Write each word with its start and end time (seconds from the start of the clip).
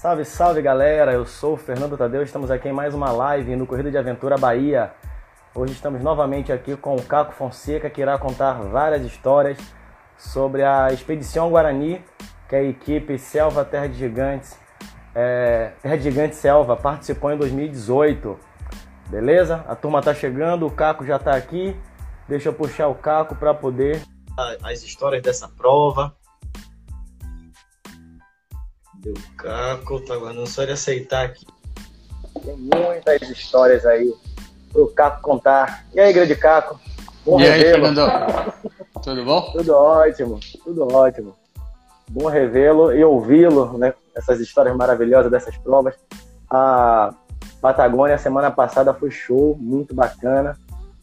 Salve, 0.00 0.24
salve 0.24 0.62
galera! 0.62 1.12
Eu 1.12 1.26
sou 1.26 1.54
o 1.54 1.56
Fernando 1.56 1.96
Tadeu, 1.98 2.22
estamos 2.22 2.52
aqui 2.52 2.68
em 2.68 2.72
mais 2.72 2.94
uma 2.94 3.10
live 3.10 3.56
no 3.56 3.66
Corrida 3.66 3.90
de 3.90 3.98
Aventura 3.98 4.38
Bahia. 4.38 4.92
Hoje 5.52 5.72
estamos 5.72 6.00
novamente 6.00 6.52
aqui 6.52 6.76
com 6.76 6.94
o 6.94 7.02
Caco 7.02 7.32
Fonseca, 7.32 7.90
que 7.90 8.00
irá 8.00 8.16
contar 8.16 8.52
várias 8.62 9.02
histórias 9.02 9.58
sobre 10.16 10.62
a 10.62 10.92
Expedição 10.92 11.50
Guarani, 11.50 12.00
que 12.48 12.54
é 12.54 12.60
a 12.60 12.62
equipe 12.62 13.18
Selva 13.18 13.64
Terra 13.64 13.88
de 13.88 13.94
Gigantes, 13.94 14.56
é, 15.16 15.72
Terra 15.82 15.96
de 15.96 16.04
Gigantes 16.04 16.38
Selva, 16.38 16.76
participou 16.76 17.32
em 17.32 17.36
2018. 17.36 18.38
Beleza? 19.08 19.64
A 19.66 19.74
turma 19.74 20.00
tá 20.00 20.14
chegando, 20.14 20.64
o 20.64 20.70
Caco 20.70 21.04
já 21.04 21.18
tá 21.18 21.34
aqui. 21.34 21.76
Deixa 22.28 22.50
eu 22.50 22.52
puxar 22.52 22.86
o 22.86 22.94
Caco 22.94 23.34
para 23.34 23.52
poder 23.52 24.00
as 24.62 24.84
histórias 24.84 25.20
dessa 25.24 25.48
prova. 25.48 26.14
Deu 29.08 29.14
Caco, 29.38 30.00
tá 30.00 30.14
aguardando 30.14 30.46
só 30.46 30.62
ele 30.62 30.72
aceitar 30.72 31.24
aqui. 31.24 31.46
Tem 32.44 32.56
muitas 32.56 33.22
histórias 33.22 33.86
aí 33.86 34.12
pro 34.70 34.88
Caco 34.88 35.22
contar. 35.22 35.86
E 35.94 36.00
aí, 36.00 36.12
grande 36.12 36.36
Caco? 36.36 36.78
Bom 37.24 37.40
e 37.40 37.44
revê-lo. 37.44 37.86
aí, 37.86 37.94
Fernando? 37.94 38.52
Tudo 39.02 39.24
bom? 39.24 39.52
Tudo 39.52 39.74
ótimo, 39.74 40.40
tudo 40.62 40.94
ótimo. 40.94 41.34
Bom 42.10 42.28
revê-lo 42.28 42.92
e 42.92 43.02
ouvi-lo, 43.02 43.78
né? 43.78 43.94
Essas 44.14 44.40
histórias 44.40 44.76
maravilhosas 44.76 45.30
dessas 45.30 45.56
provas. 45.56 45.94
A 46.50 47.14
Patagônia, 47.62 48.18
semana 48.18 48.50
passada, 48.50 48.92
foi 48.92 49.10
show, 49.10 49.56
muito 49.58 49.94
bacana. 49.94 50.58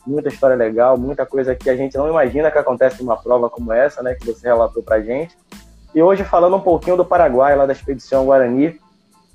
Muita 0.05 0.29
história 0.29 0.55
legal, 0.55 0.95
muita 0.95 1.25
coisa 1.25 1.55
que 1.55 1.69
a 1.71 1.75
gente 1.75 1.97
não 1.97 2.07
imagina 2.07 2.51
que 2.51 2.57
acontece 2.59 3.01
numa 3.01 3.17
prova 3.17 3.49
como 3.49 3.73
essa, 3.73 4.03
né? 4.03 4.13
Que 4.13 4.27
você 4.27 4.47
relatou 4.47 4.83
pra 4.83 5.01
gente. 5.01 5.35
E 5.95 6.01
hoje 6.01 6.25
falando 6.25 6.57
um 6.57 6.61
pouquinho 6.61 6.97
do 6.97 7.05
Paraguai, 7.05 7.55
lá 7.55 7.65
da 7.65 7.71
Expedição 7.71 8.25
Guarani, 8.25 8.77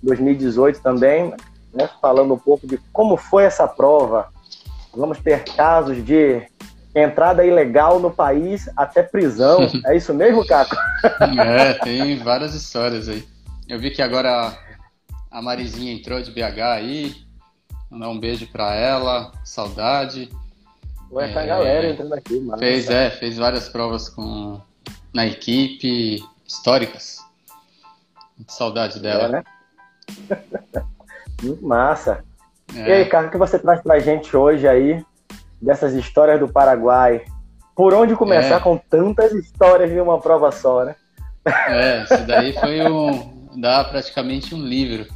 2018 0.03 0.83
também, 0.83 1.33
né, 1.73 1.89
falando 2.03 2.35
um 2.35 2.39
pouco 2.39 2.67
de 2.67 2.77
como 2.93 3.17
foi 3.17 3.45
essa 3.45 3.67
prova. 3.67 4.29
Vamos 4.95 5.19
ter 5.19 5.43
casos 5.45 6.05
de 6.05 6.47
entrada 6.95 7.47
ilegal 7.47 7.99
no 7.99 8.11
país 8.11 8.69
até 8.77 9.03
prisão. 9.03 9.61
É 9.87 9.97
isso 9.97 10.13
mesmo, 10.13 10.47
Caco? 10.47 10.77
é, 11.43 11.73
tem 11.75 12.19
várias 12.19 12.55
histórias 12.55 13.09
aí. 13.09 13.25
Eu 13.67 13.79
vi 13.79 13.91
que 13.91 14.03
agora 14.03 14.55
a 15.31 15.41
Marizinha 15.41 15.95
entrou 15.95 16.21
de 16.21 16.31
BH 16.31 16.61
aí. 16.61 17.15
Mandar 17.91 18.11
um 18.11 18.21
beijo 18.21 18.47
pra 18.53 18.75
ela, 18.75 19.33
saudade. 19.45 20.29
Ué, 21.11 21.33
tá 21.33 21.41
é, 21.41 21.45
a 21.45 21.47
galera 21.47 21.89
entrando 21.89 22.13
aqui, 22.13 22.39
mano. 22.39 22.59
Fez, 22.59 22.91
é, 22.91 23.09
fez 23.09 23.39
várias 23.39 23.69
provas 23.69 24.11
com, 24.11 24.61
na 25.15 25.27
equipe 25.27 26.23
históricas. 26.51 27.19
Muito 28.37 28.53
saudade 28.53 28.99
dela. 28.99 29.25
É, 29.25 29.29
né? 29.29 29.45
Muito 31.43 31.65
massa. 31.65 32.25
É. 32.75 32.89
E 32.89 32.93
aí, 32.93 33.05
cara, 33.07 33.29
o 33.29 33.31
que 33.31 33.39
você 33.39 33.59
traz 33.59 33.81
pra 33.81 33.99
gente 33.99 34.37
hoje 34.37 34.67
aí, 34.67 35.05
dessas 35.61 35.95
histórias 35.95 36.41
do 36.41 36.49
Paraguai? 36.49 37.25
Por 37.75 37.95
onde 37.95 38.17
começar 38.17 38.57
é. 38.57 38.61
com 38.61 38.77
tantas 38.77 39.33
histórias 39.33 39.91
de 39.91 40.01
uma 40.01 40.21
prova 40.21 40.51
só, 40.51 40.85
né? 40.85 40.97
É, 41.47 42.03
isso 42.03 42.27
daí 42.27 42.53
foi 42.53 42.83
um. 42.91 43.49
dá 43.57 43.85
praticamente 43.85 44.55
um 44.55 44.63
livro. 44.63 45.07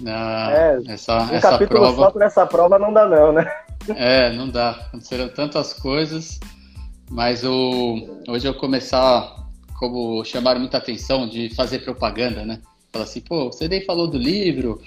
Na, 0.00 0.52
é, 0.52 0.78
essa, 0.88 1.22
um 1.22 1.34
essa 1.34 1.50
capítulo 1.52 1.80
prova. 1.80 1.96
só 1.96 2.10
pra 2.10 2.26
essa 2.26 2.44
prova 2.44 2.78
não 2.78 2.92
dá, 2.92 3.06
não, 3.06 3.32
né? 3.32 3.50
É, 3.88 4.30
não 4.32 4.50
dá. 4.50 4.72
Aconteceram 4.72 5.28
tantas 5.28 5.72
coisas, 5.72 6.38
mas 7.10 7.44
o, 7.44 8.22
hoje 8.28 8.46
eu 8.46 8.54
começar 8.54 9.45
como 9.78 10.24
chamaram 10.24 10.60
muita 10.60 10.78
atenção 10.78 11.28
de 11.28 11.54
fazer 11.54 11.80
propaganda, 11.80 12.44
né? 12.44 12.60
Fala 12.92 13.04
assim, 13.04 13.20
pô, 13.20 13.52
você 13.52 13.68
nem 13.68 13.84
falou 13.84 14.06
do 14.06 14.16
livro, 14.16 14.80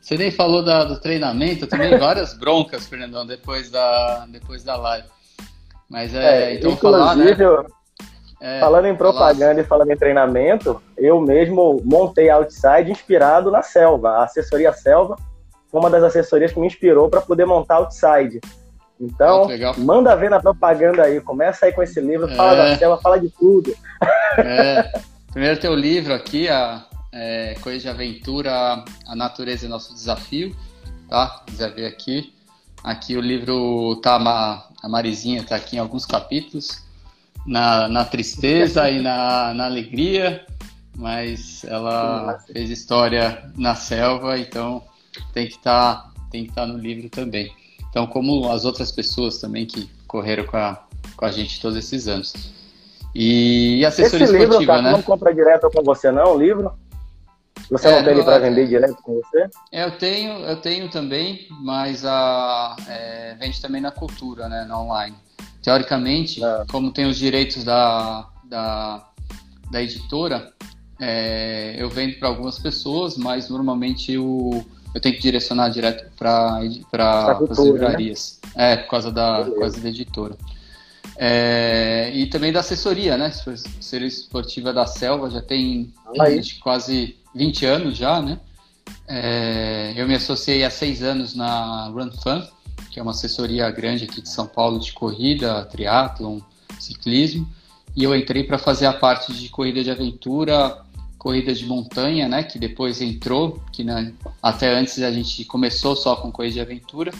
você 0.00 0.16
nem 0.16 0.30
falou 0.30 0.64
da, 0.64 0.84
do 0.84 1.00
treinamento, 1.00 1.66
também 1.66 1.96
várias 1.98 2.34
broncas, 2.34 2.86
Fernandão, 2.86 3.26
depois 3.26 3.70
da, 3.70 4.26
depois 4.26 4.62
da 4.62 4.76
live. 4.76 5.08
Mas 5.88 6.14
é, 6.14 6.52
é 6.52 6.54
então 6.54 6.76
falar, 6.76 7.16
né? 7.16 7.36
É, 8.40 8.60
falando 8.60 8.86
em 8.86 8.94
propaganda 8.94 9.54
falar... 9.54 9.60
e 9.60 9.64
falando 9.64 9.90
em 9.90 9.96
treinamento, 9.96 10.80
eu 10.96 11.20
mesmo 11.20 11.82
montei 11.84 12.30
Outside 12.30 12.90
inspirado 12.90 13.50
na 13.50 13.62
Selva. 13.62 14.10
A 14.10 14.24
assessoria 14.24 14.72
Selva 14.72 15.16
foi 15.68 15.80
uma 15.80 15.90
das 15.90 16.04
assessorias 16.04 16.52
que 16.52 16.60
me 16.60 16.66
inspirou 16.66 17.08
para 17.08 17.20
poder 17.20 17.46
montar 17.46 17.76
Outside. 17.76 18.40
Então, 19.00 19.48
manda 19.78 20.16
ver 20.16 20.28
na 20.28 20.40
propaganda 20.40 21.04
aí, 21.04 21.20
começa 21.20 21.66
aí 21.66 21.72
com 21.72 21.82
esse 21.82 22.00
livro, 22.00 22.28
fala 22.34 22.52
é. 22.52 22.70
da 22.70 22.78
selva, 22.78 23.00
fala 23.00 23.18
de 23.18 23.30
tudo. 23.30 23.74
É. 24.38 24.90
Primeiro 25.30 25.60
tem 25.60 25.70
o 25.70 25.74
livro 25.74 26.12
aqui, 26.12 26.48
a 26.48 26.84
é, 27.12 27.54
Coisa 27.60 27.78
de 27.78 27.88
Aventura, 27.88 28.84
A 29.06 29.16
Natureza 29.16 29.66
e 29.66 29.68
Nosso 29.68 29.94
Desafio, 29.94 30.54
tá? 31.08 31.42
Quiser 31.46 31.74
ver 31.74 31.86
aqui. 31.86 32.34
Aqui 32.82 33.16
o 33.16 33.20
livro 33.20 33.96
tá, 34.02 34.16
a 34.82 34.88
Marizinha 34.88 35.44
tá 35.44 35.56
aqui 35.56 35.76
em 35.76 35.78
alguns 35.80 36.06
capítulos, 36.06 36.84
na, 37.46 37.88
na 37.88 38.04
tristeza 38.04 38.88
e 38.90 39.00
na, 39.00 39.52
na 39.54 39.66
alegria, 39.66 40.44
mas 40.96 41.64
ela 41.64 42.38
fez 42.52 42.70
história 42.70 43.50
na 43.56 43.74
selva, 43.74 44.38
então 44.38 44.82
tem 45.32 45.46
que 45.46 45.54
estar 45.54 45.96
tá, 45.96 46.10
tem 46.30 46.44
que 46.44 46.50
estar 46.50 46.62
tá 46.62 46.66
no 46.66 46.78
livro 46.78 47.08
também. 47.08 47.52
Então, 47.90 48.06
como 48.06 48.50
as 48.50 48.64
outras 48.64 48.92
pessoas 48.92 49.38
também 49.38 49.66
que 49.66 49.90
correram 50.06 50.44
com 50.44 50.56
a, 50.56 50.82
com 51.16 51.24
a 51.24 51.30
gente 51.30 51.60
todos 51.60 51.76
esses 51.76 52.08
anos. 52.08 52.32
E 53.14 53.84
assessoria 53.84 54.24
Esse 54.24 54.34
esportiva, 54.34 54.58
livro, 54.60 54.66
cara, 54.66 54.82
né? 54.82 54.92
não 54.92 55.02
compra 55.02 55.34
direto 55.34 55.70
com 55.70 55.82
você 55.82 56.10
não, 56.10 56.34
o 56.34 56.38
livro? 56.38 56.72
Você 57.70 57.88
é, 57.88 57.96
não 57.96 58.04
tem 58.04 58.12
ele 58.14 58.22
para 58.22 58.36
é. 58.36 58.38
vender 58.38 58.68
direto 58.68 58.96
com 59.02 59.20
você? 59.20 59.48
É, 59.72 59.84
eu 59.84 59.98
tenho, 59.98 60.32
eu 60.44 60.56
tenho 60.56 60.90
também, 60.90 61.46
mas 61.62 62.04
a, 62.04 62.76
é, 62.88 63.36
vende 63.38 63.60
também 63.60 63.80
na 63.80 63.90
cultura, 63.90 64.48
né, 64.48 64.64
na 64.64 64.80
online. 64.80 65.16
Teoricamente. 65.62 66.42
Ah. 66.42 66.64
como 66.70 66.92
tem 66.92 67.06
os 67.06 67.18
direitos 67.18 67.64
da, 67.64 68.26
da, 68.44 69.06
da 69.70 69.82
editora, 69.82 70.52
é, 71.00 71.76
eu 71.78 71.90
vendo 71.90 72.18
para 72.18 72.28
algumas 72.28 72.58
pessoas, 72.58 73.16
mas 73.16 73.50
normalmente 73.50 74.16
o, 74.16 74.64
eu 74.94 75.00
tenho 75.00 75.14
que 75.14 75.22
direcionar 75.22 75.68
direto 75.70 76.10
para 76.16 76.58
as 76.58 77.58
né? 77.58 77.64
livrarias. 77.64 78.40
Né? 78.54 78.72
É, 78.72 78.76
por 78.76 78.90
causa 78.90 79.12
da, 79.12 79.44
por 79.44 79.58
causa 79.60 79.80
da 79.80 79.88
editora. 79.88 80.36
É, 81.16 82.10
e 82.14 82.26
também 82.26 82.52
da 82.52 82.60
assessoria, 82.60 83.16
né? 83.16 83.26
Assessoria 83.26 84.06
esportiva 84.06 84.72
da 84.72 84.86
Selva 84.86 85.30
já 85.30 85.42
tem 85.42 85.92
quase 86.62 87.16
20 87.34 87.66
anos 87.66 87.98
já, 87.98 88.22
né? 88.22 88.38
É, 89.06 89.94
eu 89.96 90.06
me 90.06 90.14
associei 90.14 90.64
há 90.64 90.70
seis 90.70 91.02
anos 91.02 91.34
na 91.34 91.88
Run 91.88 92.10
Fun, 92.12 92.42
que 92.90 93.00
é 93.00 93.02
uma 93.02 93.10
assessoria 93.10 93.70
grande 93.70 94.04
aqui 94.04 94.22
de 94.22 94.28
São 94.28 94.46
Paulo 94.46 94.78
de 94.78 94.92
corrida, 94.92 95.64
triatlon, 95.64 96.38
ciclismo. 96.78 97.48
E 97.96 98.04
eu 98.04 98.14
entrei 98.14 98.44
para 98.44 98.58
fazer 98.58 98.86
a 98.86 98.92
parte 98.92 99.32
de 99.32 99.48
corrida 99.48 99.82
de 99.82 99.90
aventura, 99.90 100.78
corrida 101.18 101.52
de 101.52 101.66
montanha, 101.66 102.28
né? 102.28 102.42
Que 102.42 102.58
depois 102.58 103.00
entrou, 103.00 103.60
que 103.72 103.82
né, 103.82 104.12
até 104.42 104.72
antes 104.72 105.02
a 105.02 105.10
gente 105.10 105.44
começou 105.44 105.96
só 105.96 106.16
com 106.16 106.30
corrida 106.30 106.54
de 106.54 106.60
aventura. 106.60 107.12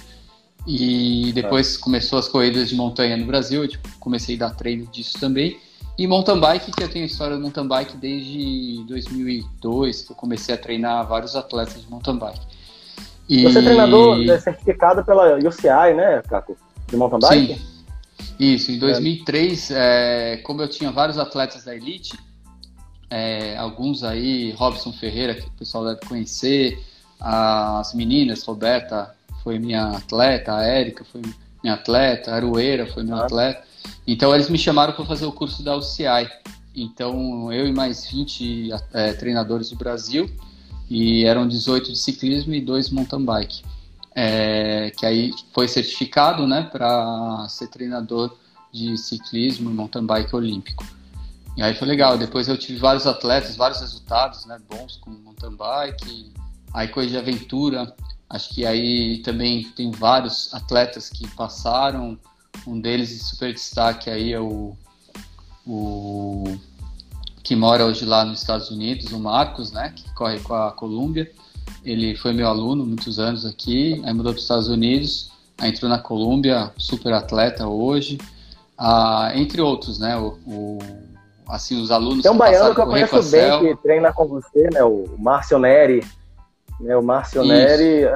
E 0.67 1.33
depois 1.33 1.77
é. 1.77 1.81
começou 1.81 2.19
as 2.19 2.29
corridas 2.29 2.69
de 2.69 2.77
montanha 2.77 3.17
no 3.17 3.25
Brasil, 3.25 3.63
eu 3.63 3.69
tipo, 3.69 3.89
comecei 3.99 4.37
a 4.37 4.41
dar 4.41 4.51
treino 4.51 4.87
disso 4.87 5.19
também. 5.19 5.59
E 5.97 6.07
mountain 6.07 6.39
bike, 6.39 6.71
que 6.71 6.83
eu 6.83 6.89
tenho 6.89 7.07
história 7.07 7.37
do 7.37 7.43
mountain 7.43 7.67
bike 7.67 7.97
desde 7.97 8.85
2002, 8.87 10.03
que 10.03 10.13
eu 10.13 10.17
comecei 10.17 10.55
a 10.55 10.59
treinar 10.59 11.07
vários 11.09 11.35
atletas 11.35 11.83
de 11.83 11.91
mountain 11.91 12.19
bike. 12.19 12.47
E... 13.29 13.43
Você 13.43 13.59
é 13.59 13.63
treinador 13.63 14.23
é 14.23 14.39
certificado 14.39 15.05
pela 15.05 15.37
UCI, 15.37 15.95
né, 15.95 16.23
Caco? 16.29 16.57
De 16.87 16.97
mountain 16.97 17.19
bike? 17.19 17.55
Sim. 17.55 17.79
Isso, 18.39 18.71
em 18.71 18.79
2003, 18.79 19.71
é. 19.71 20.35
É, 20.35 20.37
como 20.39 20.63
eu 20.63 20.69
tinha 20.69 20.93
vários 20.93 21.19
atletas 21.19 21.65
da 21.65 21.75
Elite, 21.75 22.17
é, 23.11 23.57
alguns 23.57 24.05
aí, 24.05 24.53
Robson 24.53 24.93
Ferreira, 24.93 25.35
que 25.35 25.47
o 25.47 25.51
pessoal 25.53 25.85
deve 25.85 26.01
conhecer, 26.07 26.83
as 27.21 27.95
meninas, 27.95 28.45
Roberta 28.45 29.15
foi 29.43 29.59
minha 29.59 29.89
atleta, 29.89 30.55
a 30.55 30.63
Érica 30.63 31.05
foi 31.05 31.23
minha 31.63 31.75
atleta, 31.75 32.31
a 32.31 32.37
Arueira 32.37 32.87
foi 32.87 33.03
meu 33.03 33.17
ah. 33.17 33.25
atleta. 33.25 33.63
Então 34.07 34.35
eles 34.35 34.49
me 34.49 34.59
chamaram 34.59 34.93
para 34.93 35.05
fazer 35.05 35.27
o 35.27 35.33
curso 35.33 35.63
da 35.63 35.77
UCI. 35.77 36.29
Então 36.75 37.53
eu 37.53 37.67
e 37.67 37.73
mais 37.73 38.07
20 38.07 38.71
é, 38.93 39.13
treinadores 39.15 39.71
do 39.71 39.77
Brasil, 39.77 40.31
e 40.89 41.25
eram 41.25 41.47
18 41.47 41.93
de 41.93 41.99
ciclismo 41.99 42.55
e 42.55 42.61
dois 42.61 42.91
mountain 42.91 43.25
bike. 43.25 43.63
É, 44.15 44.91
que 44.97 45.07
aí 45.07 45.33
foi 45.53 45.69
certificado 45.69 46.47
né, 46.47 46.63
para 46.63 47.47
ser 47.49 47.69
treinador 47.69 48.37
de 48.73 48.97
ciclismo 48.97 49.71
e 49.71 49.73
mountain 49.73 50.05
bike 50.05 50.35
olímpico. 50.35 50.85
E 51.59 51.63
aí 51.63 51.75
foi 51.75 51.89
legal. 51.89 52.17
Depois 52.17 52.47
eu 52.47 52.57
tive 52.57 52.79
vários 52.79 53.05
atletas, 53.05 53.57
vários 53.57 53.81
resultados, 53.81 54.47
né, 54.47 54.59
bons 54.71 54.97
com 54.99 55.11
mountain 55.11 55.57
bike, 55.57 56.33
aí 56.73 56.87
coisa 56.87 57.11
de 57.11 57.17
aventura. 57.17 57.93
Acho 58.31 58.51
que 58.51 58.65
aí 58.65 59.19
também 59.25 59.65
tem 59.73 59.91
vários 59.91 60.55
atletas 60.55 61.11
que 61.11 61.27
passaram. 61.35 62.17
Um 62.65 62.81
deles 62.81 63.09
de 63.09 63.19
super 63.19 63.53
destaque 63.53 64.09
aí 64.09 64.33
é 64.33 64.39
o, 64.39 64.77
o 65.67 66.45
que 67.43 67.57
mora 67.57 67.85
hoje 67.85 68.05
lá 68.05 68.25
nos 68.25 68.41
Estados 68.41 68.71
Unidos, 68.71 69.11
o 69.11 69.19
Marcos, 69.19 69.73
né, 69.73 69.93
que 69.97 70.09
corre 70.15 70.39
com 70.39 70.55
a 70.55 70.71
Colômbia. 70.71 71.29
Ele 71.85 72.15
foi 72.15 72.33
meu 72.33 72.47
aluno 72.47 72.87
muitos 72.87 73.19
anos 73.19 73.45
aqui, 73.45 74.01
aí 74.05 74.13
mudou 74.13 74.33
para 74.33 74.39
os 74.39 74.45
Estados 74.45 74.69
Unidos, 74.69 75.33
aí 75.59 75.71
entrou 75.71 75.91
na 75.91 75.99
Colômbia, 75.99 76.73
super 76.77 77.13
atleta 77.13 77.67
hoje, 77.67 78.17
ah, 78.77 79.33
entre 79.35 79.61
outros, 79.61 79.99
né, 79.99 80.17
o, 80.17 80.39
o, 80.47 81.08
assim, 81.49 81.81
os 81.81 81.91
alunos 81.91 82.23
Tem 82.23 82.31
um 82.31 82.37
baiano 82.37 82.75
que 82.75 82.81
eu 82.81 82.87
conheço 82.87 83.31
bem, 83.31 83.61
que 83.61 83.83
treina 83.83 84.13
com 84.13 84.27
você, 84.27 84.69
né, 84.73 84.83
o 84.83 85.05
Márcio 85.19 85.59
Neri, 85.59 86.05
né, 86.81 86.97
o 86.97 87.03
Márcio 87.03 87.45
Neri, 87.45 88.07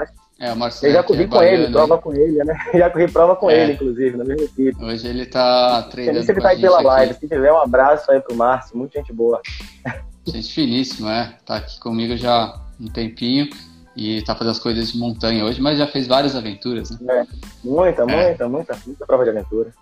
é, 0.43 0.52
o 0.52 0.56
Marcelo. 0.56 0.90
Eu 0.90 0.96
já 0.96 1.02
corri 1.05 1.23
é 1.23 1.26
com 1.29 1.40
ele, 1.40 1.70
prova 1.70 1.99
com 1.99 2.12
ele, 2.12 2.43
né? 2.43 2.58
Já 2.75 2.90
corri 2.90 3.06
prova 3.06 3.37
com 3.37 3.49
é. 3.49 3.62
ele, 3.62 3.73
inclusive, 3.75 4.17
na 4.17 4.25
mesma 4.25 4.43
equipe. 4.43 4.84
Hoje 4.84 5.06
ele 5.06 5.25
tá 5.25 5.82
treinando. 5.84 6.19
Ele 6.19 6.26
sempre 6.26 6.43
tá 6.43 6.49
aí 6.49 6.61
pela 6.61 6.79
aqui. 6.79 6.84
live. 6.84 7.14
Se 7.14 7.29
tiver, 7.29 7.52
um 7.52 7.61
abraço 7.61 8.11
aí 8.11 8.20
pro 8.20 8.34
Márcio, 8.34 8.76
muita 8.76 8.99
gente 8.99 9.12
boa. 9.12 9.40
Gente 10.25 10.52
finíssima, 10.52 11.12
é. 11.12 11.37
Tá 11.44 11.56
aqui 11.56 11.81
comigo 11.81 12.17
já 12.17 12.55
um 12.81 12.87
tempinho 12.87 13.49
e 13.96 14.23
tá 14.23 14.37
fazendo 14.37 14.52
as 14.52 14.58
coisas 14.61 14.93
de 14.93 14.96
montanha 14.96 15.44
hoje, 15.44 15.61
mas 15.61 15.78
já 15.78 15.87
fez 15.88 16.06
várias 16.06 16.37
aventuras, 16.37 16.90
né? 16.90 16.99
É. 17.12 17.26
Muita, 17.64 18.02
é. 18.02 18.06
muita, 18.06 18.49
muita, 18.49 18.78
muita 18.87 19.05
prova 19.05 19.25
de 19.25 19.31
aventura. 19.31 19.73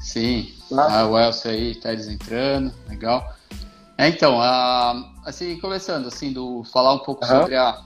Sim, 0.00 0.52
ah. 0.72 1.06
o 1.06 1.18
Elcio 1.18 1.50
aí 1.50 1.74
tá 1.74 1.94
desentrando, 1.94 2.72
legal. 2.88 3.34
É, 3.96 4.08
então, 4.08 4.40
a, 4.40 5.12
assim, 5.24 5.58
começando, 5.58 6.06
assim, 6.06 6.32
do 6.32 6.62
falar 6.72 6.94
um 6.94 7.00
pouco 7.00 7.24
uhum. 7.24 7.30
sobre 7.30 7.56
a 7.56 7.82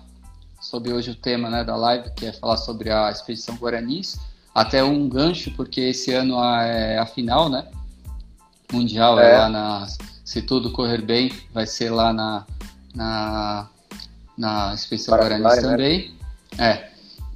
sobre 0.62 0.92
hoje 0.92 1.10
o 1.10 1.14
tema 1.16 1.50
né, 1.50 1.64
da 1.64 1.74
live, 1.74 2.10
que 2.14 2.26
é 2.26 2.32
falar 2.32 2.56
sobre 2.56 2.90
a 2.90 3.10
expedição 3.10 3.56
Guaranis. 3.56 4.16
Até 4.54 4.82
um 4.84 5.08
gancho, 5.08 5.50
porque 5.56 5.80
esse 5.80 6.12
ano 6.12 6.42
é 6.42 6.98
a 6.98 7.06
final, 7.06 7.48
né? 7.48 7.66
Mundial 8.72 9.18
é, 9.18 9.32
é 9.32 9.38
lá 9.38 9.48
na. 9.48 9.86
Se 10.24 10.40
tudo 10.40 10.70
correr 10.70 11.02
bem, 11.02 11.32
vai 11.52 11.66
ser 11.66 11.90
lá 11.90 12.12
na, 12.12 12.46
na, 12.94 13.68
na 14.38 14.74
expedição 14.74 15.18
Guaranis 15.18 15.56
né? 15.56 15.62
também. 15.62 16.14
É. 16.58 16.90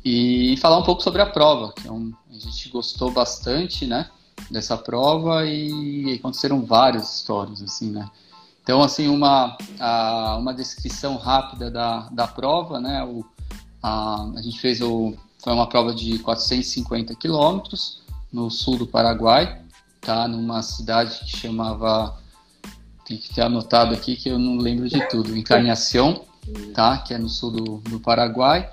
E 0.05 0.57
falar 0.59 0.79
um 0.79 0.85
pouco 0.85 1.03
sobre 1.03 1.21
a 1.21 1.27
prova, 1.27 1.73
que 1.73 1.89
é 1.89 1.91
um, 1.91 2.13
a 2.31 2.35
gente 2.35 2.69
gostou 2.69 3.11
bastante, 3.11 3.87
né? 3.87 4.09
Dessa 4.51 4.77
prova 4.77 5.45
e 5.45 6.15
aconteceram 6.15 6.65
várias 6.65 7.17
histórias, 7.17 7.63
assim, 7.63 7.91
né? 7.91 8.09
Então, 8.63 8.83
assim, 8.83 9.09
uma, 9.09 9.57
a, 9.79 10.37
uma 10.39 10.53
descrição 10.53 11.17
rápida 11.17 11.71
da, 11.71 12.09
da 12.11 12.27
prova, 12.27 12.81
né? 12.81 13.05
O, 13.05 13.25
a, 13.83 14.31
a 14.37 14.43
gente 14.43 14.59
fez 14.59 14.81
o, 14.81 15.15
foi 15.39 15.53
uma 15.53 15.69
prova 15.69 15.95
de 15.95 16.19
450 16.19 17.15
quilômetros 17.15 18.03
no 18.33 18.51
sul 18.51 18.77
do 18.77 18.87
Paraguai, 18.87 19.63
tá? 20.01 20.27
Numa 20.27 20.63
cidade 20.63 21.21
que 21.21 21.37
chamava, 21.37 22.19
tem 23.05 23.17
que 23.17 23.33
ter 23.33 23.43
anotado 23.43 23.95
aqui 23.95 24.17
que 24.17 24.29
eu 24.29 24.39
não 24.39 24.57
lembro 24.57 24.89
de 24.89 25.07
tudo, 25.09 25.37
Encarnação, 25.37 26.25
tá? 26.75 26.99
Que 26.99 27.15
é 27.15 27.19
no 27.19 27.29
sul 27.29 27.53
do, 27.53 27.77
do 27.89 28.01
Paraguai. 28.01 28.69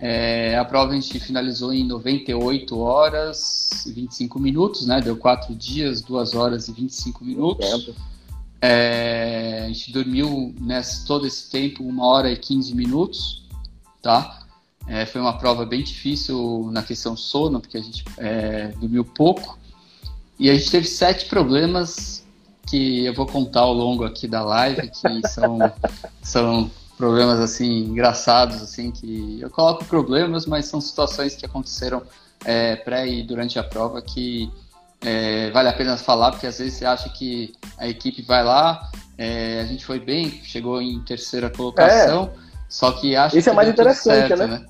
É, 0.00 0.56
a 0.56 0.64
prova 0.64 0.92
a 0.92 0.94
gente 0.94 1.20
finalizou 1.20 1.74
em 1.74 1.84
98 1.84 2.78
horas 2.78 3.84
e 3.84 3.92
25 3.92 4.40
minutos, 4.40 4.86
né? 4.86 4.98
Deu 4.98 5.14
4 5.14 5.54
dias, 5.54 6.00
2 6.00 6.34
horas 6.34 6.68
e 6.68 6.72
25 6.72 7.22
minutos. 7.22 7.90
É, 8.62 9.64
a 9.64 9.68
gente 9.68 9.92
dormiu 9.92 10.54
nesse, 10.58 11.04
todo 11.04 11.26
esse 11.26 11.50
tempo, 11.50 11.84
uma 11.84 12.06
hora 12.06 12.30
e 12.30 12.36
15 12.36 12.74
minutos, 12.74 13.46
tá? 14.00 14.46
É, 14.86 15.04
foi 15.04 15.20
uma 15.20 15.36
prova 15.36 15.66
bem 15.66 15.82
difícil 15.82 16.70
na 16.72 16.82
questão 16.82 17.14
sono, 17.14 17.60
porque 17.60 17.76
a 17.76 17.82
gente 17.82 18.02
é, 18.16 18.68
dormiu 18.80 19.04
pouco. 19.04 19.58
E 20.38 20.48
a 20.48 20.54
gente 20.54 20.70
teve 20.70 20.86
sete 20.86 21.26
problemas 21.26 22.24
que 22.66 23.04
eu 23.04 23.12
vou 23.12 23.26
contar 23.26 23.60
ao 23.60 23.74
longo 23.74 24.04
aqui 24.04 24.26
da 24.26 24.42
live, 24.42 24.88
que 24.88 25.28
são, 25.28 25.58
são 26.22 26.70
problemas 27.00 27.40
assim 27.40 27.84
engraçados, 27.84 28.62
assim 28.62 28.90
que 28.90 29.40
eu 29.40 29.48
coloco 29.48 29.86
problemas, 29.86 30.44
mas 30.44 30.66
são 30.66 30.82
situações 30.82 31.34
que 31.34 31.46
aconteceram 31.46 32.02
é, 32.44 32.76
pré 32.76 33.08
e 33.08 33.22
durante 33.22 33.58
a 33.58 33.64
prova 33.64 34.02
que 34.02 34.50
é, 35.00 35.50
vale 35.50 35.70
a 35.70 35.72
pena 35.72 35.96
falar, 35.96 36.30
porque 36.30 36.46
às 36.46 36.58
vezes 36.58 36.74
você 36.74 36.84
acha 36.84 37.08
que 37.08 37.54
a 37.78 37.88
equipe 37.88 38.20
vai 38.20 38.44
lá, 38.44 38.90
é, 39.16 39.62
a 39.62 39.64
gente 39.64 39.84
foi 39.84 39.98
bem, 39.98 40.28
chegou 40.44 40.82
em 40.82 41.00
terceira 41.00 41.48
colocação, 41.48 42.24
é. 42.24 42.38
só 42.68 42.92
que 42.92 43.16
acha 43.16 43.38
Isso 43.38 43.48
é 43.48 43.50
que 43.50 43.54
é 43.54 43.56
mais 43.56 43.68
interessante, 43.70 44.28
certo, 44.28 44.38
né? 44.38 44.46
né? 44.46 44.66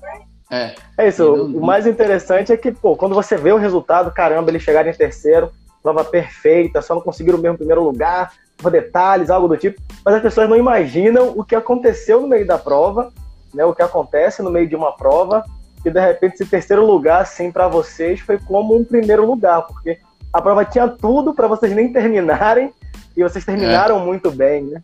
É. 0.49 0.75
é 0.97 1.07
isso, 1.09 1.23
não, 1.23 1.57
o 1.57 1.65
mais 1.65 1.85
interessante 1.85 2.53
é 2.53 2.57
que, 2.57 2.71
pô, 2.71 2.95
quando 2.95 3.13
você 3.13 3.35
vê 3.35 3.51
o 3.51 3.57
resultado, 3.57 4.09
caramba, 4.11 4.51
eles 4.51 4.63
chegaram 4.63 4.89
em 4.89 4.93
terceiro, 4.93 5.51
prova 5.81 6.03
perfeita, 6.03 6.81
só 6.81 6.95
não 6.95 7.01
conseguiram 7.01 7.37
o 7.37 7.41
mesmo 7.41 7.57
primeiro 7.57 7.83
lugar, 7.83 8.33
detalhes, 8.69 9.29
algo 9.29 9.47
do 9.47 9.57
tipo, 9.57 9.81
mas 10.05 10.15
as 10.15 10.21
pessoas 10.21 10.47
não 10.47 10.55
imaginam 10.55 11.33
o 11.35 11.43
que 11.43 11.55
aconteceu 11.55 12.21
no 12.21 12.27
meio 12.27 12.45
da 12.45 12.57
prova, 12.57 13.11
né, 13.53 13.65
o 13.65 13.73
que 13.73 13.81
acontece 13.81 14.43
no 14.43 14.51
meio 14.51 14.67
de 14.67 14.75
uma 14.75 14.91
prova, 14.91 15.43
e 15.83 15.89
de 15.89 15.99
repente 15.99 16.35
esse 16.35 16.45
terceiro 16.45 16.85
lugar, 16.85 17.21
assim, 17.21 17.51
para 17.51 17.67
vocês 17.67 18.19
foi 18.19 18.37
como 18.37 18.77
um 18.77 18.83
primeiro 18.83 19.25
lugar, 19.25 19.63
porque 19.63 19.97
a 20.31 20.41
prova 20.41 20.63
tinha 20.63 20.87
tudo 20.87 21.33
para 21.33 21.47
vocês 21.47 21.73
nem 21.73 21.91
terminarem 21.91 22.71
e 23.17 23.23
vocês 23.23 23.43
terminaram 23.43 23.99
é. 23.99 24.05
muito 24.05 24.31
bem, 24.31 24.63
né? 24.63 24.81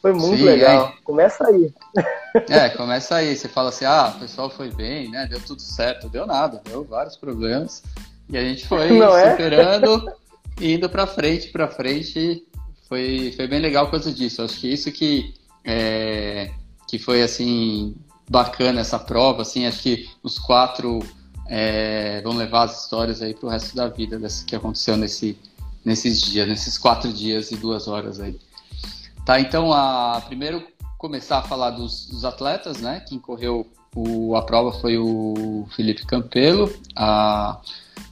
Foi 0.00 0.14
muito 0.14 0.38
Sim, 0.38 0.44
legal. 0.44 0.86
É. 0.86 0.92
Começa 1.04 1.46
aí. 1.46 1.72
É, 2.48 2.68
começa 2.68 3.16
aí. 3.16 3.36
Você 3.36 3.48
fala 3.48 3.70
assim, 3.70 3.84
ah, 3.84 4.14
o 4.16 4.20
pessoal 4.20 4.48
foi 4.48 4.70
bem, 4.70 5.10
né? 5.10 5.26
Deu 5.28 5.40
tudo 5.40 5.60
certo. 5.60 6.08
Deu 6.08 6.24
nada, 6.24 6.62
deu 6.64 6.84
vários 6.84 7.16
problemas. 7.16 7.82
E 8.28 8.38
a 8.38 8.40
gente 8.40 8.68
foi 8.68 8.88
Não 8.96 9.16
é? 9.16 9.32
superando 9.32 10.08
é? 10.08 10.14
e 10.60 10.74
indo 10.74 10.88
para 10.88 11.06
frente, 11.06 11.48
para 11.48 11.68
frente. 11.68 12.46
Foi, 12.88 13.32
foi 13.36 13.46
bem 13.46 13.60
legal 13.60 13.86
por 13.86 13.92
causa 13.92 14.12
disso. 14.12 14.42
Acho 14.42 14.58
que 14.58 14.68
isso 14.68 14.90
que, 14.92 15.34
é, 15.64 16.50
que 16.88 16.98
foi, 16.98 17.22
assim, 17.22 17.94
bacana 18.28 18.80
essa 18.80 18.98
prova. 18.98 19.42
Assim, 19.42 19.66
acho 19.66 19.82
que 19.82 20.08
os 20.22 20.38
quatro 20.38 21.00
é, 21.48 22.20
vão 22.22 22.36
levar 22.36 22.64
as 22.64 22.82
histórias 22.82 23.22
aí 23.22 23.34
para 23.34 23.46
o 23.46 23.50
resto 23.50 23.74
da 23.74 23.88
vida 23.88 24.18
desse, 24.18 24.44
que 24.44 24.54
aconteceu 24.54 24.96
nesse, 24.96 25.38
nesses 25.84 26.20
dias, 26.20 26.48
nesses 26.48 26.76
quatro 26.76 27.12
dias 27.12 27.50
e 27.50 27.56
duas 27.56 27.88
horas 27.88 28.20
aí. 28.20 28.38
Tá, 29.24 29.40
então, 29.40 29.72
a, 29.72 30.22
primeiro 30.26 30.66
começar 30.98 31.38
a 31.38 31.42
falar 31.42 31.70
dos, 31.70 32.06
dos 32.06 32.24
atletas, 32.24 32.80
né? 32.80 33.00
Quem 33.00 33.18
correu 33.18 33.66
o, 33.94 34.36
a 34.36 34.42
prova 34.42 34.72
foi 34.72 34.98
o 34.98 35.66
Felipe 35.74 36.06
Campelo, 36.06 36.72
a, 36.94 37.60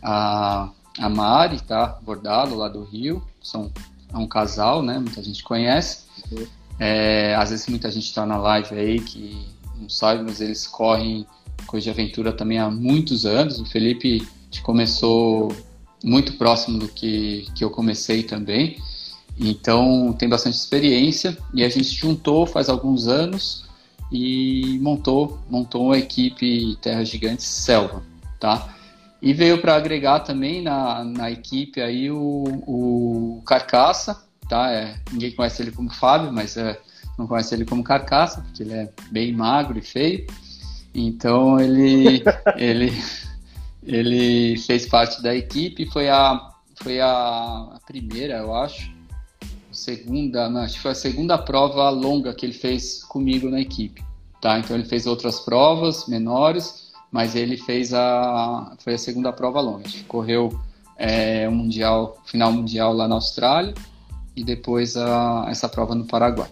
a, 0.03 0.71
a 0.99 1.09
Mari, 1.09 1.61
tá? 1.63 1.99
Bordado, 2.03 2.55
lá 2.55 2.69
do 2.69 2.85
Rio. 2.85 3.23
São, 3.43 3.71
é 4.13 4.17
um 4.17 4.27
casal, 4.27 4.83
né? 4.83 4.99
Muita 4.99 5.23
gente 5.23 5.43
conhece. 5.43 6.05
É, 6.79 7.35
às 7.37 7.51
vezes 7.51 7.67
muita 7.67 7.91
gente 7.91 8.05
está 8.05 8.25
na 8.25 8.37
live 8.37 8.75
aí 8.75 9.01
que 9.01 9.47
não 9.77 9.89
sabe, 9.89 10.23
mas 10.23 10.41
eles 10.41 10.67
correm 10.67 11.27
coisa 11.67 11.85
de 11.85 11.91
aventura 11.91 12.33
também 12.33 12.59
há 12.59 12.71
muitos 12.71 13.25
anos. 13.27 13.61
O 13.61 13.67
Felipe 13.67 14.27
começou 14.63 15.55
muito 16.03 16.35
próximo 16.35 16.79
do 16.79 16.89
que, 16.89 17.47
que 17.55 17.65
eu 17.65 17.71
comecei 17.71 18.23
também. 18.23 18.79
Então 19.39 20.13
tem 20.19 20.29
bastante 20.29 20.57
experiência 20.57 21.37
e 21.55 21.63
a 21.63 21.69
gente 21.69 21.95
juntou 21.95 22.45
faz 22.47 22.69
alguns 22.69 23.07
anos 23.07 23.65
e 24.11 24.79
montou 24.81 25.39
montou 25.49 25.87
uma 25.87 25.99
equipe 25.99 26.77
Terra 26.81 27.05
Gigantes 27.05 27.47
Selva, 27.47 28.03
tá? 28.41 28.75
E 29.21 29.33
veio 29.33 29.61
para 29.61 29.75
agregar 29.75 30.21
também 30.21 30.63
na, 30.63 31.03
na 31.05 31.31
equipe 31.31 31.81
aí 31.81 32.11
o, 32.11 32.45
o 32.67 33.43
Carcaça, 33.45 34.23
tá? 34.49 34.71
É, 34.71 34.97
ninguém 35.11 35.33
conhece 35.33 35.63
ele 35.63 35.73
como 35.73 35.93
Fábio, 35.93 36.33
mas 36.33 36.57
é, 36.57 36.81
não 37.19 37.27
conhece 37.27 37.55
ele 37.55 37.65
como 37.65 37.83
Carcaça, 37.83 38.41
porque 38.43 38.63
ele 38.63 38.75
é 38.75 38.93
bem 39.11 39.33
magro 39.33 39.79
e 39.79 39.83
feio. 39.83 40.27
Então 40.95 41.59
ele, 41.59 42.23
ele, 42.57 42.93
ele 43.85 44.57
fez 44.59 44.87
parte 44.87 45.21
da 45.21 45.35
equipe, 45.35 45.91
foi 45.91 46.09
a, 46.09 46.53
foi 46.77 47.01
a 47.01 47.79
primeira, 47.87 48.39
eu 48.39 48.55
acho, 48.55 48.93
segunda, 49.73 50.49
não, 50.49 50.63
acho 50.63 50.75
que 50.75 50.81
foi 50.81 50.93
a 50.93 50.95
segunda 50.95 51.39
prova 51.39 51.89
longa 51.91 52.35
que 52.35 52.47
ele 52.47 52.53
fez 52.53 53.03
comigo 53.05 53.49
na 53.51 53.61
equipe, 53.61 54.03
tá? 54.41 54.59
Então 54.59 54.77
ele 54.77 54.85
fez 54.85 55.07
outras 55.07 55.41
provas 55.41 56.07
menores, 56.07 56.88
mas 57.11 57.35
ele 57.35 57.57
fez 57.57 57.93
a, 57.95 58.75
foi 58.79 58.95
a 58.95 58.99
segunda 58.99 59.33
prova 59.33 59.61
longa. 59.61 59.89
Correu 60.07 60.59
é, 60.97 61.49
o 61.49 61.53
mundial, 61.53 62.19
final 62.25 62.53
mundial 62.53 62.93
lá 62.93 63.09
na 63.09 63.15
Austrália 63.15 63.75
e 64.37 64.45
depois 64.45 64.97
a, 64.97 65.47
essa 65.49 65.69
prova 65.69 65.95
no 65.95 66.05
Paraguai. 66.05 66.49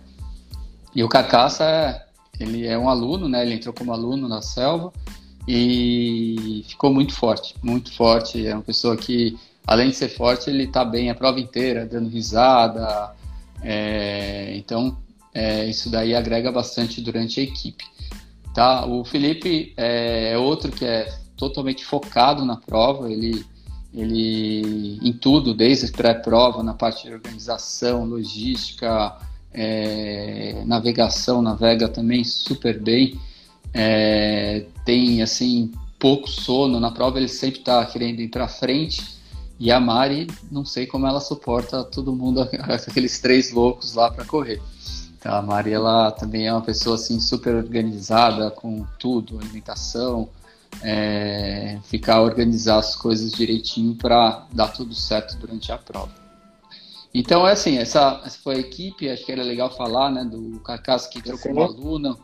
E 0.94 1.04
o 1.04 1.08
Carcaça 1.08 1.64
é 1.64 2.06
ele 2.38 2.66
é 2.66 2.76
um 2.78 2.88
aluno, 2.88 3.28
né? 3.28 3.42
Ele 3.42 3.54
entrou 3.54 3.75
como 3.75 3.92
aluno 3.92 4.28
na 4.28 4.42
selva 4.42 4.92
e 5.48 6.64
ficou 6.68 6.92
muito 6.92 7.14
forte, 7.14 7.54
muito 7.62 7.92
forte. 7.92 8.46
É 8.46 8.54
uma 8.54 8.62
pessoa 8.62 8.96
que, 8.96 9.38
além 9.66 9.90
de 9.90 9.96
ser 9.96 10.08
forte, 10.08 10.50
ele 10.50 10.64
está 10.64 10.84
bem 10.84 11.10
a 11.10 11.14
prova 11.14 11.40
inteira, 11.40 11.86
dando 11.86 12.08
risada. 12.08 13.14
É, 13.62 14.54
então, 14.56 14.96
é, 15.32 15.66
isso 15.66 15.90
daí 15.90 16.14
agrega 16.14 16.52
bastante 16.52 17.00
durante 17.00 17.40
a 17.40 17.42
equipe. 17.42 17.84
Tá? 18.56 18.86
O 18.86 19.04
Felipe 19.04 19.75
é, 19.76 20.32
é 20.32 20.38
outro 20.38 20.72
que 20.72 20.82
é 20.82 21.14
totalmente 21.36 21.84
focado 21.84 22.42
na 22.42 22.56
prova. 22.56 23.12
Ele 23.12 23.44
ele 23.92 24.98
em 25.02 25.12
tudo, 25.12 25.54
desde 25.54 25.90
pré-prova, 25.92 26.62
na 26.62 26.72
parte 26.72 27.06
de 27.06 27.14
organização, 27.14 28.06
logística, 28.06 29.14
é, 29.52 30.62
navegação, 30.66 31.42
navega 31.42 31.88
também 31.88 32.22
super 32.25 32.78
bem, 32.78 33.18
é, 33.72 34.66
tem 34.84 35.22
assim 35.22 35.72
pouco 35.98 36.28
sono 36.28 36.78
na 36.78 36.90
prova, 36.90 37.18
ele 37.18 37.28
sempre 37.28 37.60
está 37.60 37.84
querendo 37.84 38.20
ir 38.20 38.28
para 38.28 38.48
frente. 38.48 39.02
E 39.58 39.70
a 39.70 39.80
Mari, 39.80 40.26
não 40.50 40.64
sei 40.64 40.86
como 40.86 41.06
ela 41.06 41.20
suporta 41.20 41.84
todo 41.84 42.14
mundo, 42.14 42.40
aqueles 42.88 43.18
três 43.18 43.52
loucos 43.52 43.94
lá 43.94 44.10
para 44.10 44.25
correr. 44.25 44.62
Então, 45.26 45.38
a 45.38 45.42
Mari, 45.42 45.73
ela 45.73 46.12
também 46.12 46.47
é 46.47 46.52
uma 46.52 46.62
pessoa 46.62 46.95
assim 46.95 47.18
super 47.18 47.56
organizada 47.56 48.49
com 48.49 48.87
tudo, 48.97 49.40
alimentação, 49.40 50.28
é, 50.80 51.80
ficar 51.83 52.21
organizar 52.21 52.78
as 52.78 52.95
coisas 52.95 53.33
direitinho 53.33 53.97
para 53.97 54.47
dar 54.52 54.68
tudo 54.68 54.95
certo 54.95 55.37
durante 55.37 55.73
a 55.73 55.78
prova. 55.78 56.12
Então 57.12 57.45
é 57.49 57.52
assim, 57.52 57.76
essa, 57.76 58.23
essa 58.25 58.38
foi 58.38 58.54
a 58.54 58.59
equipe, 58.61 59.11
acho 59.11 59.26
que 59.26 59.33
era 59.33 59.42
legal 59.42 59.68
falar, 59.68 60.12
né, 60.12 60.25
do 60.25 60.61
Carcaça 60.61 61.09
que 61.09 61.18
entrou 61.18 61.37
como 61.38 61.61
aluno, 61.61 62.16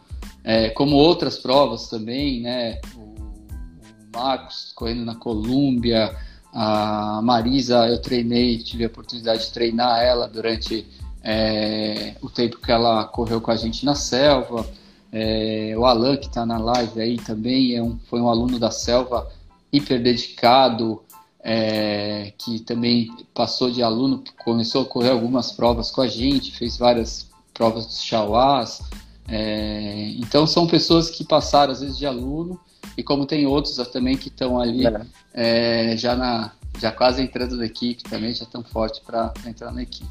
é, 0.44 0.70
como 0.70 0.94
outras 0.94 1.36
provas 1.36 1.88
também, 1.88 2.40
né, 2.40 2.78
o, 2.94 3.00
o 3.00 4.14
Marcos 4.14 4.72
correndo 4.76 5.04
na 5.04 5.16
Colômbia, 5.16 6.16
a 6.52 7.20
Marisa 7.20 7.88
eu 7.88 8.00
treinei, 8.00 8.58
tive 8.58 8.84
a 8.84 8.86
oportunidade 8.86 9.46
de 9.46 9.52
treinar 9.52 10.02
ela 10.02 10.28
durante 10.28 10.86
é, 11.22 12.14
o 12.20 12.28
tempo 12.28 12.58
que 12.58 12.72
ela 12.72 13.04
correu 13.04 13.40
com 13.40 13.50
a 13.50 13.56
gente 13.56 13.84
na 13.84 13.94
selva, 13.94 14.66
é, 15.12 15.74
o 15.76 15.84
Alan, 15.84 16.16
que 16.16 16.26
está 16.26 16.46
na 16.46 16.56
live 16.56 16.98
aí 16.98 17.16
também, 17.18 17.76
é 17.76 17.82
um, 17.82 17.98
foi 18.08 18.18
um 18.18 18.28
aluno 18.28 18.58
da 18.58 18.70
Selva 18.70 19.30
hiper 19.70 20.02
dedicado, 20.02 21.02
é, 21.44 22.32
que 22.38 22.60
também 22.60 23.14
passou 23.34 23.70
de 23.70 23.82
aluno, 23.82 24.24
começou 24.42 24.82
a 24.82 24.86
correr 24.86 25.10
algumas 25.10 25.52
provas 25.52 25.90
com 25.90 26.00
a 26.00 26.08
gente, 26.08 26.56
fez 26.56 26.78
várias 26.78 27.30
provas 27.52 27.84
dos 27.84 28.02
Chauás. 28.02 28.80
É, 29.28 30.14
então, 30.16 30.46
são 30.46 30.66
pessoas 30.66 31.10
que 31.10 31.24
passaram, 31.24 31.72
às 31.72 31.80
vezes, 31.80 31.98
de 31.98 32.06
aluno, 32.06 32.58
e 32.96 33.02
como 33.02 33.26
tem 33.26 33.46
outros 33.46 33.76
também 33.88 34.16
que 34.16 34.28
estão 34.28 34.58
ali 34.58 34.86
é. 34.86 35.92
é. 35.92 35.96
já, 35.96 36.16
na, 36.16 36.52
já 36.78 36.90
quase 36.90 37.22
entrando 37.22 37.56
na 37.56 37.66
equipe 37.66 38.02
também, 38.04 38.32
já 38.32 38.44
estão 38.44 38.62
fortes 38.64 39.00
para 39.00 39.32
entrar 39.46 39.72
na 39.72 39.82
equipe. 39.82 40.08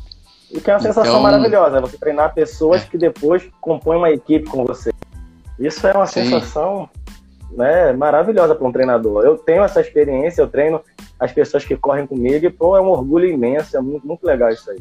E 0.54 0.60
que 0.60 0.70
é 0.70 0.74
uma 0.74 0.80
sensação 0.80 1.14
então, 1.14 1.22
maravilhosa, 1.22 1.76
né? 1.76 1.82
Você 1.82 1.98
treinar 1.98 2.34
pessoas 2.34 2.84
é. 2.84 2.86
que 2.86 2.98
depois 2.98 3.44
compõem 3.62 3.98
uma 3.98 4.12
equipe 4.12 4.50
com 4.50 4.66
você. 4.66 4.92
Isso 5.58 5.86
é 5.88 5.94
uma 5.94 6.08
Sim. 6.08 6.24
sensação 6.24 6.90
né, 7.52 7.94
maravilhosa 7.94 8.56
para 8.56 8.68
um 8.68 8.72
treinador. 8.72 9.24
Eu 9.24 9.38
tenho 9.38 9.64
essa 9.64 9.80
experiência, 9.80 10.42
eu 10.42 10.48
treino 10.48 10.82
as 11.20 11.32
pessoas 11.32 11.64
que 11.64 11.76
correm 11.78 12.08
comigo 12.08 12.46
e, 12.46 12.50
pô, 12.50 12.76
é 12.76 12.82
um 12.82 12.88
orgulho 12.88 13.28
imenso, 13.28 13.78
é 13.78 13.82
muito, 13.82 14.06
muito 14.06 14.26
legal 14.26 14.50
isso 14.50 14.70
aí. 14.72 14.80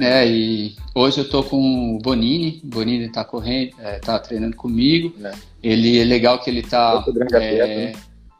É, 0.00 0.26
e 0.26 0.74
hoje 0.92 1.20
eu 1.20 1.30
tô 1.30 1.44
com 1.44 1.94
o 1.94 1.98
Bonini, 1.98 2.60
o 2.64 2.66
Bonini 2.66 3.08
tá 3.08 3.24
correndo, 3.24 3.76
é, 3.78 3.98
tá 4.00 4.18
treinando 4.18 4.56
comigo. 4.56 5.14
É. 5.24 5.32
Ele 5.62 6.00
é 6.00 6.04
legal 6.04 6.40
que 6.40 6.50
ele 6.50 6.62
tá. 6.62 6.94
Outro 6.94 7.12
grande 7.12 7.34
é, 7.34 7.38
atleta, 7.38 7.66
né? 7.66 7.92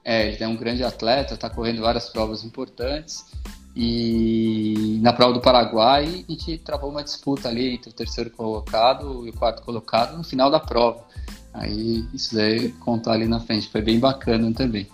é, 0.05 0.29
ele 0.29 0.43
é 0.43 0.49
um 0.49 0.57
grande 0.57 0.83
atleta, 0.83 1.37
tá 1.37 1.49
correndo 1.49 1.81
várias 1.81 2.09
provas 2.09 2.43
importantes. 2.43 3.25
E 3.75 4.99
na 5.01 5.13
prova 5.13 5.33
do 5.33 5.41
Paraguai, 5.41 6.25
a 6.29 6.33
gente 6.33 6.59
travou 6.59 6.91
uma 6.91 7.03
disputa 7.03 7.49
ali 7.49 7.75
entre 7.75 7.91
o 7.91 7.93
terceiro 7.93 8.31
colocado 8.31 9.27
e 9.27 9.31
o 9.31 9.33
quarto 9.33 9.63
colocado 9.63 10.17
no 10.17 10.25
final 10.25 10.51
da 10.51 10.61
prova. 10.61 11.03
Aí 11.55 12.05
isso 12.13 12.35
daí 12.35 12.71
contar 12.73 13.13
ali 13.13 13.27
na 13.27 13.41
frente, 13.41 13.69
foi 13.69 13.81
bem 13.81 13.99
bacana 13.99 14.53
também. 14.53 14.87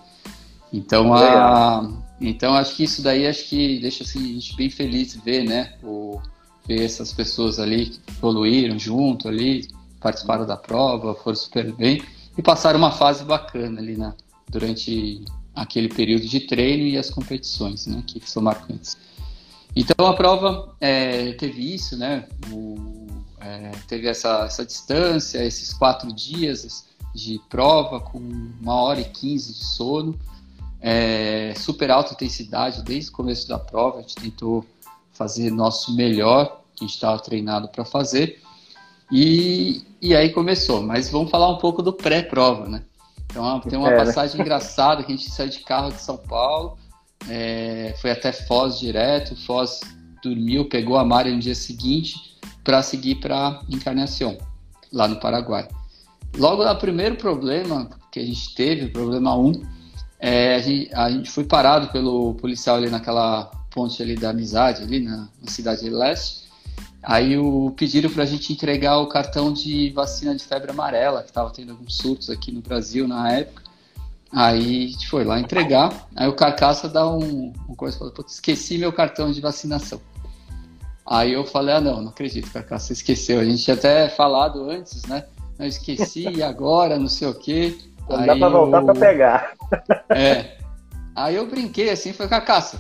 Então, 0.73 1.15
a, 1.15 1.91
então 2.21 2.55
acho 2.55 2.77
que 2.77 2.85
isso 2.85 3.03
daí 3.03 3.27
acho 3.27 3.49
que 3.49 3.81
deixa 3.81 4.05
assim, 4.05 4.21
a 4.21 4.35
gente 4.35 4.57
bem 4.57 4.71
feliz 4.71 5.15
ver, 5.17 5.45
né? 5.45 5.75
O, 5.83 6.21
ver 6.67 6.85
essas 6.85 7.13
pessoas 7.13 7.59
ali 7.59 7.87
que 7.87 8.01
evoluíram 8.11 8.79
junto 8.79 9.27
ali, 9.29 9.67
participaram 10.01 10.47
da 10.47 10.57
prova, 10.57 11.15
foram 11.15 11.37
super 11.37 11.73
bem 11.73 12.03
e 12.37 12.43
passaram 12.43 12.79
uma 12.79 12.93
fase 12.93 13.25
bacana 13.25 13.81
ali 13.81 13.97
na, 13.97 14.15
durante 14.49 15.25
aquele 15.61 15.89
período 15.89 16.27
de 16.27 16.41
treino 16.41 16.85
e 16.85 16.97
as 16.97 17.11
competições, 17.11 17.87
né, 17.87 18.03
que 18.07 18.21
são 18.29 18.43
marcantes. 18.43 18.97
Então 19.75 20.07
a 20.07 20.15
prova 20.15 20.75
é, 20.81 21.33
teve 21.33 21.75
isso, 21.75 21.97
né, 21.97 22.27
o, 22.51 23.07
é, 23.41 23.73
teve 23.87 24.09
essa, 24.09 24.45
essa 24.45 24.65
distância, 24.65 25.45
esses 25.45 25.73
quatro 25.73 26.13
dias 26.13 26.87
de 27.15 27.41
prova 27.49 28.01
com 28.01 28.19
uma 28.19 28.75
hora 28.75 29.01
e 29.01 29.05
quinze 29.05 29.53
de 29.53 29.65
sono, 29.65 30.19
é, 30.81 31.55
super 31.57 31.91
alta 31.91 32.15
intensidade 32.15 32.83
desde 32.83 33.11
o 33.11 33.13
começo 33.13 33.49
da 33.49 33.59
prova, 33.59 33.99
a 33.99 34.01
gente 34.03 34.17
tentou 34.17 34.65
fazer 35.13 35.51
nosso 35.51 35.95
melhor, 35.95 36.63
que 36.75 36.85
a 36.85 36.87
gente 36.87 36.95
estava 36.95 37.19
treinado 37.19 37.69
para 37.69 37.85
fazer, 37.85 38.41
e, 39.11 39.83
e 40.01 40.15
aí 40.15 40.31
começou. 40.31 40.83
Mas 40.83 41.11
vamos 41.11 41.31
falar 41.31 41.51
um 41.51 41.59
pouco 41.59 41.83
do 41.83 41.93
pré-prova, 41.93 42.69
né? 42.69 42.83
Então 43.31 43.61
tem 43.61 43.79
uma 43.79 43.93
passagem 43.93 44.41
engraçada 44.41 45.03
que 45.03 45.13
a 45.13 45.17
gente 45.17 45.31
saiu 45.31 45.51
de 45.51 45.61
carro 45.61 45.93
de 45.93 46.01
São 46.01 46.17
Paulo, 46.17 46.79
é, 47.29 47.95
foi 48.01 48.11
até 48.11 48.33
Foz 48.33 48.79
direto, 48.79 49.37
Foz 49.45 49.81
dormiu, 50.23 50.69
pegou 50.69 50.97
a 50.97 51.05
Mari 51.05 51.33
no 51.33 51.39
dia 51.39 51.55
seguinte 51.55 52.39
para 52.65 52.83
seguir 52.83 53.17
para 53.17 53.61
Encarnação, 53.69 54.39
lá 54.93 55.09
no 55.09 55.21
Paraguai. 55.21 55.69
Logo 56.37 56.65
no 56.65 56.77
primeiro 56.77 57.17
problema 57.17 57.91
que 58.13 58.21
a 58.21 58.25
gente 58.25 58.55
teve, 58.55 58.87
o 58.87 58.93
problema 58.93 59.37
1, 59.37 59.47
um, 59.47 59.63
é, 60.21 60.57
a, 60.57 60.59
gente, 60.61 60.95
a, 60.95 61.11
gente, 61.11 61.31
foi 61.31 61.45
parado 61.45 61.89
pelo 61.89 62.35
policial 62.35 62.77
ali 62.77 62.91
naquela 62.91 63.51
ponte 63.71 64.03
ali 64.03 64.17
da 64.17 64.31
amizade, 64.31 64.83
ali 64.83 65.01
na, 65.01 65.29
na 65.41 65.51
cidade 65.51 65.83
de 65.83 65.91
leste, 65.91 66.48
Aí 67.09 67.39
o, 67.39 67.71
pediram 67.75 68.11
para 68.11 68.25
a 68.25 68.27
gente 68.27 68.53
entregar 68.53 68.99
o 68.99 69.07
cartão 69.07 69.51
de 69.51 69.89
vacina 69.93 70.37
de 70.37 70.45
febre 70.45 70.73
amarela, 70.73 71.23
que 71.23 71.31
estava 71.31 71.49
tendo 71.49 71.71
alguns 71.73 71.97
surtos 71.97 72.29
aqui 72.29 72.53
no 72.53 72.61
Brasil 72.61 73.09
na 73.09 73.33
época. 73.33 73.63
Aí 74.31 74.85
a 74.85 74.89
gente 74.89 75.09
foi 75.09 75.25
lá 75.25 75.41
entregar. 75.41 76.07
Aí 76.15 76.29
o 76.29 76.35
Carcaça 76.35 76.87
dá 76.87 77.09
um, 77.11 77.51
um 77.67 77.75
coisa 77.75 77.97
falou, 77.97 78.13
esqueci 78.27 78.77
meu 78.77 78.93
cartão 78.93 79.33
de 79.33 79.41
vacinação. 79.41 79.99
Aí 81.07 81.33
eu 81.33 81.47
falei, 81.47 81.77
ah 81.77 81.81
não, 81.81 82.03
não 82.03 82.11
acredito, 82.11 82.53
Carcaça, 82.53 82.93
esqueceu. 82.93 83.41
A 83.41 83.45
gente 83.45 83.65
tinha 83.65 83.75
até 83.75 84.11
falado 84.11 84.69
antes, 84.69 85.07
né? 85.07 85.25
Não 85.59 85.65
esqueci, 85.65 86.27
agora, 86.45 86.99
não 86.99 87.09
sei 87.09 87.27
o 87.27 87.35
quê. 87.35 87.79
Não 88.07 88.19
aí 88.19 88.27
dá 88.27 88.37
pra 88.37 88.49
voltar 88.51 88.83
eu... 88.83 88.85
pra 88.85 88.95
pegar. 88.95 89.55
É. 90.11 90.59
Aí 91.17 91.37
eu 91.37 91.47
brinquei 91.47 91.89
assim, 91.89 92.13
foi 92.13 92.29
Carcaça, 92.29 92.79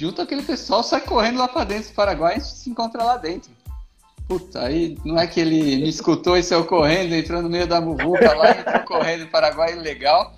junta 0.00 0.22
aquele 0.22 0.42
pessoal, 0.42 0.82
sai 0.82 1.02
correndo 1.02 1.38
lá 1.38 1.46
pra 1.46 1.62
dentro 1.62 1.90
do 1.90 1.94
Paraguai 1.94 2.38
e 2.38 2.40
se 2.40 2.70
encontra 2.70 3.04
lá 3.04 3.18
dentro. 3.18 3.50
Puta, 4.26 4.62
aí 4.62 4.96
não 5.04 5.18
é 5.18 5.26
que 5.26 5.38
ele 5.38 5.76
me 5.76 5.90
escutou 5.90 6.38
e 6.38 6.42
saiu 6.42 6.64
correndo, 6.64 7.14
entrou 7.14 7.42
no 7.42 7.50
meio 7.50 7.66
da 7.66 7.82
muvuca 7.82 8.32
lá, 8.32 8.50
entrou 8.50 8.80
correndo 8.84 9.24
no 9.24 9.30
Paraguai, 9.30 9.74
legal. 9.74 10.32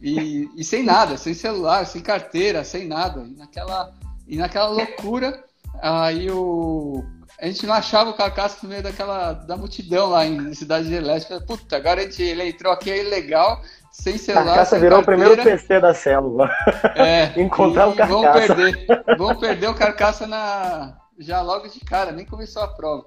E, 0.00 0.48
e 0.56 0.62
sem 0.62 0.84
nada, 0.84 1.16
sem 1.16 1.34
celular, 1.34 1.84
sem 1.86 2.02
carteira, 2.02 2.62
sem 2.62 2.86
nada. 2.86 3.26
E 3.26 3.34
naquela, 3.36 3.92
e 4.28 4.36
naquela 4.36 4.68
loucura, 4.68 5.42
aí 5.82 6.30
o, 6.30 7.04
a 7.40 7.46
gente 7.46 7.66
não 7.66 7.74
achava 7.74 8.10
o 8.10 8.14
Carcaço 8.14 8.58
no 8.62 8.68
meio 8.68 8.82
daquela 8.82 9.32
da 9.32 9.56
multidão 9.56 10.10
lá 10.10 10.24
em 10.24 10.54
Cidade 10.54 10.86
de 10.86 11.00
Leste. 11.00 11.34
Puta, 11.48 11.76
agora 11.76 12.02
a 12.02 12.04
gente, 12.04 12.22
ele 12.22 12.48
entrou 12.48 12.72
aqui, 12.72 12.92
é 12.92 13.00
ilegal, 13.00 13.60
sem 13.94 14.18
celular. 14.18 14.46
Carcaça 14.46 14.78
virou 14.78 15.00
o 15.00 15.04
primeiro 15.04 15.40
PC 15.40 15.80
da 15.80 15.94
célula. 15.94 16.50
É. 16.96 17.32
Encontrar 17.40 17.88
o 17.88 17.94
Carcaça. 17.94 18.20
Vão 18.20 18.32
perder, 18.32 19.04
vão 19.16 19.36
perder 19.36 19.68
o 19.68 19.74
Carcaça 19.74 20.26
na, 20.26 20.96
já 21.18 21.40
logo 21.40 21.68
de 21.68 21.78
cara, 21.80 22.10
nem 22.10 22.26
começou 22.26 22.62
a 22.62 22.68
prova. 22.68 23.06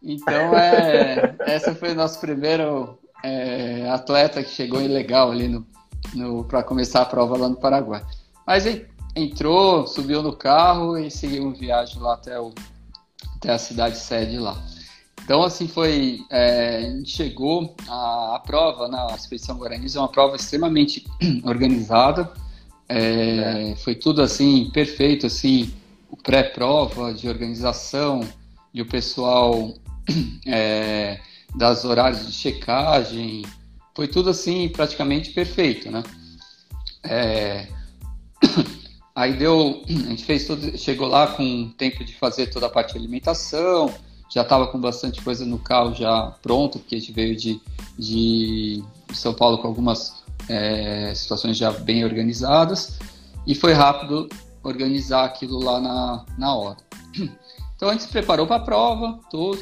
Então, 0.00 0.56
é, 0.56 1.34
essa 1.40 1.74
foi 1.74 1.90
o 1.90 1.94
nosso 1.94 2.20
primeiro 2.20 2.98
é, 3.22 3.88
atleta 3.90 4.42
que 4.42 4.50
chegou 4.50 4.80
ilegal 4.80 5.32
ali 5.32 5.48
no, 5.48 5.66
no 6.14 6.44
para 6.44 6.62
começar 6.62 7.02
a 7.02 7.06
prova 7.06 7.36
lá 7.36 7.48
no 7.48 7.56
Paraguai. 7.56 8.02
Mas 8.46 8.64
entrou, 9.16 9.86
subiu 9.88 10.22
no 10.22 10.36
carro 10.36 10.96
e 10.96 11.10
seguiu 11.10 11.52
viagem 11.52 12.00
lá 12.00 12.14
até, 12.14 12.38
o, 12.38 12.52
até 13.36 13.52
a 13.52 13.58
cidade 13.58 13.96
sede 13.96 14.38
lá. 14.38 14.56
Então, 15.24 15.42
assim, 15.42 15.68
foi. 15.68 16.24
É, 16.30 16.78
a 16.78 16.90
gente 16.90 17.10
chegou 17.10 17.74
prova 18.44 18.88
na 18.88 19.06
né, 19.06 19.14
Expedição 19.16 19.56
Guarani, 19.56 19.86
é 19.94 19.98
uma 19.98 20.08
prova 20.08 20.36
extremamente 20.36 21.04
organizada. 21.44 22.32
É, 22.88 23.70
é. 23.72 23.76
Foi 23.76 23.94
tudo 23.94 24.20
assim, 24.20 24.70
perfeito, 24.70 25.26
assim, 25.26 25.72
pré-prova 26.22 27.12
de 27.14 27.28
organização, 27.28 28.20
e 28.74 28.82
o 28.82 28.86
pessoal 28.86 29.72
é, 30.46 31.20
das 31.54 31.84
horários 31.84 32.26
de 32.26 32.32
checagem, 32.32 33.44
foi 33.94 34.08
tudo 34.08 34.30
assim, 34.30 34.68
praticamente 34.68 35.30
perfeito, 35.30 35.90
né? 35.90 36.02
É, 37.04 37.68
aí 39.14 39.34
deu, 39.34 39.82
a 39.88 39.92
gente 40.10 40.24
fez 40.24 40.46
tudo, 40.46 40.76
chegou 40.76 41.08
lá 41.08 41.28
com 41.28 41.70
tempo 41.76 42.04
de 42.04 42.14
fazer 42.14 42.48
toda 42.48 42.66
a 42.66 42.70
parte 42.70 42.92
de 42.92 42.98
alimentação, 42.98 43.92
já 44.32 44.42
estava 44.42 44.66
com 44.66 44.80
bastante 44.80 45.20
coisa 45.20 45.44
no 45.44 45.58
carro 45.58 45.94
já 45.94 46.34
pronto, 46.42 46.78
porque 46.78 46.94
a 46.94 46.98
gente 46.98 47.12
veio 47.12 47.36
de, 47.36 47.60
de 47.98 48.82
São 49.12 49.34
Paulo 49.34 49.58
com 49.58 49.68
algumas 49.68 50.22
é, 50.48 51.12
situações 51.14 51.56
já 51.56 51.70
bem 51.70 52.02
organizadas 52.04 52.98
e 53.46 53.54
foi 53.54 53.74
rápido 53.74 54.28
organizar 54.62 55.24
aquilo 55.24 55.62
lá 55.62 55.80
na, 55.80 56.24
na 56.38 56.54
hora. 56.54 56.78
Então 57.74 57.90
a 57.90 57.94
gente 57.94 58.04
se 58.04 58.10
preparou 58.10 58.46
para 58.46 58.62
a 58.62 58.64
prova, 58.64 59.18
tudo. 59.28 59.58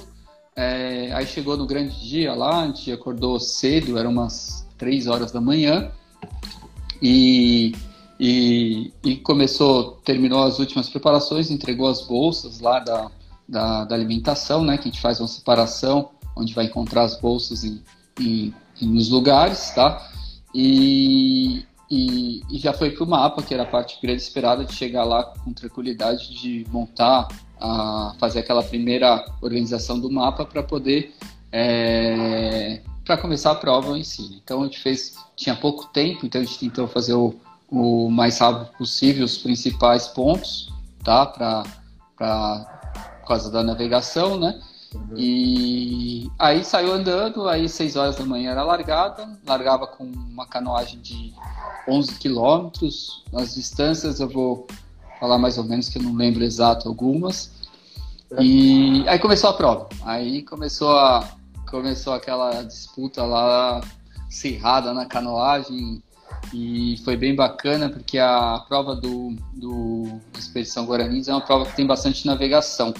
É, 0.54 1.10
aí 1.14 1.26
chegou 1.26 1.56
no 1.56 1.66
grande 1.66 2.06
dia 2.06 2.34
lá, 2.34 2.64
a 2.64 2.66
gente 2.66 2.92
acordou 2.92 3.40
cedo, 3.40 3.96
eram 3.96 4.10
umas 4.10 4.68
3 4.76 5.06
horas 5.06 5.32
da 5.32 5.40
manhã. 5.40 5.90
E, 7.00 7.74
e, 8.18 8.92
e, 9.02 9.16
começou, 9.16 9.92
terminou 10.04 10.42
as 10.42 10.58
últimas 10.58 10.86
preparações, 10.86 11.50
entregou 11.50 11.88
as 11.88 12.02
bolsas 12.02 12.60
lá 12.60 12.78
da, 12.78 13.10
da, 13.50 13.84
da, 13.84 13.94
alimentação, 13.94 14.64
né? 14.64 14.76
Que 14.76 14.88
a 14.88 14.92
gente 14.92 15.00
faz 15.00 15.20
uma 15.20 15.28
separação, 15.28 16.10
onde 16.36 16.54
vai 16.54 16.66
encontrar 16.66 17.02
as 17.02 17.18
bolsas 17.18 17.64
em, 17.64 17.82
em, 18.18 18.54
em 18.80 18.88
nos 18.88 19.08
lugares, 19.10 19.70
tá? 19.70 20.08
E, 20.54 21.64
e, 21.90 22.42
e, 22.50 22.58
já 22.58 22.72
foi 22.72 22.90
para 22.90 23.04
o 23.04 23.06
mapa, 23.06 23.42
que 23.42 23.52
era 23.52 23.64
a 23.64 23.66
parte 23.66 23.98
grande 24.00 24.22
esperada 24.22 24.64
de 24.64 24.72
chegar 24.74 25.04
lá 25.04 25.24
com 25.24 25.52
tranquilidade, 25.52 26.34
de 26.34 26.64
montar, 26.70 27.28
a, 27.60 28.14
fazer 28.18 28.40
aquela 28.40 28.62
primeira 28.62 29.24
organização 29.40 29.98
do 29.98 30.10
mapa 30.10 30.44
para 30.44 30.62
poder 30.62 31.14
é, 31.52 32.80
para 33.04 33.16
começar 33.16 33.50
a 33.50 33.56
prova 33.56 33.98
em 33.98 34.04
si. 34.04 34.40
Então 34.42 34.62
a 34.62 34.64
gente 34.64 34.78
fez, 34.78 35.16
tinha 35.36 35.56
pouco 35.56 35.86
tempo, 35.86 36.24
então 36.24 36.40
a 36.40 36.44
gente 36.44 36.58
tentou 36.58 36.86
fazer 36.86 37.14
o, 37.14 37.34
o 37.68 38.08
mais 38.08 38.38
rápido 38.38 38.70
possível 38.76 39.24
os 39.24 39.38
principais 39.38 40.06
pontos, 40.08 40.72
tá? 41.02 41.26
Para 41.26 42.79
causa 43.30 43.50
da 43.50 43.62
navegação, 43.62 44.38
né? 44.38 44.60
Uhum. 44.94 45.16
E 45.16 46.30
aí 46.38 46.64
saiu 46.64 46.92
andando, 46.92 47.48
aí 47.48 47.68
6 47.68 47.96
horas 47.96 48.16
da 48.16 48.24
manhã 48.24 48.50
era 48.50 48.64
largada, 48.64 49.28
largava 49.46 49.86
com 49.86 50.04
uma 50.04 50.46
canoagem 50.46 51.00
de 51.00 51.32
11 51.88 52.14
quilômetros. 52.16 53.24
As 53.32 53.54
distâncias 53.54 54.20
eu 54.20 54.28
vou 54.28 54.66
falar 55.18 55.38
mais 55.38 55.58
ou 55.58 55.64
menos, 55.64 55.88
que 55.88 55.98
eu 55.98 56.02
não 56.02 56.14
lembro 56.14 56.42
exato 56.42 56.88
algumas. 56.88 57.52
E 58.38 59.04
aí 59.08 59.18
começou 59.18 59.50
a 59.50 59.54
prova. 59.54 59.88
Aí 60.02 60.42
começou 60.42 60.90
a, 60.90 61.28
começou 61.68 62.12
aquela 62.12 62.62
disputa 62.62 63.24
lá 63.24 63.80
acirrada 64.28 64.92
na 64.92 65.06
canoagem 65.06 66.02
e 66.52 66.96
foi 67.04 67.16
bem 67.16 67.34
bacana 67.34 67.88
porque 67.88 68.18
a 68.18 68.64
prova 68.68 68.94
do, 68.94 69.36
do 69.52 70.20
Expedição 70.38 70.84
Guaranis 70.84 71.28
é 71.28 71.32
uma 71.32 71.40
prova 71.40 71.66
que 71.66 71.76
tem 71.76 71.86
bastante 71.86 72.26
navegação 72.26 72.94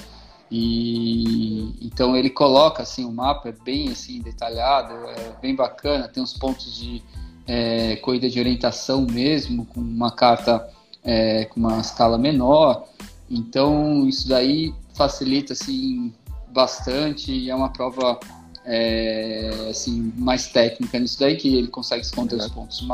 e 0.51 1.75
então 1.81 2.17
ele 2.17 2.29
coloca 2.29 2.83
assim 2.83 3.05
o 3.05 3.13
mapa 3.13 3.49
é 3.51 3.53
bem 3.53 3.91
assim 3.91 4.21
detalhado 4.21 4.93
é 5.11 5.33
bem 5.41 5.55
bacana 5.55 6.09
tem 6.09 6.23
uns 6.23 6.33
pontos 6.33 6.77
de 6.77 7.03
é, 7.47 7.97
corrida 7.97 8.29
de 8.29 8.39
orientação 8.39 9.07
mesmo 9.09 9.65
com 9.67 9.81
uma 9.81 10.11
carta 10.11 10.69
é, 11.05 11.45
com 11.45 11.61
uma 11.61 11.79
escala 11.79 12.19
menor 12.19 12.89
então 13.31 14.09
isso 14.09 14.29
daí 14.29 14.75
facilita 14.95 15.53
assim 15.53 16.13
bastante 16.49 17.33
e 17.33 17.49
é 17.49 17.55
uma 17.55 17.73
prova 17.73 18.19
é, 18.65 19.69
assim, 19.71 20.13
mais 20.17 20.49
técnica 20.49 20.99
nisso 20.99 21.19
daí, 21.19 21.37
que 21.37 21.57
ele 21.57 21.69
consegue 21.69 22.03
esconder 22.03 22.37
os 22.37 22.49
pontos 22.49 22.87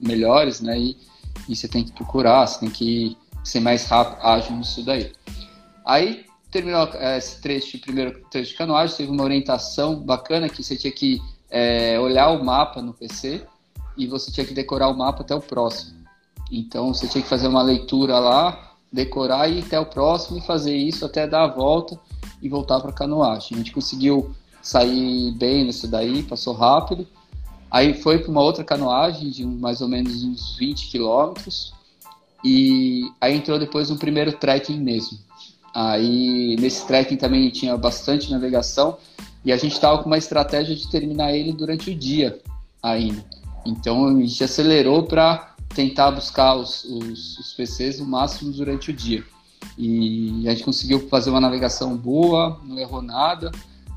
melhores, 0.00 0.60
né? 0.60 0.78
E, 0.78 0.96
e 1.48 1.56
você 1.56 1.68
tem 1.68 1.84
que 1.84 1.92
procurar, 1.92 2.46
você 2.46 2.60
tem 2.60 2.70
que 2.70 3.16
ser 3.44 3.60
mais 3.60 3.86
rápido, 3.86 4.24
ágil 4.24 4.56
nisso 4.56 4.84
daí. 4.84 5.12
Aí 5.84 6.24
terminou 6.52 6.86
é, 6.94 7.16
esse 7.16 7.40
trecho, 7.40 7.78
primeiro 7.80 8.22
trecho 8.30 8.50
de 8.50 8.58
canoagem, 8.58 8.96
teve 8.96 9.10
uma 9.10 9.24
orientação 9.24 9.96
bacana 9.96 10.48
que 10.48 10.62
você 10.62 10.76
tinha 10.76 10.92
que 10.92 11.20
é, 11.50 11.98
olhar 11.98 12.28
o 12.28 12.44
mapa 12.44 12.82
no 12.82 12.92
PC 12.92 13.42
e 13.96 14.06
você 14.06 14.30
tinha 14.30 14.46
que 14.46 14.52
decorar 14.54 14.88
o 14.88 14.96
mapa 14.96 15.22
até 15.22 15.34
o 15.34 15.40
próximo. 15.40 16.02
Então 16.50 16.92
você 16.92 17.08
tinha 17.08 17.22
que 17.22 17.28
fazer 17.28 17.48
uma 17.48 17.62
leitura 17.62 18.18
lá, 18.18 18.74
decorar 18.92 19.48
e 19.48 19.60
ir 19.60 19.64
até 19.64 19.80
o 19.80 19.86
próximo 19.86 20.38
e 20.38 20.42
fazer 20.42 20.76
isso 20.76 21.06
até 21.06 21.26
dar 21.26 21.44
a 21.44 21.48
volta 21.48 21.98
e 22.42 22.48
voltar 22.48 22.78
para 22.80 22.90
a 22.90 22.94
canoagem. 22.94 23.54
A 23.54 23.56
gente 23.58 23.72
conseguiu 23.72 24.34
saí 24.60 25.32
bem 25.32 25.64
nisso 25.64 25.88
daí, 25.88 26.22
passou 26.22 26.52
rápido. 26.52 27.06
Aí 27.70 27.94
foi 27.94 28.18
para 28.18 28.30
uma 28.30 28.42
outra 28.42 28.62
canoagem 28.62 29.30
de 29.30 29.46
mais 29.46 29.80
ou 29.80 29.88
menos 29.88 30.22
uns 30.22 30.56
20 30.58 30.90
quilômetros. 30.90 31.72
E 32.44 33.10
aí 33.18 33.34
entrou 33.34 33.58
depois 33.58 33.90
um 33.90 33.96
primeiro 33.96 34.32
trekking 34.32 34.78
mesmo. 34.78 35.18
Aí 35.74 36.56
nesse 36.56 36.86
trekking 36.86 37.16
também 37.16 37.48
tinha 37.50 37.76
bastante 37.76 38.30
navegação 38.30 38.98
e 39.44 39.52
a 39.52 39.56
gente 39.56 39.72
estava 39.72 39.98
com 40.02 40.06
uma 40.06 40.18
estratégia 40.18 40.76
de 40.76 40.88
terminar 40.88 41.32
ele 41.34 41.52
durante 41.52 41.90
o 41.90 41.94
dia 41.94 42.38
ainda. 42.82 43.24
Então 43.64 44.06
a 44.06 44.20
gente 44.20 44.42
acelerou 44.44 45.04
para 45.04 45.54
tentar 45.74 46.10
buscar 46.10 46.54
os, 46.54 46.84
os, 46.84 47.38
os 47.38 47.54
PCs 47.54 48.00
o 48.00 48.06
máximo 48.06 48.52
durante 48.52 48.90
o 48.90 48.92
dia. 48.92 49.24
E 49.78 50.44
a 50.46 50.50
gente 50.50 50.64
conseguiu 50.64 51.08
fazer 51.08 51.30
uma 51.30 51.40
navegação 51.40 51.96
boa, 51.96 52.60
não 52.64 52.78
errou 52.78 53.00
nada. 53.00 53.50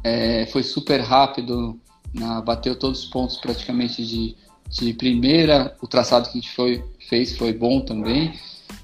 É, 0.04 0.46
foi 0.48 0.64
super 0.64 1.02
rápido, 1.02 1.80
na, 2.14 2.42
bateu 2.42 2.76
todos 2.76 3.04
os 3.04 3.10
pontos 3.10 3.38
praticamente 3.38 4.06
de, 4.06 4.36
de 4.70 4.94
primeira. 4.94 5.76
O 5.82 5.88
traçado 5.88 6.30
que 6.30 6.38
a 6.38 6.42
gente 6.42 6.56
foi, 6.56 6.84
fez 7.10 7.36
foi 7.38 7.52
bom 7.52 7.82
também. 7.82 8.34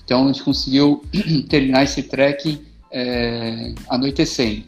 Então 0.04 0.25
a 0.25 0.27
gente 0.27 0.43
conseguiu 0.43 1.04
terminar 1.47 1.84
esse 1.84 2.04
trek 2.04 2.60
é, 2.91 3.73
anoitecendo, 3.89 4.65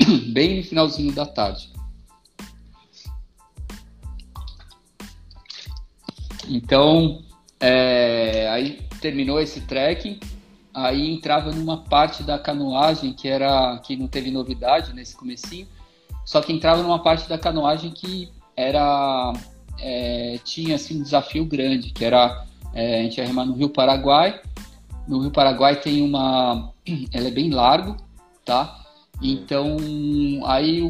bem 0.32 0.58
no 0.58 0.64
finalzinho 0.64 1.12
da 1.12 1.24
tarde. 1.24 1.70
Então, 6.48 7.22
é, 7.60 8.48
aí 8.50 8.82
terminou 9.00 9.40
esse 9.40 9.60
trek, 9.62 10.20
aí 10.74 11.10
entrava 11.10 11.52
numa 11.52 11.78
parte 11.78 12.22
da 12.22 12.38
canoagem 12.38 13.12
que 13.12 13.28
era 13.28 13.78
que 13.78 13.96
não 13.96 14.08
teve 14.08 14.30
novidade 14.30 14.92
nesse 14.92 15.16
comecinho, 15.16 15.66
só 16.24 16.40
que 16.40 16.52
entrava 16.52 16.82
numa 16.82 17.02
parte 17.02 17.28
da 17.28 17.38
canoagem 17.38 17.90
que 17.90 18.30
era 18.56 19.32
é, 19.78 20.38
tinha 20.44 20.76
assim 20.76 21.00
um 21.00 21.02
desafio 21.02 21.44
grande, 21.44 21.90
que 21.90 22.04
era 22.04 22.44
é, 22.74 23.00
a 23.00 23.02
gente 23.02 23.18
ia 23.18 23.26
remar 23.26 23.44
no 23.44 23.54
Rio 23.54 23.68
Paraguai. 23.68 24.40
No 25.06 25.20
Rio 25.20 25.30
Paraguai 25.30 25.76
tem 25.76 26.02
uma, 26.02 26.71
ela 27.12 27.28
é 27.28 27.30
bem 27.30 27.50
largo, 27.50 27.96
tá? 28.44 28.84
Então 29.22 29.76
aí 30.46 30.80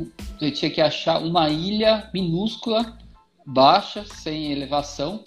eu 0.41 0.51
tinha 0.53 0.71
que 0.71 0.81
achar 0.81 1.19
uma 1.23 1.51
ilha 1.51 2.09
minúscula, 2.15 2.97
baixa, 3.47 4.05
sem 4.05 4.53
elevação, 4.53 5.25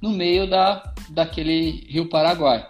no 0.00 0.10
meio 0.10 0.48
da 0.48 0.94
daquele 1.10 1.86
Rio 1.88 2.08
Paraguai 2.08 2.66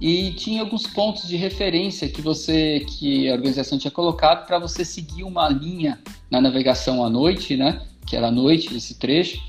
e 0.00 0.32
tinha 0.32 0.60
alguns 0.60 0.86
pontos 0.86 1.26
de 1.28 1.36
referência 1.36 2.08
que 2.08 2.20
você 2.20 2.80
que 2.80 3.28
a 3.30 3.32
organização 3.32 3.78
tinha 3.78 3.90
colocado 3.90 4.46
para 4.46 4.58
você 4.58 4.84
seguir 4.84 5.24
uma 5.24 5.48
linha 5.48 5.98
na 6.30 6.40
navegação 6.40 7.04
à 7.04 7.08
noite, 7.08 7.56
né? 7.56 7.80
Que 8.06 8.14
era 8.14 8.28
à 8.28 8.30
noite 8.30 8.76
esse 8.76 8.96
trecho. 8.96 9.40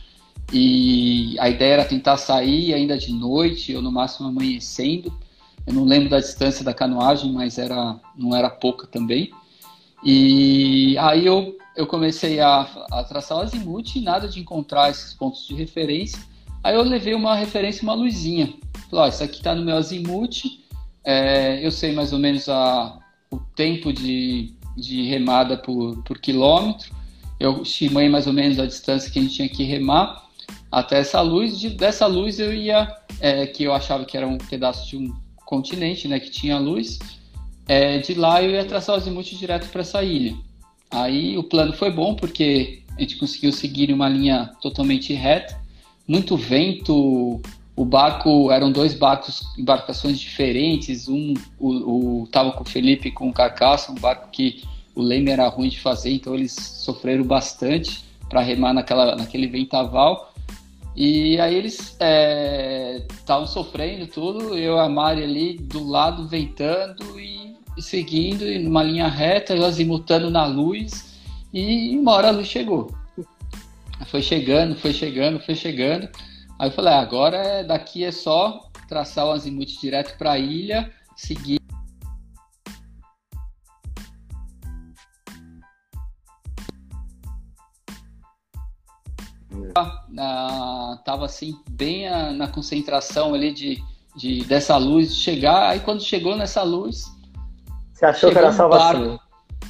E 0.53 1.35
a 1.39 1.49
ideia 1.49 1.73
era 1.73 1.85
tentar 1.85 2.15
sair 2.15 2.73
ainda 2.73 2.97
de 2.97 3.11
noite 3.11 3.75
ou 3.75 3.81
no 3.81 3.91
máximo 3.91 4.29
amanhecendo. 4.29 5.11
Eu 5.65 5.73
não 5.73 5.83
lembro 5.83 6.09
da 6.09 6.19
distância 6.19 6.63
da 6.63 6.73
canoagem, 6.73 7.31
mas 7.31 7.57
era 7.57 7.99
não 8.15 8.35
era 8.35 8.49
pouca 8.49 8.85
também. 8.85 9.31
E 10.03 10.95
aí 10.99 11.25
eu, 11.25 11.57
eu 11.75 11.87
comecei 11.87 12.39
a, 12.39 12.61
a 12.91 13.03
traçar 13.03 13.37
o 13.37 13.41
azimuth 13.41 13.95
e 13.95 14.01
nada 14.01 14.27
de 14.27 14.39
encontrar 14.39 14.91
esses 14.91 15.13
pontos 15.13 15.47
de 15.47 15.55
referência. 15.55 16.19
Aí 16.63 16.75
eu 16.75 16.83
levei 16.83 17.13
uma 17.13 17.35
referência, 17.35 17.83
uma 17.83 17.93
luzinha. 17.93 18.53
Falei, 18.89 19.05
ó, 19.05 19.07
isso 19.07 19.23
aqui 19.23 19.37
está 19.37 19.55
no 19.55 19.65
meu 19.65 19.77
azimuth, 19.77 20.43
é, 21.03 21.65
eu 21.65 21.71
sei 21.71 21.93
mais 21.93 22.13
ou 22.13 22.19
menos 22.19 22.47
a, 22.49 22.97
o 23.31 23.39
tempo 23.55 23.91
de, 23.91 24.53
de 24.75 25.03
remada 25.03 25.57
por, 25.57 26.03
por 26.03 26.19
quilômetro, 26.19 26.93
eu 27.39 27.61
estimei 27.61 28.09
mais 28.09 28.27
ou 28.27 28.33
menos 28.33 28.59
a 28.59 28.65
distância 28.65 29.11
que 29.11 29.19
a 29.19 29.21
gente 29.21 29.35
tinha 29.35 29.49
que 29.49 29.63
remar 29.63 30.25
até 30.71 30.99
essa 30.99 31.21
luz. 31.21 31.59
De, 31.59 31.69
dessa 31.69 32.05
luz 32.05 32.39
eu 32.39 32.53
ia, 32.53 32.95
é, 33.19 33.45
que 33.45 33.63
eu 33.63 33.73
achava 33.73 34.05
que 34.05 34.17
era 34.17 34.27
um 34.27 34.37
pedaço 34.37 34.87
de 34.87 34.97
um 34.97 35.13
continente, 35.45 36.07
né, 36.07 36.19
que 36.19 36.29
tinha 36.29 36.57
luz, 36.57 36.99
é, 37.67 37.99
de 37.99 38.13
lá 38.13 38.41
eu 38.43 38.51
ia 38.51 38.65
traçar 38.65 38.95
o 38.95 38.97
azimuth 38.97 39.25
direto 39.25 39.69
para 39.69 39.81
essa 39.81 40.03
ilha. 40.03 40.35
Aí 40.91 41.37
o 41.37 41.43
plano 41.43 41.73
foi 41.73 41.91
bom 41.91 42.15
porque 42.15 42.83
a 42.97 43.01
gente 43.01 43.17
conseguiu 43.17 43.51
seguir 43.51 43.91
uma 43.91 44.07
linha 44.07 44.51
totalmente 44.61 45.13
reta 45.13 45.65
muito 46.07 46.37
vento. 46.37 47.41
O 47.75 47.83
barco 47.83 48.51
eram 48.51 48.71
dois 48.71 48.93
barcos, 48.93 49.43
embarcações 49.57 50.19
diferentes. 50.19 51.07
Um 51.07 51.33
o, 51.59 52.21
o 52.23 52.27
tava 52.27 52.51
com 52.51 52.63
o 52.63 52.67
Felipe 52.67 53.11
com 53.11 53.29
o 53.29 53.33
Carcaça, 53.33 53.91
um 53.91 53.95
barco 53.95 54.29
que 54.31 54.63
o 54.93 55.01
leme 55.01 55.29
era 55.29 55.47
ruim 55.47 55.67
de 55.67 55.79
fazer, 55.79 56.13
então 56.13 56.33
eles 56.33 56.53
sofreram 56.53 57.25
bastante 57.25 58.05
para 58.29 58.39
remar 58.39 58.73
naquela, 58.73 59.15
naquele 59.15 59.47
ventaval. 59.47 60.33
E 60.95 61.37
aí 61.41 61.55
eles 61.55 61.97
estavam 63.11 63.43
é, 63.43 63.47
sofrendo 63.47 64.07
tudo, 64.07 64.57
eu 64.57 64.75
e 64.75 64.79
a 64.79 64.87
Mari 64.87 65.23
ali 65.23 65.57
do 65.57 65.85
lado 65.85 66.25
ventando 66.25 67.19
e, 67.19 67.53
seguindo, 67.79 68.45
e 68.47 68.57
numa 68.59 68.81
linha 68.81 69.07
reta, 69.07 69.53
azimutando 69.65 70.29
na 70.29 70.45
luz, 70.45 71.19
e 71.53 71.97
uma 71.97 72.13
hora 72.13 72.29
a 72.29 72.31
luz 72.31 72.47
chegou. 72.47 72.95
Foi 74.07 74.21
chegando, 74.21 74.75
foi 74.75 74.93
chegando, 74.93 75.39
foi 75.39 75.55
chegando. 75.55 76.07
Aí 76.57 76.69
eu 76.69 76.71
falei, 76.71 76.93
ah, 76.93 77.01
agora 77.01 77.37
é, 77.37 77.63
daqui 77.63 78.05
é 78.05 78.11
só 78.11 78.69
traçar 78.87 79.25
o 79.25 79.31
azimuth 79.31 79.79
direto 79.81 80.17
para 80.17 80.33
a 80.33 80.39
ilha, 80.39 80.89
seguir 81.15 81.59
na, 90.09 90.99
tava 91.03 91.25
assim 91.25 91.55
bem 91.69 92.07
a, 92.07 92.31
na 92.31 92.47
concentração 92.47 93.33
ali 93.33 93.51
de, 93.51 93.83
de 94.15 94.43
dessa 94.45 94.77
luz 94.77 95.15
chegar. 95.15 95.69
Aí 95.69 95.79
quando 95.79 96.01
chegou 96.01 96.35
nessa 96.35 96.63
luz, 96.63 97.05
você 97.93 98.05
achou 98.05 98.31
que 98.31 98.37
era 98.37 98.49
um 98.49 98.53
salvação? 98.53 99.19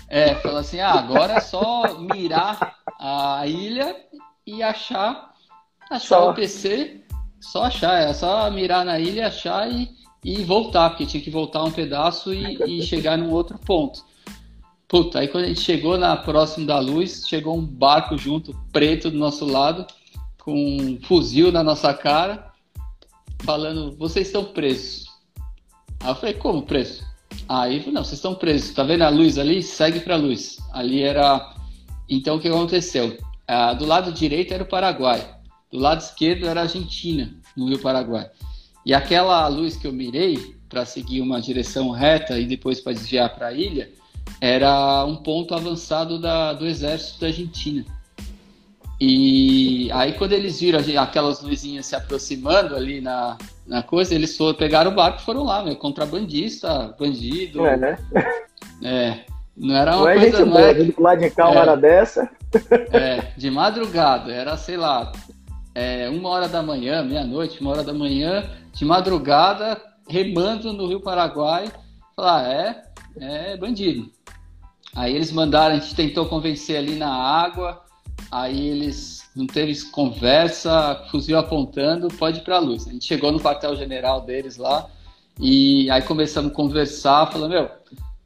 É, 0.08 0.36
falou 0.36 0.58
assim, 0.58 0.80
ah, 0.80 0.94
agora 0.94 1.34
é 1.34 1.40
só 1.40 1.98
mirar 2.00 2.76
a 3.00 3.46
ilha 3.48 3.96
e 4.46 4.62
achar, 4.62 5.34
achar 5.90 6.00
só. 6.20 6.32
o 6.32 6.34
PC, 6.34 7.02
só 7.40 7.64
achar, 7.64 8.02
é 8.02 8.14
só 8.14 8.50
mirar 8.52 8.86
na 8.86 9.00
ilha, 9.00 9.28
achar 9.28 9.70
e, 9.72 9.90
e 10.24 10.44
voltar, 10.44 10.90
porque 10.92 11.06
tinha 11.06 11.24
que 11.24 11.30
voltar 11.30 11.64
um 11.64 11.72
pedaço 11.72 12.34
e, 12.34 12.80
e 12.80 12.82
chegar 12.84 13.18
num 13.18 13.32
outro 13.32 13.58
ponto. 13.58 14.04
Puta, 14.96 15.20
aí 15.20 15.28
quando 15.28 15.44
a 15.44 15.48
gente 15.50 15.60
chegou 15.60 15.98
na 15.98 16.16
próxima 16.16 16.68
da 16.68 16.80
luz, 16.80 17.26
chegou 17.28 17.58
um 17.58 17.66
barco 17.66 18.18
junto, 18.18 18.56
preto 18.72 19.12
do 19.12 19.18
nosso 19.18 19.46
lado, 19.46 19.86
com 20.42 20.54
um 20.54 20.98
fuzil 21.02 21.52
na 21.52 21.62
nossa 21.62 21.94
cara, 21.94 22.54
falando, 23.44 23.94
vocês 23.98 24.28
estão 24.28 24.46
presos. 24.46 25.06
Aí 26.00 26.12
eu 26.12 26.16
falei, 26.16 26.36
como 26.36 26.62
preso? 26.62 27.04
Aí, 27.50 27.86
não, 27.92 28.06
vocês 28.06 28.20
estão 28.20 28.36
presos. 28.36 28.74
Tá 28.74 28.84
vendo 28.84 29.02
a 29.02 29.10
luz 29.10 29.38
ali? 29.38 29.62
Segue 29.62 30.00
pra 30.00 30.16
luz. 30.16 30.60
Ali 30.72 31.04
era. 31.04 31.54
Então, 32.10 32.38
o 32.38 32.40
que 32.40 32.48
aconteceu? 32.48 33.18
Ah, 33.46 33.74
do 33.74 33.86
lado 33.86 34.14
direito 34.14 34.54
era 34.54 34.64
o 34.64 34.70
Paraguai. 34.70 35.30
Do 35.70 35.78
lado 35.78 36.00
esquerdo 36.00 36.48
era 36.48 36.62
a 36.62 36.64
Argentina, 36.64 37.36
no 37.58 37.68
Rio 37.68 37.80
Paraguai. 37.80 38.32
E 38.86 38.94
aquela 38.94 39.46
luz 39.50 39.76
que 39.76 39.88
eu 39.88 39.92
mirei 39.92 40.56
para 40.70 40.86
seguir 40.86 41.20
uma 41.20 41.42
direção 41.42 41.90
reta 41.90 42.40
e 42.40 42.46
depois 42.46 42.80
para 42.80 42.94
desviar 42.94 43.36
para 43.36 43.48
a 43.48 43.54
ilha 43.54 43.92
era 44.42 45.06
um 45.06 45.16
ponto 45.16 45.54
avançado 45.54 46.20
da, 46.20 46.54
do 46.54 46.66
exército 46.66 47.22
da 47.22 47.28
Argentina. 47.28 47.86
E 49.00 49.90
aí 49.92 50.14
quando 50.14 50.34
eles 50.34 50.60
viram 50.60 50.80
aquelas 51.02 51.42
luzinhas 51.42 51.86
se 51.86 51.96
aproximando 51.96 52.76
ali 52.76 53.02
na, 53.02 53.38
na 53.68 53.84
coisa, 53.84 54.16
eles 54.16 54.38
foram, 54.38 54.58
pegaram 54.58 54.92
o 54.92 54.96
barco 54.96 55.20
e 55.20 55.26
foram 55.26 55.44
lá, 55.44 55.64
meu, 55.64 55.76
contrabandista, 55.76 56.96
bandido. 56.98 57.66
É, 57.66 57.78
né? 57.78 57.98
É. 58.84 59.20
Não 59.56 59.76
era 59.76 59.96
uma 59.96 59.98
não 59.98 60.20
coisa. 60.20 60.20
É 60.20 60.40
gente 60.40 60.50
boa, 60.50 60.74
vindo 60.74 60.94
lá 61.00 61.16
de 61.16 61.30
cá 61.30 61.48
uma 61.48 61.56
é, 61.56 61.60
hora 61.60 61.78
dessa. 61.78 62.30
É, 62.92 63.32
de 63.38 63.50
madrugada, 63.50 64.32
era, 64.32 64.58
sei 64.58 64.76
lá, 64.76 65.12
é, 65.74 66.10
uma 66.10 66.30
hora 66.30 66.48
da 66.48 66.62
manhã, 66.62 67.04
meia-noite, 67.04 67.62
uma 67.62 67.72
hora 67.72 67.84
da 67.84 67.94
manhã, 67.94 68.50
de 68.74 68.84
madrugada, 68.86 69.82
remando 70.08 70.74
no 70.74 70.88
Rio 70.88 71.00
Paraguai. 71.00 71.72
Falar, 72.16 72.50
é, 72.50 72.84
é 73.20 73.58
bandido. 73.58 74.10
Aí 74.96 75.14
eles 75.14 75.32
mandaram, 75.32 75.76
a 75.76 75.80
gente 75.80 75.94
tentou 75.94 76.26
convencer 76.26 76.78
ali 76.78 76.96
na 76.96 77.14
água, 77.14 77.86
Aí 78.32 78.68
eles 78.68 79.30
não 79.36 79.46
teve 79.48 79.74
conversa, 79.92 81.06
fuzil 81.12 81.38
apontando, 81.38 82.08
pode 82.08 82.40
ir 82.40 82.44
para 82.44 82.58
a 82.58 82.60
luz. 82.60 82.88
A 82.88 82.92
gente 82.92 83.06
chegou 83.06 83.32
no 83.32 83.40
quartel-general 83.40 84.22
deles 84.22 84.58
lá 84.58 84.88
e 85.40 85.90
aí 85.90 86.02
começamos 86.02 86.52
a 86.52 86.56
conversar, 86.56 87.32
falando, 87.32 87.52
meu, 87.52 87.70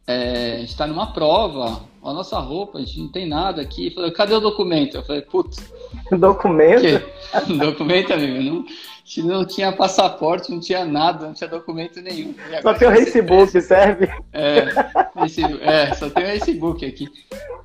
é, 0.08 0.54
a 0.56 0.60
gente 0.60 0.70
está 0.70 0.88
numa 0.88 1.14
prova, 1.14 1.82
a 2.04 2.14
nossa 2.14 2.40
roupa, 2.40 2.78
a 2.78 2.82
gente 2.82 3.00
não 3.00 3.08
tem 3.10 3.28
nada 3.28 3.62
aqui. 3.62 3.92
Falei, 3.92 4.12
cadê 4.12 4.34
o 4.34 4.40
documento? 4.40 4.98
Eu 4.98 5.04
falei, 5.04 5.22
putz. 5.22 5.58
Documento? 6.12 6.82
Que? 7.46 7.54
documento, 7.54 8.14
amigo. 8.14 8.42
Não, 8.42 8.66
não 9.18 9.44
tinha 9.44 9.72
passaporte, 9.72 10.52
não 10.52 10.60
tinha 10.60 10.86
nada, 10.86 11.26
não 11.26 11.34
tinha 11.34 11.50
documento 11.50 12.00
nenhum. 12.02 12.36
Só 12.62 12.74
tem 12.74 12.88
o 12.88 12.92
Facebook, 12.92 13.62
serve? 13.62 14.08
É, 14.32 14.68
esse, 15.26 15.42
é, 15.62 15.94
só 15.96 16.10
tem 16.10 16.24
o 16.24 16.28
Facebook 16.28 16.86
aqui. 16.86 17.08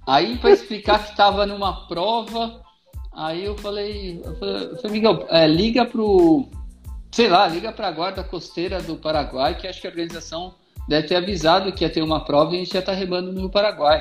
Aí, 0.07 0.39
para 0.39 0.51
explicar 0.51 1.05
que 1.05 1.11
estava 1.11 1.45
numa 1.45 1.87
prova, 1.87 2.63
aí 3.15 3.45
eu 3.45 3.57
falei, 3.59 4.23
eu 4.25 4.37
falei, 4.37 4.65
eu 4.65 4.77
falei 4.77 4.93
Miguel, 4.93 5.27
é, 5.29 5.47
liga 5.47 5.85
pro, 5.85 6.49
sei 7.11 7.29
lá, 7.29 7.47
liga 7.47 7.71
para 7.73 7.89
a 7.89 7.93
guarda 7.93 8.25
costeira 8.25 8.81
do 8.81 8.97
Paraguai, 8.97 9.57
que 9.57 9.67
acho 9.67 9.81
que 9.81 9.87
a 9.87 9.91
organização 9.91 10.55
deve 10.89 11.09
ter 11.09 11.17
avisado 11.17 11.73
que 11.73 11.85
ia 11.85 11.91
ter 11.91 12.03
uma 12.03 12.25
prova 12.25 12.53
e 12.53 12.57
a 12.57 12.59
gente 12.59 12.73
já 12.73 12.81
está 12.81 12.93
remando 12.93 13.33
no 13.33 13.51
Paraguai. 13.51 14.01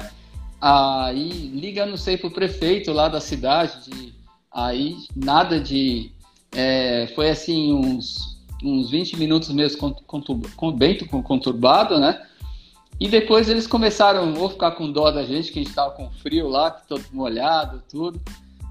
Aí 0.61 1.29
liga, 1.53 1.85
não 1.85 1.97
sei, 1.97 2.17
pro 2.17 2.31
prefeito 2.31 2.91
lá 2.93 3.07
da 3.09 3.19
cidade, 3.19 3.89
de, 3.89 4.13
aí 4.51 4.95
nada 5.15 5.59
de, 5.59 6.11
é, 6.55 7.07
foi 7.15 7.29
assim 7.29 7.73
uns, 7.73 8.37
uns 8.63 8.89
20 8.89 9.17
minutos 9.17 9.49
mesmo 9.49 9.95
bem 10.75 10.97
conturbado, 10.97 11.99
né? 11.99 12.21
E 12.99 13.07
depois 13.07 13.49
eles 13.49 13.67
começaram 13.67 14.33
ou 14.35 14.49
ficar 14.49 14.71
com 14.71 14.91
dó 14.91 15.11
da 15.11 15.25
gente, 15.25 15.51
que 15.51 15.59
a 15.59 15.61
gente 15.61 15.69
estava 15.69 15.91
com 15.91 16.09
frio 16.11 16.47
lá, 16.47 16.71
todo 16.71 17.03
molhado, 17.11 17.83
tudo. 17.89 18.21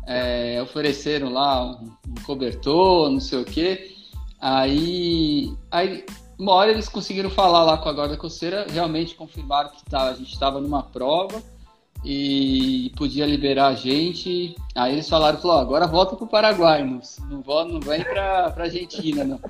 É, 0.06 0.60
ofereceram 0.62 1.30
lá 1.30 1.64
um, 1.64 1.90
um, 2.08 2.14
cobertor, 2.24 3.10
não 3.10 3.20
sei 3.20 3.40
o 3.40 3.44
quê. 3.44 3.94
Aí, 4.40 5.52
aí, 5.70 6.04
uma 6.38 6.52
hora 6.52 6.70
eles 6.70 6.88
conseguiram 6.88 7.30
falar 7.30 7.64
lá 7.64 7.78
com 7.78 7.88
a 7.88 7.92
guarda 7.92 8.16
costeira, 8.16 8.66
realmente 8.70 9.14
confirmaram 9.14 9.70
que 9.70 9.84
tá, 9.84 10.10
a 10.10 10.14
gente 10.14 10.32
estava 10.32 10.60
numa 10.60 10.82
prova 10.82 11.42
e 12.04 12.92
podia 12.96 13.26
liberar 13.26 13.68
a 13.68 13.74
gente. 13.74 14.54
Aí 14.74 14.92
eles 14.92 15.08
falaram, 15.08 15.38
falou, 15.38 15.58
agora 15.58 15.86
volta 15.86 16.16
para 16.16 16.24
o 16.24 16.28
Paraguai, 16.28 16.84
não, 16.84 17.00
não, 17.28 17.68
não 17.68 17.80
vem 17.80 18.02
para 18.02 18.46
a 18.46 18.62
Argentina, 18.62 19.24
não. 19.24 19.40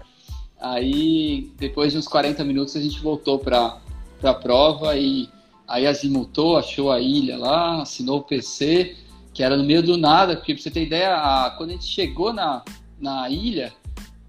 Aí, 0.60 1.50
depois 1.58 1.92
de 1.92 1.98
uns 1.98 2.06
40 2.06 2.44
minutos, 2.44 2.76
a 2.76 2.80
gente 2.80 3.00
voltou 3.00 3.38
para 3.38 3.80
para 4.22 4.30
a 4.30 4.34
prova 4.34 4.96
e 4.96 5.28
aí 5.66 5.84
azimutou, 5.84 6.56
achou 6.56 6.92
a 6.92 7.00
ilha 7.00 7.36
lá, 7.36 7.82
assinou 7.82 8.18
o 8.18 8.22
PC, 8.22 8.96
que 9.34 9.42
era 9.42 9.56
no 9.56 9.64
meio 9.64 9.82
do 9.82 9.96
nada, 9.96 10.36
porque 10.36 10.54
pra 10.54 10.62
você 10.62 10.70
ter 10.70 10.84
ideia, 10.84 11.16
a, 11.16 11.50
quando 11.50 11.70
a 11.70 11.72
gente 11.72 11.86
chegou 11.86 12.32
na, 12.32 12.62
na 13.00 13.28
ilha, 13.28 13.72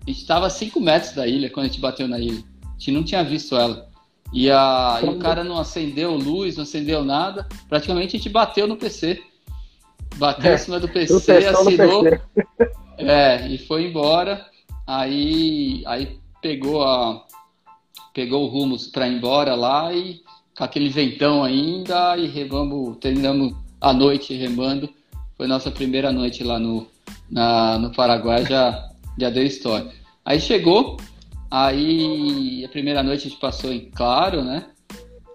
a 0.02 0.10
gente 0.10 0.20
estava 0.20 0.48
a 0.48 0.50
5 0.50 0.80
metros 0.80 1.14
da 1.14 1.28
ilha 1.28 1.50
quando 1.50 1.68
a 1.68 1.70
gente 1.70 1.80
bateu 1.80 2.08
na 2.08 2.20
ilha. 2.20 2.44
A 2.66 2.80
gente 2.80 2.92
não 2.92 3.04
tinha 3.04 3.24
visto 3.24 3.56
ela. 3.56 3.88
E, 4.34 4.50
a, 4.50 5.00
e 5.04 5.08
o 5.08 5.20
cara 5.20 5.44
não 5.44 5.60
acendeu 5.60 6.16
luz, 6.16 6.58
não 6.58 6.64
acendeu 6.64 7.04
nada. 7.06 7.48
Praticamente 7.70 8.16
a 8.16 8.20
gente 8.20 8.30
bateu 8.30 8.68
no 8.68 8.76
PC. 8.76 9.22
Bateu 10.16 10.52
é, 10.52 10.56
em 10.56 10.58
cima 10.58 10.80
do 10.80 10.90
PC, 10.90 11.32
assinou. 11.46 12.04
PC. 12.04 12.22
É, 12.98 13.48
e 13.48 13.58
foi 13.60 13.86
embora. 13.86 14.46
Aí, 14.86 15.84
aí 15.86 16.18
pegou 16.42 16.84
a, 16.84 17.24
pegou 18.14 18.44
o 18.44 18.48
rumo 18.48 18.78
para 18.92 19.08
ir 19.08 19.18
embora 19.18 19.56
lá 19.56 19.94
e 19.94 20.22
com 20.58 20.64
aquele 20.64 20.90
ventão 20.90 21.44
ainda 21.44 22.16
e 22.18 22.28
remamos, 22.28 22.98
terminamos 22.98 23.56
a 23.82 23.94
noite 23.94 24.34
remando. 24.36 24.90
Foi 25.36 25.48
nossa 25.48 25.72
primeira 25.72 26.12
noite 26.12 26.44
lá 26.44 26.60
no, 26.60 26.88
na, 27.30 27.80
no 27.80 27.92
Paraguai, 27.92 28.46
já, 28.46 28.90
já 29.18 29.30
deu 29.30 29.44
história. 29.44 29.92
Aí 30.24 30.40
chegou, 30.40 30.98
aí 31.54 32.66
a 32.66 32.70
primeira 32.70 33.04
noite 33.04 33.28
a 33.28 33.30
gente 33.30 33.40
passou 33.40 33.72
em 33.72 33.92
Claro, 33.92 34.44
né? 34.44 34.66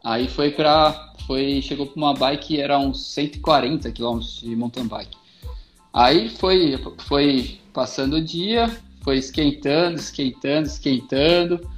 Aí 0.05 0.27
foi 0.27 0.51
para 0.51 1.15
foi 1.29 1.63
chegou 1.63 1.87
para 1.87 1.97
uma 1.97 2.13
bike 2.13 2.61
era 2.61 2.77
uns 2.77 3.07
140 3.13 3.93
km 3.93 4.19
de 4.19 4.57
mountain 4.57 4.89
bike. 4.89 5.17
Aí 5.95 6.29
foi 6.29 6.77
foi 7.07 7.61
passando 7.73 8.17
o 8.17 8.21
dia, 8.21 8.69
foi 9.03 9.19
esquentando, 9.19 9.97
esquentando, 9.97 10.67
esquentando. 10.67 11.71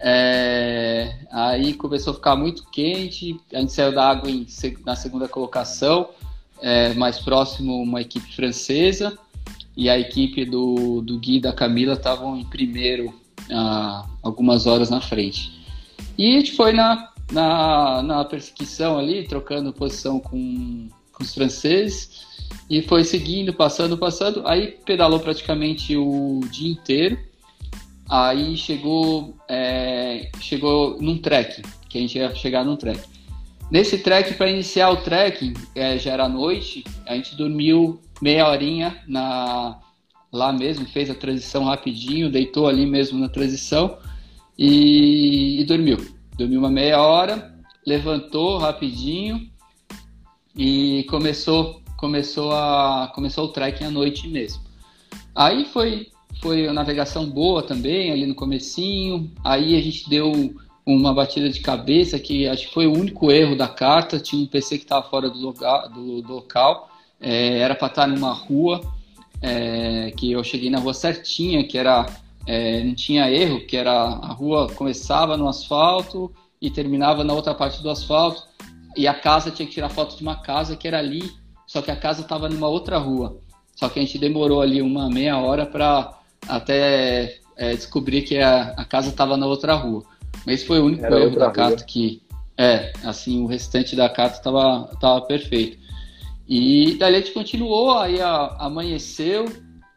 É, 0.00 1.14
aí 1.30 1.74
começou 1.74 2.12
a 2.12 2.16
ficar 2.16 2.34
muito 2.34 2.64
quente, 2.70 3.38
a 3.52 3.60
gente 3.60 3.72
saiu 3.72 3.92
da 3.92 4.08
água 4.08 4.30
em, 4.30 4.46
na 4.84 4.96
segunda 4.96 5.28
colocação, 5.28 6.08
é, 6.60 6.92
mais 6.94 7.18
próximo 7.20 7.80
uma 7.80 8.00
equipe 8.00 8.34
francesa, 8.34 9.16
e 9.76 9.88
a 9.88 9.96
equipe 9.96 10.44
do, 10.44 11.00
do 11.02 11.18
Gui 11.20 11.36
e 11.36 11.40
da 11.40 11.52
Camila 11.52 11.92
estavam 11.92 12.36
em 12.36 12.44
primeiro 12.44 13.21
ah, 13.50 14.06
algumas 14.22 14.66
horas 14.66 14.90
na 14.90 15.00
frente. 15.00 15.50
E 16.16 16.36
a 16.36 16.40
gente 16.40 16.52
foi 16.52 16.72
na, 16.72 17.10
na, 17.30 18.02
na 18.02 18.24
perseguição 18.24 18.98
ali, 18.98 19.26
trocando 19.26 19.72
posição 19.72 20.20
com, 20.20 20.88
com 21.12 21.22
os 21.22 21.34
franceses, 21.34 22.26
e 22.68 22.82
foi 22.82 23.04
seguindo, 23.04 23.52
passando, 23.52 23.96
passando, 23.96 24.46
aí 24.46 24.78
pedalou 24.84 25.20
praticamente 25.20 25.96
o 25.96 26.40
dia 26.50 26.70
inteiro, 26.70 27.18
Aí 28.12 28.58
chegou, 28.58 29.34
é, 29.48 30.28
chegou 30.38 31.00
num 31.00 31.16
trek, 31.16 31.62
que 31.88 31.96
a 31.96 32.00
gente 32.02 32.18
ia 32.18 32.34
chegar 32.34 32.62
num 32.62 32.76
trek. 32.76 33.00
Nesse 33.70 33.96
trek, 33.96 34.34
para 34.34 34.50
iniciar 34.50 34.90
o 34.90 34.98
trek, 34.98 35.54
é, 35.74 35.96
já 35.96 36.12
era 36.12 36.28
noite, 36.28 36.84
a 37.06 37.14
gente 37.14 37.34
dormiu 37.34 38.02
meia 38.20 38.46
horinha 38.46 39.02
na, 39.08 39.80
lá 40.32 40.52
mesmo, 40.52 40.86
fez 40.86 41.10
a 41.10 41.14
transição 41.14 41.64
rapidinho, 41.64 42.30
deitou 42.30 42.66
ali 42.66 42.86
mesmo 42.86 43.18
na 43.18 43.28
transição 43.28 43.98
e, 44.58 45.60
e 45.60 45.64
dormiu. 45.64 45.98
Dormiu 46.36 46.58
uma 46.58 46.70
meia 46.70 47.00
hora, 47.02 47.54
levantou 47.86 48.58
rapidinho 48.58 49.50
e 50.56 51.04
começou 51.08 51.82
começou 51.96 52.52
a 52.52 53.12
começou 53.14 53.44
o 53.44 53.48
trekking 53.48 53.84
à 53.84 53.90
noite 53.90 54.26
mesmo. 54.26 54.62
Aí 55.34 55.66
foi 55.66 56.08
foi 56.40 56.64
uma 56.64 56.72
navegação 56.72 57.28
boa 57.28 57.62
também, 57.62 58.10
ali 58.10 58.26
no 58.26 58.34
comecinho. 58.34 59.30
Aí 59.44 59.76
a 59.76 59.80
gente 59.80 60.08
deu 60.08 60.54
uma 60.84 61.14
batida 61.14 61.48
de 61.48 61.60
cabeça, 61.60 62.18
que 62.18 62.48
acho 62.48 62.66
que 62.66 62.74
foi 62.74 62.86
o 62.86 62.92
único 62.92 63.30
erro 63.30 63.54
da 63.54 63.68
carta. 63.68 64.18
Tinha 64.18 64.42
um 64.42 64.46
PC 64.46 64.78
que 64.78 64.84
estava 64.84 65.08
fora 65.08 65.30
do, 65.30 65.38
lugar, 65.38 65.88
do, 65.88 66.22
do 66.22 66.32
local, 66.32 66.90
é, 67.20 67.58
era 67.58 67.74
para 67.74 67.88
estar 67.88 68.06
numa 68.08 68.32
rua. 68.32 68.80
É, 69.42 70.12
que 70.16 70.32
eu 70.32 70.42
cheguei 70.44 70.70
na 70.70 70.78
rua 70.78 70.94
certinha, 70.94 71.66
que 71.66 71.76
era 71.76 72.06
é, 72.46 72.82
não 72.82 72.94
tinha 72.94 73.30
erro, 73.30 73.66
que 73.66 73.76
era 73.76 73.92
a 73.92 74.32
rua 74.32 74.68
começava 74.72 75.36
no 75.36 75.48
asfalto 75.48 76.32
e 76.60 76.70
terminava 76.70 77.24
na 77.24 77.32
outra 77.34 77.54
parte 77.54 77.82
do 77.82 77.90
asfalto 77.90 78.44
e 78.96 79.06
a 79.06 79.14
casa 79.14 79.50
tinha 79.50 79.66
que 79.66 79.74
tirar 79.74 79.88
foto 79.88 80.16
de 80.16 80.22
uma 80.22 80.36
casa 80.36 80.76
que 80.76 80.86
era 80.86 80.98
ali, 80.98 81.30
só 81.66 81.80
que 81.80 81.90
a 81.90 81.96
casa 81.96 82.22
estava 82.22 82.48
numa 82.48 82.68
outra 82.68 82.98
rua. 82.98 83.38
Só 83.74 83.88
que 83.88 83.98
a 83.98 84.02
gente 84.02 84.18
demorou 84.18 84.60
ali 84.60 84.82
uma 84.82 85.08
meia 85.08 85.38
hora 85.38 85.64
para 85.64 86.18
até 86.46 87.38
é, 87.56 87.74
descobrir 87.74 88.22
que 88.22 88.38
a, 88.38 88.74
a 88.76 88.84
casa 88.84 89.08
estava 89.08 89.36
na 89.36 89.46
outra 89.46 89.74
rua. 89.74 90.04
Mas 90.46 90.56
esse 90.56 90.66
foi 90.66 90.78
o 90.78 90.84
único 90.84 91.06
erro 91.06 91.38
da 91.38 91.50
carta 91.50 91.84
que 91.84 92.22
é, 92.56 92.92
assim, 93.02 93.42
o 93.42 93.46
restante 93.46 93.96
da 93.96 94.08
carta 94.08 94.36
estava 94.36 94.84
tava 95.00 95.22
perfeito. 95.22 95.78
E 96.54 96.96
daí 96.98 97.16
a 97.16 97.18
gente 97.18 97.32
continuou, 97.32 97.96
aí 97.98 98.20
amanheceu, 98.20 99.46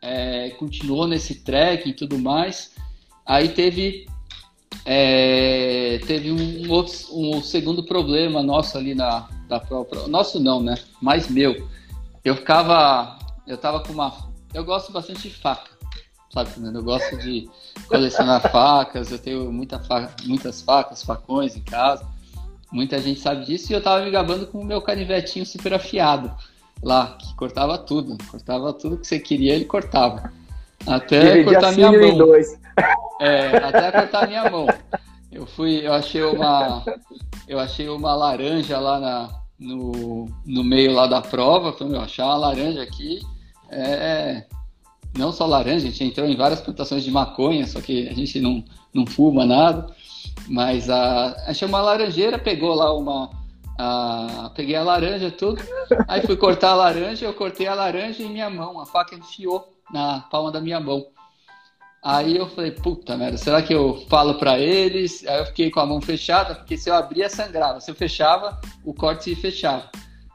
é, 0.01 0.51
continuou 0.51 1.05
nesse 1.05 1.43
trek 1.43 1.89
e 1.89 1.93
tudo 1.93 2.17
mais. 2.17 2.71
Aí 3.25 3.49
teve 3.49 4.07
é, 4.85 5.99
teve 6.07 6.31
um, 6.31 6.71
outro, 6.71 6.93
um 7.11 7.43
segundo 7.43 7.83
problema 7.83 8.41
nosso 8.41 8.77
ali 8.77 8.95
na 8.95 9.27
da 9.49 9.59
própria. 9.59 10.07
Nosso 10.07 10.39
não, 10.39 10.63
né? 10.63 10.75
Mas 11.01 11.27
meu. 11.27 11.67
Eu 12.23 12.37
ficava. 12.37 13.19
Eu 13.45 13.57
tava 13.57 13.81
com 13.81 13.91
uma. 13.91 14.15
Eu 14.53 14.63
gosto 14.63 14.93
bastante 14.93 15.27
de 15.27 15.35
faca. 15.35 15.71
Sabe, 16.31 16.51
Eu 16.73 16.83
gosto 16.83 17.17
de 17.17 17.49
colecionar 17.89 18.49
facas, 18.49 19.11
eu 19.11 19.19
tenho 19.19 19.51
muita 19.51 19.81
muitas 20.23 20.61
facas, 20.61 21.03
facões 21.03 21.57
em 21.57 21.63
casa. 21.63 22.07
Muita 22.75 22.99
gente 22.99 23.21
sabe 23.21 23.45
disso 23.45 23.71
e 23.71 23.73
eu 23.73 23.81
tava 23.81 24.03
me 24.03 24.11
gabando 24.11 24.47
com 24.47 24.59
o 24.59 24.65
meu 24.65 24.81
canivetinho 24.81 25.45
super 25.45 25.73
afiado 25.73 26.29
lá, 26.83 27.15
que 27.17 27.33
cortava 27.35 27.77
tudo. 27.77 28.17
Cortava 28.29 28.73
tudo 28.73 28.97
que 28.97 29.07
você 29.07 29.17
queria, 29.17 29.53
ele 29.53 29.63
cortava. 29.63 30.29
Até 30.85 31.41
cortar 31.45 31.71
minha 31.71 31.89
mão. 31.89 32.17
Dois. 32.17 32.59
É, 33.21 33.55
até 33.55 33.93
cortar 33.93 34.27
minha 34.27 34.51
mão. 34.51 34.67
Eu 35.31 35.45
fui, 35.45 35.87
eu 35.87 35.93
achei 35.93 36.21
uma, 36.21 36.83
eu 37.47 37.59
achei 37.59 37.87
uma 37.87 38.13
laranja 38.13 38.77
lá 38.77 38.99
na, 38.99 39.29
no, 39.57 40.27
no 40.45 40.61
meio 40.61 40.91
lá 40.91 41.07
da 41.07 41.21
prova. 41.21 41.71
Falei, 41.71 41.93
meu, 41.93 42.01
achar 42.01 42.25
uma 42.25 42.35
laranja 42.35 42.83
aqui 42.83 43.21
é 43.69 44.43
não 45.17 45.31
só 45.31 45.45
laranja, 45.45 45.87
a 45.87 45.89
gente 45.89 46.03
entrou 46.03 46.27
em 46.27 46.35
várias 46.35 46.59
plantações 46.59 47.01
de 47.01 47.09
maconha, 47.09 47.65
só 47.65 47.79
que 47.79 48.05
a 48.09 48.13
gente 48.13 48.41
não, 48.41 48.61
não 48.93 49.05
fuma 49.05 49.45
nada. 49.45 49.87
Mas 50.47 50.89
a, 50.89 51.35
achei 51.47 51.67
uma 51.67 51.81
laranjeira, 51.81 52.37
pegou 52.37 52.73
lá 52.73 52.93
uma. 52.93 53.29
A, 53.77 54.51
peguei 54.55 54.75
a 54.75 54.83
laranja, 54.83 55.31
tudo. 55.31 55.61
Aí 56.07 56.21
fui 56.21 56.37
cortar 56.37 56.71
a 56.71 56.75
laranja, 56.75 57.25
eu 57.25 57.33
cortei 57.33 57.67
a 57.67 57.73
laranja 57.73 58.23
em 58.23 58.29
minha 58.29 58.49
mão, 58.49 58.79
a 58.79 58.85
faca 58.85 59.15
enfiou 59.15 59.67
na 59.91 60.21
palma 60.31 60.51
da 60.51 60.61
minha 60.61 60.79
mão. 60.79 61.07
Aí 62.03 62.37
eu 62.37 62.47
falei, 62.47 62.69
puta 62.71 63.17
merda, 63.17 63.37
será 63.37 63.63
que 63.63 63.73
eu 63.73 64.05
falo 64.07 64.35
para 64.35 64.59
eles? 64.59 65.25
Aí 65.25 65.39
eu 65.39 65.45
fiquei 65.47 65.71
com 65.71 65.79
a 65.79 65.85
mão 65.87 65.99
fechada, 65.99 66.53
porque 66.53 66.77
se 66.77 66.89
eu 66.89 66.93
abria, 66.93 67.27
sangrava. 67.29 67.81
Se 67.81 67.89
eu 67.89 67.95
fechava, 67.95 68.59
o 68.83 68.93
corte 68.93 69.23
se 69.23 69.35
fechava. 69.35 69.89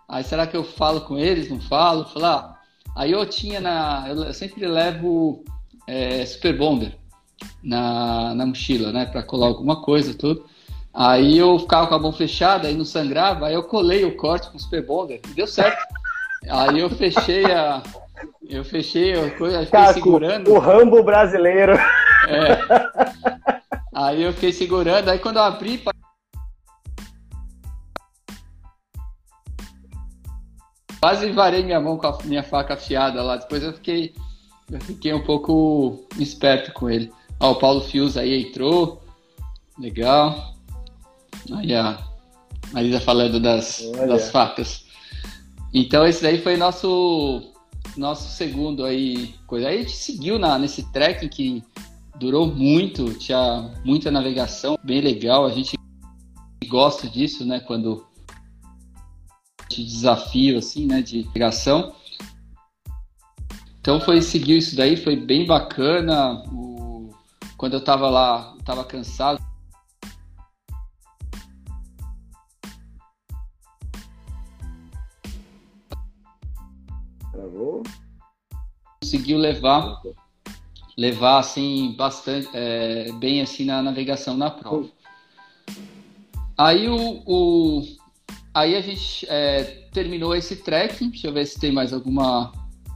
Aí 0.09 0.24
será 0.24 0.46
que 0.48 0.57
eu 0.57 0.64
falo 0.64 1.03
com 1.03 1.16
eles? 1.16 1.48
Não 1.48 1.61
falo? 1.61 2.05
Falei, 2.07 2.29
ah. 2.29 2.57
Aí 2.96 3.12
eu 3.12 3.24
tinha 3.24 3.61
na. 3.61 4.05
Eu 4.09 4.35
sempre 4.35 4.66
levo 4.66 5.44
é, 5.87 6.26
Super 6.26 6.59
Bonder 6.59 7.00
na, 7.62 8.35
na 8.35 8.46
mochila, 8.46 8.92
né? 8.92 9.07
Pra 9.07 9.22
colar 9.22 9.46
alguma 9.46 9.83
coisa, 9.83 10.14
tudo. 10.14 10.44
Aí 10.92 11.38
eu 11.38 11.59
ficava 11.59 11.87
com 11.87 11.94
a 11.94 11.98
mão 11.98 12.12
fechada, 12.12 12.66
aí 12.66 12.74
não 12.74 12.85
sangrava, 12.85 13.46
aí 13.46 13.55
eu 13.55 13.62
colei 13.62 14.05
o 14.05 14.16
corte 14.16 14.50
com 14.50 14.57
o 14.57 14.61
Super 14.61 14.85
Bonder 14.85 15.20
e 15.31 15.35
deu 15.35 15.46
certo. 15.46 15.79
Aí 16.48 16.81
eu 16.81 16.90
fechei 16.90 17.44
a, 17.44 17.83
eu 18.48 18.64
fechei 18.64 19.12
a 19.12 19.31
coisa, 19.37 19.64
fiquei 19.64 19.81
Caco, 19.81 19.94
segurando. 19.94 20.50
O 20.50 20.59
Rambo 20.59 21.03
brasileiro. 21.03 21.74
É. 22.29 22.59
Aí 23.94 24.22
eu 24.22 24.33
fiquei 24.33 24.53
segurando, 24.53 25.09
aí 25.09 25.18
quando 25.18 25.37
eu 25.37 25.42
abri. 25.42 25.83
Quase 31.00 31.31
varei 31.33 31.62
minha 31.62 31.81
mão 31.81 31.96
com 31.96 32.07
a 32.07 32.18
minha 32.24 32.42
faca 32.42 32.74
afiada 32.74 33.22
lá. 33.22 33.37
Depois 33.37 33.62
eu 33.62 33.72
fiquei. 33.72 34.14
Eu 34.70 34.81
fiquei 34.81 35.12
um 35.12 35.24
pouco 35.24 36.07
esperto 36.18 36.72
com 36.72 36.90
ele. 36.90 37.12
Ó, 37.40 37.53
o 37.53 37.57
Paulo 37.57 37.81
Fius 37.81 38.16
aí 38.16 38.42
entrou. 38.42 39.03
Legal. 39.79 40.55
Aí 41.53 41.74
a 41.74 41.98
Marisa 42.72 43.00
falando 43.00 43.40
das, 43.40 43.83
das 44.07 44.31
facas. 44.31 44.85
Então 45.72 46.07
esse 46.07 46.22
daí 46.22 46.40
foi 46.40 46.57
nosso 46.57 47.50
nosso 47.96 48.29
segundo 48.37 48.85
aí 48.85 49.35
coisa. 49.46 49.68
Aí 49.68 49.79
a 49.79 49.81
gente 49.83 49.96
seguiu 49.96 50.38
na, 50.38 50.59
nesse 50.59 50.92
trekking 50.92 51.29
que 51.29 51.62
durou 52.16 52.46
muito, 52.46 53.14
tinha 53.14 53.72
muita 53.85 54.11
navegação, 54.11 54.79
bem 54.83 55.00
legal. 55.00 55.46
A 55.46 55.50
gente 55.50 55.79
gosta 56.68 57.09
disso, 57.09 57.44
né? 57.44 57.61
Quando 57.61 58.07
de 59.68 59.85
desafio 59.85 60.59
assim, 60.59 60.87
né? 60.87 61.00
De 61.00 61.24
navegação. 61.24 61.94
Então 63.81 63.98
foi 64.00 64.20
seguir 64.20 64.59
isso 64.59 64.76
daí, 64.76 64.96
foi 64.96 65.16
bem 65.16 65.46
bacana. 65.46 66.42
O... 66.53 66.69
Quando 67.61 67.75
eu 67.75 67.85
tava 67.85 68.09
lá, 68.09 68.55
eu 68.57 68.64
tava 68.64 68.83
cansado. 68.85 69.38
conseguiu 79.03 79.37
levar 79.37 80.01
levar 80.96 81.38
assim 81.38 81.94
bastante 81.99 82.49
é, 82.55 83.12
bem 83.12 83.42
assim 83.42 83.66
na 83.66 83.83
navegação 83.83 84.38
na 84.38 84.51
prova. 84.51 84.88
Aí 86.57 86.88
o, 86.88 87.23
o 87.27 87.83
aí 88.55 88.75
a 88.75 88.81
gente 88.81 89.27
é, 89.29 89.64
terminou 89.92 90.35
esse 90.35 90.57
trekking. 90.57 91.11
Deixa 91.11 91.27
eu 91.27 91.33
ver 91.35 91.44
se 91.44 91.61
tem 91.61 91.73
mais 91.73 91.92
alguma. 91.92 92.53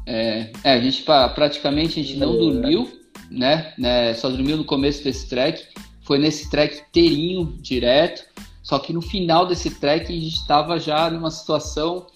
É, 0.07 0.51
é 0.65 0.73
a 0.73 0.81
gente 0.81 1.03
praticamente 1.03 2.01
a 2.01 2.03
gente 2.03 2.17
não 2.17 2.35
dormiu, 2.35 3.04
né, 3.31 3.73
né? 3.79 4.15
Só 4.15 4.29
dormiu 4.29 4.57
no 4.57 4.65
começo 4.65 5.03
desse 5.03 5.29
trek. 5.29 5.67
Foi 6.03 6.19
nesse 6.19 6.51
trek 6.51 6.83
inteirinho, 6.89 7.57
direto. 7.61 8.25
Só 8.63 8.79
que 8.79 8.93
no 8.93 9.03
final 9.03 9.47
desse 9.47 9.71
trek 9.71 10.11
a 10.11 10.21
gente 10.21 10.37
estava 10.37 10.79
já 10.79 11.11
numa 11.11 11.31
situação 11.31 12.07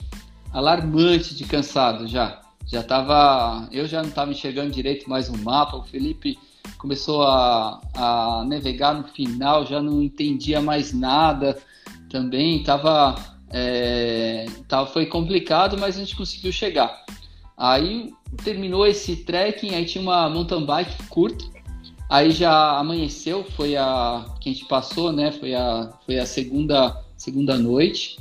alarmante 0.53 1.35
de 1.35 1.45
cansado 1.45 2.09
já 2.09 2.41
já 2.69 2.81
estava, 2.81 3.67
eu 3.73 3.89
já 3.89 4.03
não 4.03 4.11
estava 4.11 4.31
enxergando 4.31 4.71
direito 4.71 5.09
mais 5.09 5.29
o 5.31 5.39
mapa. 5.39 5.79
O 5.79 5.83
Felipe 5.83 6.39
começou 6.77 7.23
a, 7.23 7.81
a 7.95 8.45
navegar 8.47 8.95
no 8.95 9.05
final, 9.05 9.65
já 9.65 9.81
não 9.81 10.03
entendia 10.03 10.61
mais 10.61 10.93
nada. 10.93 11.59
Também 12.11 12.59
estava, 12.59 13.15
é, 13.51 14.47
tava, 14.69 14.87
foi 14.87 15.07
complicado, 15.07 15.79
mas 15.79 15.97
a 15.97 16.01
gente 16.01 16.15
conseguiu 16.15 16.53
chegar. 16.53 17.05
Aí 17.57 18.13
terminou 18.43 18.87
esse 18.87 19.17
trekking, 19.17 19.75
aí 19.75 19.85
tinha 19.85 20.03
uma 20.03 20.29
mountain 20.29 20.65
bike 20.65 21.09
curta. 21.09 21.45
Aí 22.09 22.31
já 22.31 22.79
amanheceu, 22.79 23.45
foi 23.57 23.77
a 23.77 24.25
que 24.41 24.49
a 24.49 24.53
gente 24.53 24.65
passou, 24.65 25.13
né? 25.13 25.31
Foi 25.31 25.55
a, 25.55 25.93
foi 26.07 26.19
a 26.19 26.25
segunda, 26.25 27.05
segunda 27.17 27.59
noite. 27.59 28.17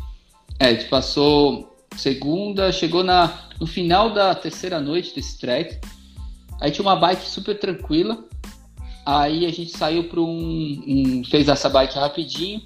É, 0.59 0.67
a 0.67 0.73
gente 0.73 0.89
passou 0.89 1.77
segunda, 1.95 2.71
chegou 2.71 3.03
na, 3.03 3.47
no 3.59 3.65
final 3.65 4.13
da 4.13 4.35
terceira 4.35 4.81
noite 4.81 5.15
desse 5.15 5.39
trek. 5.39 5.79
Aí 6.59 6.71
tinha 6.71 6.83
uma 6.83 6.95
bike 6.95 7.25
super 7.25 7.57
tranquila. 7.57 8.25
Aí 9.05 9.45
a 9.45 9.51
gente 9.51 9.71
saiu 9.71 10.09
para 10.09 10.19
um, 10.19 10.83
um, 10.85 11.23
fez 11.23 11.47
essa 11.47 11.69
bike 11.69 11.95
rapidinho. 11.95 12.61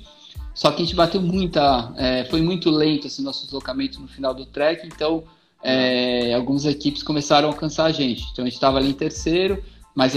Só 0.56 0.71
que 0.71 0.82
a 0.82 0.86
gente 0.86 0.95
bateu 0.95 1.21
muita, 1.21 1.93
é, 1.97 2.25
foi 2.25 2.41
muito 2.41 2.69
lento 2.71 3.08
esse 3.08 3.21
nosso 3.21 3.45
deslocamento 3.45 3.99
no 4.01 4.08
final 4.08 4.34
do 4.34 4.45
trek. 4.45 4.88
Então 4.88 5.23
é, 5.63 6.34
algumas 6.34 6.65
equipes 6.65 7.04
começaram 7.04 7.50
a 7.50 7.52
alcançar 7.52 7.86
a 7.86 7.91
gente. 7.91 8.24
Então 8.32 8.43
a 8.43 8.47
gente 8.47 8.56
estava 8.56 8.78
ali 8.78 8.89
em 8.89 8.93
terceiro, 8.93 9.63
mas 9.95 10.15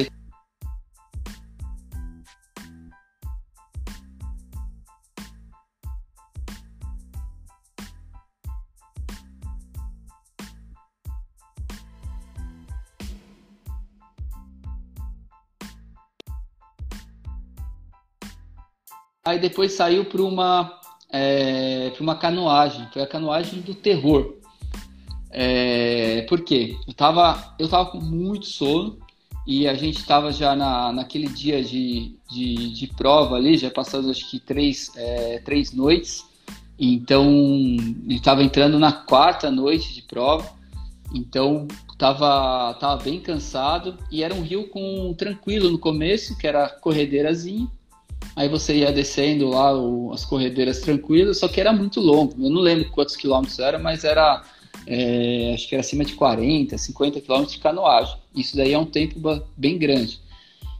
Aí 19.27 19.39
depois 19.39 19.73
saiu 19.73 20.05
para 20.05 20.21
uma, 20.23 20.81
é, 21.11 21.91
uma 21.99 22.15
canoagem, 22.15 22.87
foi 22.93 23.01
a 23.01 23.07
canoagem 23.07 23.63
do 23.63 23.75
terror. 23.75 24.44
É, 25.37 26.23
por 26.29 26.43
quê? 26.43 26.77
Eu 26.87 26.95
tava, 26.95 27.57
eu 27.59 27.69
tava 27.69 27.91
com 27.91 28.01
muito 28.01 28.47
sono 28.47 28.97
e 29.45 29.67
a 29.67 29.75
gente 29.75 29.99
estava 29.99 30.31
já 30.31 30.55
na, 30.55 30.93
naquele 30.93 31.27
dia 31.27 31.63
de, 31.63 32.17
de, 32.31 32.73
de, 32.73 32.87
prova 32.87 33.35
ali, 33.35 33.59
já 33.59 33.69
passando 33.69 34.11
acho 34.11 34.31
que 34.31 34.39
três, 34.39 34.93
é, 34.95 35.41
três 35.45 35.73
noites. 35.73 36.25
Então, 36.79 37.29
estava 38.09 38.45
entrando 38.45 38.79
na 38.79 38.93
quarta 38.93 39.51
noite 39.51 39.93
de 39.93 40.03
prova 40.03 40.49
Então 41.13 41.67
tava, 41.99 42.75
tava 42.75 43.03
bem 43.03 43.21
cansado 43.21 43.99
e 44.11 44.23
era 44.23 44.35
um 44.35 44.43
rio 44.43 44.69
com 44.69 45.13
tranquilo 45.15 45.69
no 45.69 45.79
começo, 45.79 46.39
que 46.39 46.47
era 46.47 46.69
corredeirazinho. 46.69 47.69
Aí 48.37 48.49
você 48.49 48.79
ia 48.79 48.93
descendo 48.93 49.49
lá 49.49 49.77
o, 49.77 50.13
as 50.13 50.25
corredeiras 50.25 50.81
tranquilas, 50.81 51.39
só 51.39 51.49
que 51.49 51.61
era 51.61 51.73
muito 51.73 52.01
longo. 52.01 52.35
Eu 52.39 52.51
não 52.51 52.61
lembro 52.61 52.91
quantos 52.91 53.17
quilômetros 53.17 53.59
era, 53.59 53.79
mas 53.79 54.05
era 54.05 54.43
é, 54.87 55.53
acho 55.55 55.69
que 55.69 55.75
era 55.75 55.81
acima 55.81 56.05
de 56.05 56.15
40, 56.15 56.77
50 56.77 57.21
quilômetros 57.21 57.55
de 57.55 57.61
canoagem. 57.61 58.17
Isso 58.35 58.57
daí 58.57 58.73
é 58.73 58.79
um 58.79 58.85
tempo 58.85 59.21
bem 59.57 59.79
grande. 59.79 60.21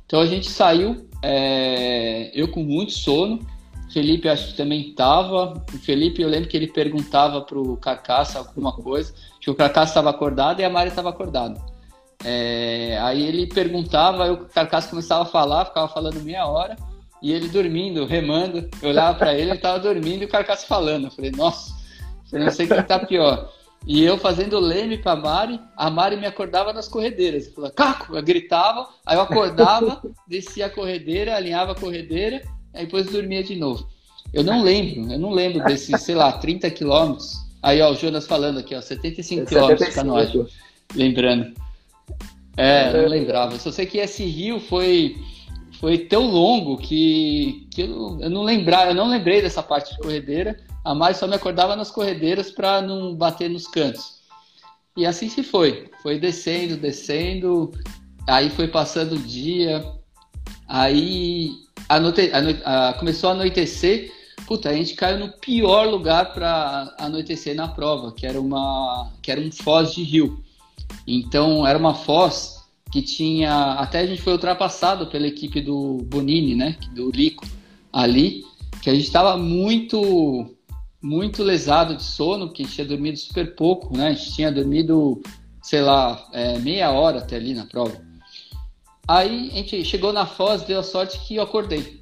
Então 0.07 0.21
a 0.21 0.27
gente 0.27 0.51
saiu, 0.51 1.09
é, 1.23 2.31
eu 2.35 2.49
com 2.49 2.63
muito 2.63 2.93
sono, 2.93 3.41
Felipe 3.95 4.29
acho 4.29 4.49
que 4.49 4.55
também 4.55 4.89
estava. 4.89 5.55
O 5.73 5.79
Felipe, 5.79 6.21
eu 6.21 6.29
lembro 6.29 6.49
que 6.49 6.57
ele 6.57 6.67
perguntava 6.67 7.41
para 7.41 7.59
o 7.59 7.77
Carcaça 7.77 8.41
alguma 8.41 8.73
coisa, 8.73 9.15
que 9.41 9.49
o 9.49 9.55
Carcaça 9.55 9.93
estava 9.93 10.11
acordado 10.11 10.61
e 10.61 10.65
a 10.65 10.71
Mari 10.71 10.91
estava 10.91 11.11
acordada. 11.11 11.61
É, 12.25 12.99
aí 13.03 13.23
ele 13.23 13.47
perguntava, 13.47 14.25
aí 14.25 14.31
o 14.31 14.47
Carcaça 14.47 14.91
começava 14.91 15.23
a 15.23 15.27
falar, 15.27 15.67
ficava 15.67 15.89
falando 15.89 16.21
meia 16.23 16.47
hora, 16.47 16.77
e 17.23 17.33
ele 17.33 17.49
dormindo, 17.49 18.05
remando. 18.05 18.69
Eu 18.83 18.91
olhava 18.91 19.17
para 19.17 19.33
ele, 19.33 19.51
ele 19.51 19.53
estava 19.53 19.79
dormindo 19.79 20.23
e 20.23 20.25
o 20.25 20.29
Carcaça 20.29 20.67
falando. 20.67 21.05
Eu 21.05 21.11
falei, 21.11 21.31
nossa, 21.31 21.73
eu 22.33 22.41
não 22.41 22.51
sei 22.51 22.67
quem 22.67 22.79
está 22.79 22.99
pior. 22.99 23.51
E 23.87 24.03
eu 24.03 24.17
fazendo 24.17 24.59
leme 24.59 24.97
para 24.97 25.13
a 25.13 25.17
Mari, 25.17 25.61
a 25.77 25.91
Mari 25.91 26.17
me 26.17 26.27
acordava 26.27 26.73
nas 26.73 26.89
corredeiras. 26.89 27.47
Eu 27.47 27.53
falava, 27.53 27.75
Caco! 27.75 28.17
Eu 28.17 28.23
gritava, 28.23 28.89
aí 29.05 29.17
eu 29.17 29.21
acordava, 29.21 30.03
descia 30.27 30.67
a 30.67 30.71
corredeira, 30.71 31.37
alinhava 31.37 31.73
a 31.73 31.75
corredeira, 31.75 32.41
aí 32.73 32.87
depois 32.87 33.07
dormia 33.07 33.43
de 33.43 33.57
novo. 33.57 33.87
Eu 34.33 34.43
não 34.43 34.63
lembro, 34.63 35.13
eu 35.13 35.19
não 35.19 35.31
lembro 35.31 35.63
desses, 35.65 36.01
sei 36.03 36.15
lá, 36.15 36.33
30 36.33 36.71
quilômetros. 36.71 37.35
Aí, 37.63 37.81
ó, 37.81 37.93
o 37.93 37.95
Jonas 37.95 38.27
falando 38.27 38.59
aqui, 38.59 38.75
ó, 38.75 38.81
75 38.81 39.47
quilômetros 39.47 39.89
de 39.89 39.95
canoagem. 39.95 40.47
Lembrando. 40.95 41.55
É, 42.57 42.93
não 42.93 43.09
lembrava. 43.09 43.59
Só 43.59 43.71
sei 43.71 43.87
que 43.87 43.99
esse 43.99 44.25
rio 44.25 44.61
foi, 44.61 45.17
foi 45.81 45.99
tão 45.99 46.27
longo 46.27 46.79
que, 46.79 47.67
que 47.71 47.83
eu, 47.83 48.19
eu 48.21 48.31
não 48.31 48.43
lembrava, 48.43 48.91
eu 48.91 48.95
não 48.95 49.09
lembrei 49.09 49.43
dessa 49.43 49.63
parte 49.63 49.93
de 49.93 49.99
corredeira. 49.99 50.59
A 50.85 50.95
Mari 50.95 51.15
só 51.15 51.27
me 51.27 51.35
acordava 51.35 51.75
nas 51.75 51.91
corredeiras 51.91 52.51
para 52.51 52.83
não 52.83 53.15
bater 53.15 53.49
nos 53.49 53.67
cantos. 53.67 54.21
E 54.97 55.07
assim 55.07 55.29
se 55.29 55.43
foi. 55.43 55.91
Foi 56.03 56.19
descendo, 56.19 56.77
descendo. 56.77 57.73
Aí 58.29 58.51
foi 58.51 58.69
passando 58.69 59.15
o 59.15 59.19
dia. 59.19 59.85
Aí 60.69 61.51
anoite, 61.89 62.31
anoite, 62.33 62.61
começou 62.99 63.31
a 63.31 63.33
anoitecer. 63.33 64.13
Puta, 64.47 64.69
a 64.69 64.75
gente 64.75 64.95
caiu 64.95 65.19
no 65.19 65.33
pior 65.39 65.89
lugar 65.89 66.35
para 66.35 66.95
anoitecer 66.99 67.55
na 67.55 67.67
prova, 67.67 68.13
que 68.13 68.27
era 68.27 68.39
uma 68.39 69.11
que 69.23 69.33
era 69.33 69.41
um 69.41 69.51
foz 69.51 69.95
de 69.95 70.03
rio. 70.03 70.45
Então 71.07 71.67
era 71.67 71.79
uma 71.79 71.95
foz 71.95 72.63
que 72.93 73.03
tinha 73.03 73.73
até 73.73 74.01
a 74.01 74.07
gente 74.07 74.23
foi 74.23 74.35
ultrapassado 74.35 75.07
pela 75.07 75.27
equipe 75.27 75.61
do 75.61 75.99
Bonini, 76.05 76.55
né, 76.55 76.77
do 76.95 77.11
Lico 77.11 77.45
ali, 77.93 78.45
que 78.83 78.89
a 78.89 78.95
gente 78.95 79.07
estava 79.07 79.37
muito 79.37 80.54
muito 81.05 81.43
lesado 81.43 81.95
de 81.95 82.03
sono, 82.03 82.47
porque 82.47 82.63
a 82.63 82.65
gente 82.65 82.77
tinha 82.77 82.87
dormido 82.87 83.19
super 83.19 83.55
pouco, 83.55 83.95
né? 83.95 84.09
A 84.09 84.13
gente 84.15 84.33
tinha 84.33 84.51
dormido, 84.51 85.23
sei 85.63 85.83
lá, 85.83 86.27
é, 86.33 86.59
meia 86.59 86.91
hora 86.93 87.19
até 87.19 87.37
ali 87.37 87.53
na 87.53 87.67
prova. 87.67 87.95
Aí 89.07 89.51
a 89.53 89.57
gente 89.57 89.85
chegou 89.85 90.15
na 90.15 90.25
Foz, 90.25 90.63
deu 90.63 90.81
a 90.81 90.83
sorte 90.83 91.21
que 91.21 91.37
eu 91.37 91.43
acordei. 91.43 92.01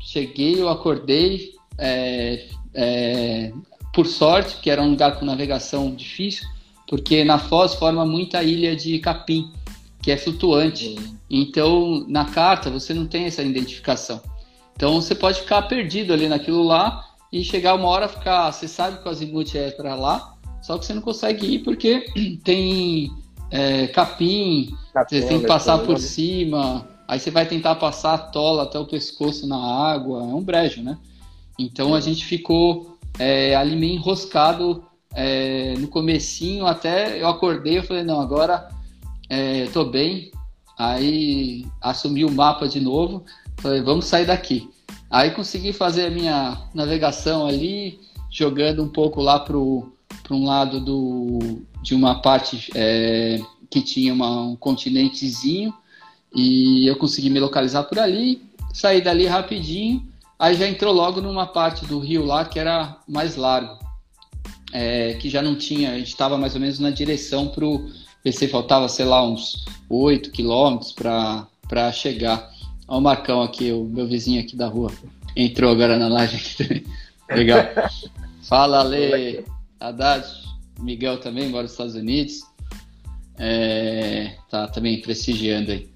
Cheguei, 0.00 0.60
eu 0.60 0.68
acordei, 0.68 1.52
é, 1.78 2.48
é, 2.74 3.52
por 3.94 4.04
sorte, 4.04 4.56
que 4.56 4.68
era 4.68 4.82
um 4.82 4.90
lugar 4.90 5.16
com 5.16 5.24
navegação 5.24 5.94
difícil, 5.94 6.44
porque 6.88 7.22
na 7.22 7.38
Foz 7.38 7.74
forma 7.74 8.04
muita 8.04 8.42
ilha 8.42 8.74
de 8.74 8.98
capim, 8.98 9.52
que 10.02 10.10
é 10.10 10.16
flutuante. 10.16 10.96
Uhum. 10.98 11.16
Então, 11.30 12.04
na 12.08 12.24
carta, 12.24 12.68
você 12.68 12.92
não 12.92 13.06
tem 13.06 13.26
essa 13.26 13.44
identificação. 13.44 14.20
Então, 14.74 15.00
você 15.00 15.14
pode 15.14 15.40
ficar 15.40 15.62
perdido 15.62 16.12
ali 16.12 16.26
naquilo 16.26 16.64
lá 16.64 17.09
e 17.32 17.44
chegar 17.44 17.74
uma 17.74 17.88
hora 17.88 18.08
ficar. 18.08 18.50
Você 18.52 18.66
sabe 18.66 18.98
que 18.98 19.08
o 19.08 19.10
azimuth 19.10 19.54
é 19.54 19.70
para 19.70 19.94
lá, 19.94 20.34
só 20.62 20.78
que 20.78 20.84
você 20.84 20.94
não 20.94 21.02
consegue 21.02 21.54
ir 21.54 21.58
porque 21.60 22.06
tem 22.44 23.10
é, 23.50 23.86
capim, 23.88 24.70
você 25.08 25.22
tem 25.22 25.40
que 25.40 25.46
passar 25.46 25.78
por 25.78 25.98
cima, 25.98 26.88
aí 27.06 27.18
você 27.18 27.30
vai 27.30 27.46
tentar 27.46 27.74
passar 27.76 28.14
a 28.14 28.18
tola 28.18 28.64
até 28.64 28.78
o 28.78 28.86
pescoço 28.86 29.46
na 29.46 29.58
água, 29.58 30.20
é 30.20 30.34
um 30.34 30.42
brejo, 30.42 30.82
né? 30.82 30.96
Então 31.58 31.94
a 31.94 32.00
gente 32.00 32.24
ficou 32.24 32.96
é, 33.18 33.54
ali 33.54 33.76
meio 33.76 33.94
enroscado 33.94 34.84
é, 35.14 35.74
no 35.78 35.88
comecinho, 35.88 36.66
até 36.66 37.20
eu 37.20 37.28
acordei, 37.28 37.78
eu 37.78 37.82
falei, 37.82 38.04
não, 38.04 38.20
agora 38.20 38.68
é, 39.28 39.66
tô 39.66 39.84
bem, 39.84 40.30
aí 40.78 41.66
assumi 41.80 42.24
o 42.24 42.30
mapa 42.30 42.68
de 42.68 42.80
novo, 42.80 43.24
falei, 43.58 43.82
vamos 43.82 44.06
sair 44.06 44.26
daqui. 44.26 44.70
Aí 45.10 45.32
consegui 45.32 45.72
fazer 45.72 46.06
a 46.06 46.10
minha 46.10 46.62
navegação 46.72 47.46
ali, 47.46 47.98
jogando 48.30 48.82
um 48.82 48.88
pouco 48.88 49.20
lá 49.20 49.40
para 49.40 49.56
um 49.58 50.44
lado 50.44 50.80
do, 50.80 51.62
de 51.82 51.94
uma 51.94 52.22
parte 52.22 52.70
é, 52.76 53.40
que 53.68 53.82
tinha 53.82 54.14
uma, 54.14 54.42
um 54.42 54.56
continentezinho. 54.56 55.74
E 56.32 56.86
eu 56.86 56.96
consegui 56.96 57.28
me 57.28 57.40
localizar 57.40 57.82
por 57.84 57.98
ali, 57.98 58.40
saí 58.72 59.00
dali 59.00 59.26
rapidinho, 59.26 60.06
aí 60.38 60.54
já 60.54 60.68
entrou 60.68 60.94
logo 60.94 61.20
numa 61.20 61.44
parte 61.44 61.84
do 61.86 61.98
rio 61.98 62.24
lá 62.24 62.44
que 62.44 62.56
era 62.56 62.98
mais 63.08 63.34
largo, 63.34 63.76
é, 64.72 65.14
que 65.14 65.28
já 65.28 65.42
não 65.42 65.56
tinha, 65.56 65.90
a 65.90 65.98
gente 65.98 66.06
estava 66.06 66.38
mais 66.38 66.54
ou 66.54 66.60
menos 66.60 66.78
na 66.78 66.90
direção 66.90 67.48
para 67.48 67.66
o 67.66 67.90
PC, 68.22 68.46
faltava, 68.46 68.88
sei 68.88 69.06
lá, 69.06 69.26
uns 69.26 69.64
8 69.88 70.30
quilômetros 70.30 70.92
para 70.92 71.92
chegar. 71.92 72.48
Olha 72.90 72.98
o 72.98 73.00
Marcão 73.00 73.40
aqui, 73.40 73.70
o 73.70 73.84
meu 73.84 74.04
vizinho 74.04 74.40
aqui 74.40 74.56
da 74.56 74.66
rua. 74.66 74.90
Entrou 75.36 75.70
agora 75.70 75.96
na 75.96 76.08
live 76.08 76.34
aqui 76.36 76.56
também. 76.56 76.84
Legal. 77.30 77.60
Fala, 78.42 78.80
Ale, 78.80 79.44
Haddad, 79.78 80.26
Miguel 80.80 81.20
também, 81.20 81.48
mora 81.48 81.62
nos 81.62 81.70
Estados 81.70 81.94
Unidos. 81.94 82.40
É, 83.38 84.34
tá 84.50 84.66
também 84.66 85.00
prestigiando 85.00 85.70
aí. 85.70 85.88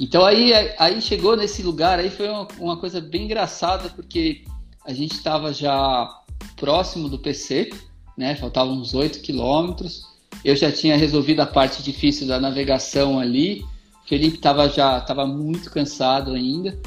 Então 0.00 0.24
aí, 0.24 0.54
aí 0.78 1.02
chegou 1.02 1.36
nesse 1.36 1.62
lugar, 1.62 1.98
aí 1.98 2.08
foi 2.08 2.30
uma, 2.30 2.48
uma 2.58 2.76
coisa 2.78 2.98
bem 2.98 3.24
engraçada, 3.24 3.90
porque 3.90 4.42
a 4.86 4.94
gente 4.94 5.12
estava 5.12 5.52
já 5.52 6.10
próximo 6.56 7.10
do 7.10 7.18
PC, 7.18 7.68
né? 8.16 8.34
Faltavam 8.36 8.72
uns 8.72 8.94
8 8.94 9.20
quilômetros. 9.20 10.02
Eu 10.42 10.56
já 10.56 10.72
tinha 10.72 10.96
resolvido 10.96 11.40
a 11.40 11.46
parte 11.46 11.82
difícil 11.82 12.26
da 12.26 12.40
navegação 12.40 13.18
ali. 13.18 13.62
Felipe 14.06 14.36
estava 14.36 14.68
já 14.68 14.98
estava 14.98 15.26
muito 15.26 15.70
cansado 15.70 16.32
ainda. 16.32 16.78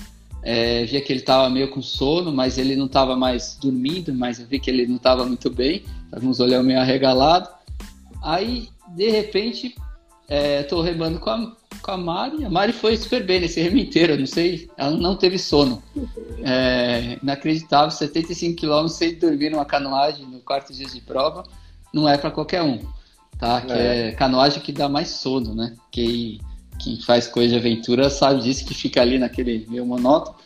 É, 0.42 0.86
via 0.86 1.02
que 1.02 1.12
ele 1.12 1.20
estava 1.20 1.50
meio 1.50 1.70
com 1.70 1.82
sono, 1.82 2.32
mas 2.32 2.58
ele 2.58 2.76
não 2.76 2.86
estava 2.86 3.16
mais 3.16 3.58
dormindo, 3.62 4.14
mas 4.14 4.40
eu 4.40 4.48
vi 4.48 4.58
que 4.58 4.70
ele 4.70 4.88
não 4.88 4.96
estava 4.96 5.26
muito 5.26 5.50
bem, 5.50 5.84
estava 6.06 6.26
uns 6.26 6.40
olhos 6.40 6.64
meio 6.64 6.80
arregalados. 6.80 7.50
Aí, 8.24 8.70
de 8.96 9.10
repente, 9.10 9.76
estou 10.62 10.86
é, 10.86 10.90
remando 10.90 11.20
com 11.20 11.30
a, 11.30 11.52
com 11.82 11.92
a 11.92 11.98
Mari. 11.98 12.46
A 12.46 12.50
Mari 12.50 12.72
foi 12.72 12.96
super 12.96 13.26
bem 13.26 13.42
nesse 13.42 13.62
remo 13.62 13.78
inteiro, 13.78 14.18
não 14.18 14.26
sei, 14.26 14.70
ela 14.78 14.92
não 14.92 15.18
teve 15.18 15.38
sono. 15.38 15.84
É, 16.42 17.18
inacreditável, 17.22 17.92
75 17.92 18.56
quilômetros 18.56 18.94
sem 18.94 19.20
dormir 19.20 19.50
numa 19.50 19.66
canoagem 19.66 20.26
no 20.26 20.40
quarto 20.40 20.72
dia 20.72 20.88
de 20.88 21.02
prova, 21.02 21.44
não 21.94 22.08
é 22.08 22.18
para 22.18 22.32
qualquer 22.32 22.62
um, 22.62 22.80
tá? 23.38 23.60
Que 23.60 23.74
é. 23.74 24.08
é 24.08 24.12
canoagem 24.14 24.62
que 24.62 24.72
dá 24.72 24.88
mais 24.88 25.10
sono, 25.10 25.54
né? 25.54 25.76
Que 25.92 26.40
quem 26.80 27.00
faz 27.02 27.28
coisa 27.28 27.50
de 27.50 27.60
aventura 27.60 28.10
sabe 28.10 28.42
disso, 28.42 28.66
que 28.66 28.74
fica 28.74 29.02
ali 29.02 29.20
naquele 29.20 29.66
meio 29.70 29.86
monótono. 29.86 30.38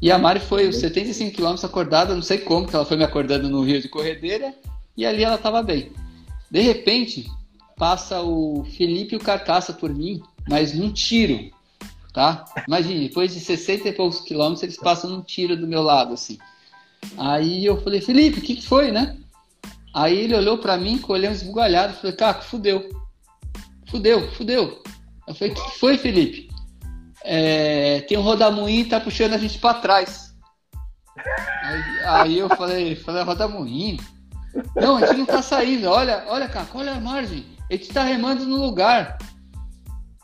E 0.00 0.12
a 0.12 0.18
Mari 0.18 0.40
foi 0.40 0.68
os 0.68 0.76
75 0.76 1.34
quilômetros 1.34 1.64
acordada, 1.64 2.14
não 2.14 2.22
sei 2.22 2.38
como, 2.38 2.66
que 2.66 2.74
ela 2.74 2.84
foi 2.84 2.96
me 2.96 3.04
acordando 3.04 3.48
no 3.48 3.62
Rio 3.62 3.82
de 3.82 3.88
Corredeira, 3.88 4.54
e 4.96 5.04
ali 5.04 5.24
ela 5.24 5.34
estava 5.34 5.62
bem. 5.62 5.90
De 6.50 6.60
repente, 6.60 7.28
passa 7.76 8.22
o 8.22 8.64
Felipe 8.76 9.14
e 9.14 9.18
o 9.18 9.20
Carcaça 9.20 9.72
por 9.72 9.92
mim, 9.92 10.22
mas 10.48 10.72
num 10.72 10.92
tiro, 10.92 11.50
tá? 12.12 12.44
Imagine, 12.66 13.08
depois 13.08 13.34
de 13.34 13.40
60 13.40 13.88
e 13.88 13.92
poucos 13.92 14.20
quilômetros, 14.20 14.62
eles 14.62 14.76
passam 14.76 15.10
num 15.10 15.22
tiro 15.22 15.56
do 15.56 15.66
meu 15.66 15.82
lado, 15.82 16.14
assim. 16.14 16.38
Aí 17.16 17.64
eu 17.64 17.80
falei, 17.82 18.00
Felipe, 18.00 18.38
o 18.38 18.42
que, 18.42 18.56
que 18.56 18.66
foi, 18.66 18.92
né? 18.92 19.16
Aí 19.92 20.16
ele 20.16 20.34
olhou 20.34 20.58
para 20.58 20.76
mim 20.76 20.98
com 20.98 21.12
o 21.12 21.16
olhão 21.16 21.32
esbugalhado, 21.32 21.94
falei, 21.94 22.14
Caco, 22.14 22.44
fudeu. 22.44 22.88
Fudeu, 23.88 24.30
fudeu. 24.32 24.82
Eu 25.28 25.34
falei, 25.34 25.52
o 25.52 25.56
que 25.56 25.78
foi, 25.78 25.98
Felipe? 25.98 26.48
É, 27.22 28.00
tem 28.08 28.16
um 28.16 28.22
rodamuinho 28.22 28.80
e 28.80 28.88
tá 28.88 28.98
puxando 28.98 29.34
a 29.34 29.38
gente 29.38 29.58
para 29.58 29.78
trás. 29.78 30.34
Aí, 31.62 31.82
aí, 32.06 32.38
eu 32.38 32.48
falei, 32.48 32.96
falei, 32.96 33.22
rodamuinho? 33.22 33.98
Não, 34.74 34.96
a 34.96 35.06
gente 35.06 35.18
não 35.18 35.26
tá 35.26 35.42
saindo. 35.42 35.88
Olha, 35.88 36.24
olha, 36.28 36.48
cara, 36.48 36.66
olha 36.74 36.92
a 36.92 37.00
margem. 37.00 37.44
A 37.70 37.74
gente 37.74 37.88
tá 37.90 38.02
remando 38.02 38.46
no 38.46 38.56
lugar. 38.56 39.18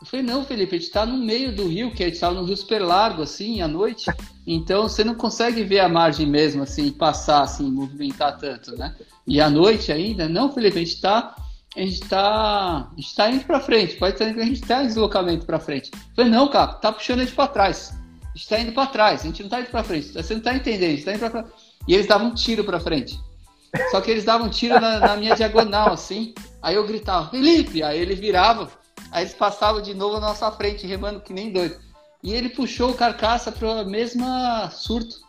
Eu 0.01 0.07
falei, 0.07 0.25
não, 0.25 0.43
Felipe, 0.43 0.75
a 0.75 0.79
gente 0.79 0.91
tá 0.91 1.05
no 1.05 1.17
meio 1.17 1.55
do 1.55 1.67
rio, 1.67 1.93
que 1.93 2.03
a 2.03 2.07
gente 2.07 2.19
tava 2.19 2.33
no 2.33 2.45
rio 2.45 2.57
super 2.57 2.81
largo, 2.81 3.21
assim, 3.21 3.61
à 3.61 3.67
noite. 3.67 4.09
Então 4.47 4.83
você 4.83 5.03
não 5.03 5.13
consegue 5.13 5.63
ver 5.63 5.81
a 5.81 5.89
margem 5.89 6.25
mesmo, 6.25 6.63
assim, 6.63 6.91
passar, 6.91 7.43
assim, 7.43 7.69
movimentar 7.69 8.37
tanto, 8.39 8.75
né? 8.75 8.95
E 9.27 9.39
à 9.39 9.49
noite 9.49 9.91
ainda, 9.91 10.27
não, 10.27 10.51
Felipe, 10.51 10.77
a 10.77 10.83
gente 10.83 10.99
tá 10.99 11.35
a 11.75 11.79
gente 11.81 11.99
tá, 12.01 12.89
a 12.89 12.93
gente 12.95 13.15
tá 13.15 13.29
indo 13.29 13.43
pra 13.45 13.59
frente, 13.59 13.97
pode 13.97 14.15
que 14.15 14.23
a 14.23 14.45
gente 14.45 14.61
tá 14.61 14.83
em 14.83 14.87
deslocamento 14.87 15.45
pra 15.45 15.59
frente. 15.59 15.91
Eu 15.93 16.15
falei, 16.15 16.31
não, 16.31 16.47
cara, 16.47 16.73
tá 16.73 16.91
puxando 16.91 17.19
a 17.19 17.23
gente 17.25 17.35
pra 17.35 17.47
trás. 17.47 17.93
A 18.23 18.37
gente 18.37 18.49
tá 18.49 18.59
indo 18.59 18.71
pra 18.71 18.85
trás, 18.85 19.21
a 19.21 19.23
gente 19.25 19.43
não 19.43 19.49
tá 19.49 19.59
indo 19.59 19.69
pra 19.69 19.83
frente. 19.83 20.13
Você 20.13 20.33
não 20.33 20.41
tá 20.41 20.53
entendendo, 20.53 20.89
a 20.89 20.95
gente 20.95 21.05
tá 21.05 21.11
indo 21.11 21.19
pra 21.19 21.29
frente. 21.29 21.49
E 21.87 21.93
eles 21.93 22.07
davam 22.07 22.27
um 22.27 22.33
tiro 22.33 22.63
pra 22.63 22.79
frente. 22.79 23.19
Só 23.91 23.99
que 24.01 24.09
eles 24.09 24.23
davam 24.23 24.47
um 24.47 24.49
tiro 24.49 24.79
na, 24.79 24.99
na 24.99 25.17
minha 25.17 25.35
diagonal, 25.35 25.91
assim. 25.91 26.33
Aí 26.61 26.75
eu 26.75 26.87
gritava, 26.87 27.29
Felipe! 27.29 27.83
Aí 27.83 27.99
ele 27.99 28.15
virava, 28.15 28.69
aí 29.11 29.23
eles 29.23 29.33
passavam 29.33 29.81
de 29.81 29.93
novo 29.93 30.19
na 30.19 30.27
nossa 30.27 30.49
frente, 30.51 30.87
remando 30.87 31.21
que 31.21 31.33
nem 31.33 31.51
doido. 31.51 31.77
E 32.23 32.33
ele 32.33 32.49
puxou 32.49 32.91
o 32.91 32.95
carcaça 32.95 33.51
pra 33.51 33.83
mesma 33.83 34.69
surto. 34.71 35.24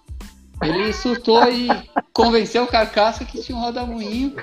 Ele 0.63 0.93
surtou 0.93 1.49
e 1.51 1.69
convenceu 2.13 2.65
o 2.65 2.67
carcaça 2.67 3.25
que 3.25 3.43
tinha 3.43 3.57
um 3.57 3.61
rodamuinho 3.61 4.35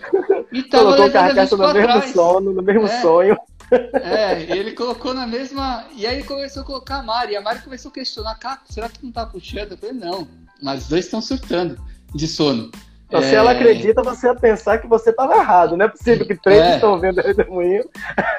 e 0.51 0.61
tava 0.63 0.83
Colocou 0.83 1.07
o 1.07 1.11
carcaça 1.11 1.57
no 1.57 1.73
mesmo 1.73 1.83
trás. 1.83 2.11
sono, 2.11 2.53
no 2.53 2.61
mesmo 2.61 2.85
é, 2.85 3.01
sonho. 3.01 3.37
É, 3.71 4.41
ele 4.55 4.73
colocou 4.73 5.13
na 5.13 5.25
mesma. 5.25 5.85
E 5.95 6.05
aí 6.05 6.17
ele 6.17 6.23
começou 6.23 6.61
a 6.61 6.65
colocar 6.65 6.97
a 6.97 7.03
Mari. 7.03 7.33
E 7.33 7.35
a 7.35 7.41
Mari 7.41 7.61
começou 7.61 7.89
a 7.89 7.93
questionar: 7.93 8.35
Caco, 8.35 8.71
será 8.71 8.87
que 8.87 9.03
não 9.03 9.11
tá 9.11 9.25
puxando? 9.25 9.71
Eu 9.71 9.77
falei: 9.77 9.95
não, 9.95 10.27
mas 10.61 10.83
os 10.83 10.89
dois 10.89 11.05
estão 11.05 11.21
surtando 11.21 11.79
de 12.13 12.27
sono. 12.27 12.69
Então, 13.07 13.21
é... 13.21 13.29
se 13.29 13.35
ela 13.35 13.51
acredita, 13.51 14.01
você 14.01 14.27
ia 14.27 14.35
pensar 14.35 14.77
que 14.79 14.87
você 14.87 15.09
estava 15.09 15.35
errado. 15.35 15.75
Não 15.77 15.85
é 15.85 15.89
possível 15.89 16.25
que 16.25 16.35
três 16.35 16.61
é... 16.61 16.75
estão 16.75 16.99
vendo 16.99 17.19
o 17.19 17.23
redemoinho. 17.23 17.83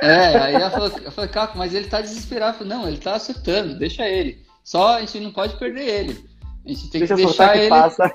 É, 0.01 0.37
aí 0.37 0.55
ela 0.55 0.71
falou, 0.71 0.91
eu 1.03 1.13
falei, 1.13 1.31
Caco, 1.31 1.57
mas 1.57 1.75
ele 1.75 1.85
está 1.85 2.01
desesperado. 2.01 2.59
Falei, 2.59 2.73
não, 2.73 2.87
ele 2.87 2.99
está 2.99 3.15
acertando, 3.15 3.79
deixa 3.79 4.09
ele. 4.09 4.45
Só 4.63 4.97
a 4.97 5.01
gente 5.01 5.21
não 5.21 5.31
pode 5.31 5.57
perder 5.59 5.87
ele. 5.87 6.25
A 6.65 6.69
gente 6.69 6.91
tem 6.91 7.01
deixa 7.01 7.15
que 7.15 7.25
deixar 7.25 7.57
ele. 7.57 7.69
Passa. 7.69 8.15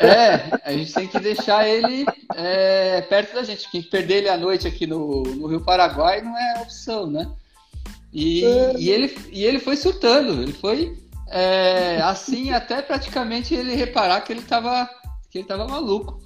É, 0.00 0.60
a 0.64 0.72
gente 0.72 0.92
tem 0.92 1.08
que 1.08 1.18
deixar 1.18 1.68
ele 1.68 2.06
é, 2.34 3.00
perto 3.02 3.34
da 3.34 3.42
gente. 3.42 3.64
Porque 3.64 3.82
perder 3.82 4.18
ele 4.18 4.28
à 4.28 4.36
noite 4.36 4.66
aqui 4.66 4.86
no, 4.86 5.22
no 5.22 5.46
Rio 5.48 5.60
Paraguai 5.60 6.20
não 6.20 6.36
é 6.36 6.62
opção, 6.62 7.06
né? 7.06 7.28
E, 8.12 8.44
é. 8.44 8.74
e, 8.78 8.90
ele, 8.90 9.18
e 9.30 9.44
ele 9.44 9.58
foi 9.58 9.76
surtando, 9.76 10.42
ele 10.42 10.52
foi 10.52 10.96
é, 11.28 12.00
assim 12.02 12.52
até 12.52 12.80
praticamente 12.80 13.54
ele 13.54 13.74
reparar 13.74 14.22
que 14.22 14.32
ele 14.32 14.40
estava 14.40 14.88
que 15.30 15.38
ele 15.38 15.46
tava 15.46 15.66
maluco. 15.66 16.20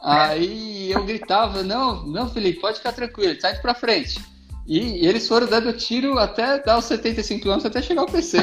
Aí 0.00 0.92
eu 0.92 1.02
gritava, 1.02 1.62
não, 1.62 2.06
não, 2.06 2.28
Felipe, 2.28 2.60
pode 2.60 2.76
ficar 2.76 2.92
tranquilo, 2.92 3.40
sai 3.40 3.58
pra 3.60 3.74
frente. 3.74 4.20
E, 4.66 5.06
eles 5.06 5.26
foram 5.26 5.46
dando 5.46 5.72
tiro 5.72 6.18
até 6.18 6.58
dar 6.58 6.78
os 6.78 6.84
75 6.84 7.42
km 7.42 7.66
até 7.66 7.80
chegar 7.80 8.02
ao 8.02 8.06
PC. 8.06 8.38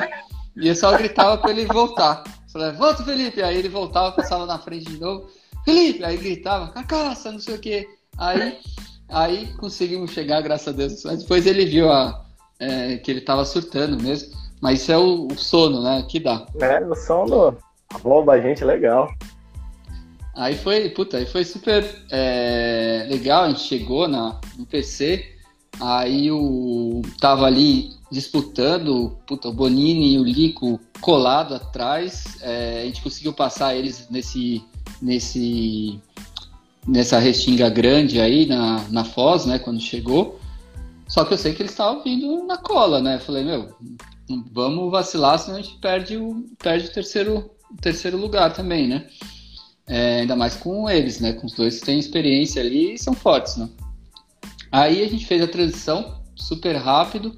E 0.57 0.67
eu 0.67 0.75
só 0.75 0.97
gritava 0.97 1.37
para 1.37 1.51
ele 1.51 1.65
voltar. 1.65 2.23
Falei, 2.51 2.71
volta, 2.73 3.03
Felipe! 3.03 3.41
Aí 3.41 3.57
ele 3.57 3.69
voltava, 3.69 4.11
passava 4.11 4.45
na 4.45 4.59
frente 4.59 4.85
de 4.85 4.99
novo. 4.99 5.27
Felipe! 5.63 6.03
Aí 6.03 6.17
gritava, 6.17 6.71
cacaça, 6.71 7.31
não 7.31 7.39
sei 7.39 7.55
o 7.55 7.59
quê. 7.59 7.87
Aí, 8.17 8.59
aí 9.09 9.53
conseguimos 9.53 10.11
chegar, 10.11 10.41
graças 10.41 10.67
a 10.67 10.71
Deus. 10.71 11.03
Mas 11.05 11.21
depois 11.21 11.45
ele 11.45 11.65
viu 11.65 11.91
a, 11.91 12.25
é, 12.59 12.97
que 12.97 13.09
ele 13.09 13.21
tava 13.21 13.45
surtando 13.45 14.01
mesmo. 14.01 14.35
Mas 14.61 14.81
isso 14.81 14.91
é 14.91 14.97
o, 14.97 15.27
o 15.27 15.37
sono, 15.37 15.81
né? 15.81 16.05
Que 16.07 16.19
dá. 16.19 16.45
É, 16.59 16.79
o 16.85 16.95
sono 16.95 17.57
a 18.29 18.39
gente 18.39 18.63
legal. 18.63 19.09
Aí 20.35 20.55
foi, 20.55 20.89
puta, 20.89 21.17
aí 21.17 21.25
foi 21.25 21.43
super 21.43 21.83
é, 22.09 23.05
legal, 23.09 23.43
a 23.43 23.49
gente 23.49 23.61
chegou 23.61 24.07
na, 24.07 24.39
no 24.57 24.65
PC, 24.65 25.25
aí 25.79 26.31
o 26.31 27.01
tava 27.19 27.45
ali 27.45 27.89
disputando, 28.09 29.17
puta, 29.27 29.49
o 29.49 29.53
Bonini 29.53 30.13
e 30.13 30.19
o 30.19 30.23
Lico 30.23 30.79
colado 31.01 31.55
atrás, 31.55 32.37
é, 32.41 32.81
a 32.81 32.85
gente 32.85 33.01
conseguiu 33.01 33.33
passar 33.33 33.75
eles 33.75 34.07
nesse, 34.09 34.63
nesse, 35.01 35.99
nessa 36.87 37.19
restinga 37.19 37.69
grande 37.69 38.21
aí 38.21 38.45
na, 38.45 38.87
na 38.89 39.03
Foz, 39.03 39.45
né, 39.45 39.59
quando 39.59 39.81
chegou, 39.81 40.39
só 41.07 41.25
que 41.25 41.33
eu 41.33 41.37
sei 41.37 41.53
que 41.53 41.61
eles 41.61 41.71
estavam 41.71 42.03
vindo 42.03 42.45
na 42.45 42.57
cola, 42.57 43.01
né, 43.01 43.19
falei, 43.19 43.43
meu, 43.43 43.75
vamos 44.51 44.91
vacilar, 44.91 45.39
senão 45.39 45.57
a 45.57 45.61
gente 45.61 45.77
perde 45.79 46.15
o, 46.15 46.45
perde 46.57 46.87
o 46.87 46.93
terceiro, 46.93 47.51
terceiro 47.81 48.17
lugar 48.17 48.53
também, 48.53 48.87
né. 48.87 49.07
É, 49.87 50.21
ainda 50.21 50.37
mais 50.37 50.55
com 50.55 50.89
eles, 50.89 51.19
né? 51.19 51.33
Com 51.33 51.47
os 51.47 51.53
dois 51.53 51.79
que 51.79 51.85
têm 51.85 51.99
experiência 51.99 52.61
ali 52.61 52.93
e 52.93 52.97
são 52.97 53.13
fortes, 53.13 53.57
né? 53.57 53.67
Aí 54.71 55.03
a 55.03 55.09
gente 55.09 55.25
fez 55.25 55.41
a 55.41 55.47
transição 55.47 56.21
super 56.33 56.77
rápido. 56.77 57.37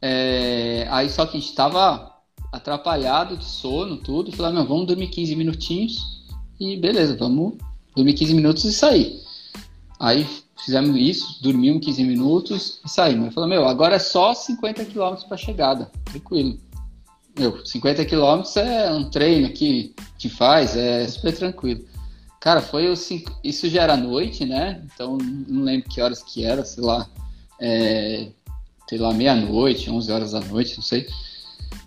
É, 0.00 0.86
aí 0.90 1.10
só 1.10 1.26
que 1.26 1.36
a 1.36 1.40
gente 1.40 1.48
estava 1.48 2.07
atrapalhado 2.52 3.36
de 3.36 3.44
sono, 3.44 3.96
tudo. 3.96 4.32
Falei, 4.32 4.52
meu, 4.52 4.66
vamos 4.66 4.86
dormir 4.86 5.08
15 5.08 5.36
minutinhos 5.36 6.24
e 6.58 6.76
beleza, 6.76 7.16
vamos 7.16 7.54
dormir 7.94 8.14
15 8.14 8.34
minutos 8.34 8.64
e 8.64 8.72
sair. 8.72 9.20
Aí 10.00 10.26
fizemos 10.64 10.96
isso, 10.96 11.42
dormimos 11.42 11.84
15 11.84 12.04
minutos 12.04 12.80
e 12.84 12.88
saímos. 12.88 13.34
Falei, 13.34 13.50
meu, 13.50 13.66
agora 13.66 13.96
é 13.96 13.98
só 13.98 14.34
50 14.34 14.84
km 14.86 15.14
para 15.28 15.36
chegada, 15.36 15.90
tranquilo 16.04 16.58
meu, 17.38 17.64
50 17.64 18.04
quilômetros 18.04 18.56
é 18.56 18.90
um 18.90 19.08
treino 19.08 19.48
que, 19.50 19.94
que 20.18 20.28
faz, 20.28 20.76
é 20.76 21.06
super 21.06 21.34
tranquilo. 21.36 21.84
Cara, 22.40 22.60
foi 22.60 22.88
o 22.88 22.96
cinco, 22.96 23.32
isso 23.42 23.68
já 23.68 23.82
era 23.82 23.96
noite, 23.96 24.44
né? 24.44 24.82
Então 24.92 25.16
não 25.18 25.62
lembro 25.62 25.88
que 25.88 26.00
horas 26.00 26.22
que 26.22 26.44
era, 26.44 26.64
sei 26.64 26.82
lá, 26.82 27.08
é, 27.60 28.28
sei 28.88 28.98
lá, 28.98 29.12
meia-noite, 29.12 29.90
11 29.90 30.12
horas 30.12 30.32
da 30.32 30.40
noite, 30.40 30.76
não 30.76 30.82
sei. 30.82 31.06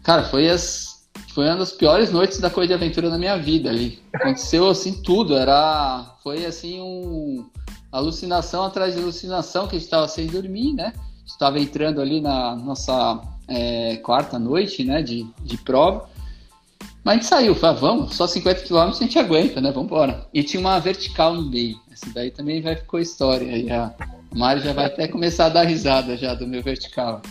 Cara, 0.04 0.24
foi 0.24 0.50
as 0.50 0.92
foi 1.34 1.46
uma 1.46 1.58
das 1.58 1.72
piores 1.72 2.12
noites 2.12 2.40
da 2.40 2.50
coisa 2.50 2.70
de 2.70 2.74
aventura 2.74 3.10
na 3.10 3.18
minha 3.18 3.38
vida 3.38 3.70
ali. 3.70 4.02
Aconteceu 4.14 4.70
assim 4.70 5.02
tudo, 5.02 5.38
era 5.38 6.18
foi 6.24 6.46
assim 6.46 6.82
um 6.82 7.46
alucinação 7.92 8.66
atrás 8.66 8.96
de 8.96 9.02
alucinação 9.02 9.68
que 9.68 9.76
a 9.76 9.80
gente 9.80 9.88
estava 9.88 10.08
sem 10.08 10.28
dormir, 10.28 10.74
né? 10.74 10.94
Estava 11.26 11.60
entrando 11.60 12.02
ali 12.02 12.20
na 12.20 12.56
nossa 12.56 13.22
é, 13.48 13.98
quarta 13.98 14.38
noite, 14.38 14.84
né, 14.84 15.02
de, 15.02 15.26
de 15.44 15.58
prova. 15.58 16.10
Mas 17.04 17.14
a 17.14 17.16
gente 17.16 17.26
saiu, 17.26 17.56
falou, 17.56 17.80
vamos, 17.80 18.16
só 18.16 18.28
50 18.28 18.62
km 18.62 18.78
a 18.78 18.92
gente 18.92 19.18
aguenta, 19.18 19.60
né, 19.60 19.72
vamos 19.72 19.88
embora. 19.88 20.28
E 20.34 20.44
tinha 20.44 20.60
uma 20.60 20.80
vertical 20.80 21.34
no 21.34 21.50
meio, 21.50 21.80
essa 21.92 22.08
daí 22.14 22.32
também 22.32 22.62
vai 22.62 22.76
ficou 22.76 23.00
história. 23.00 23.58
E 23.58 23.72
a 23.72 23.94
Mari 24.36 24.62
já 24.62 24.74
vai 24.74 24.86
até 24.86 25.08
começar 25.08 25.48
a 25.48 25.50
dar 25.50 25.64
risada 25.64 26.16
já 26.16 26.34
do 26.34 26.48
meu 26.48 26.62
vertical. 26.62 27.22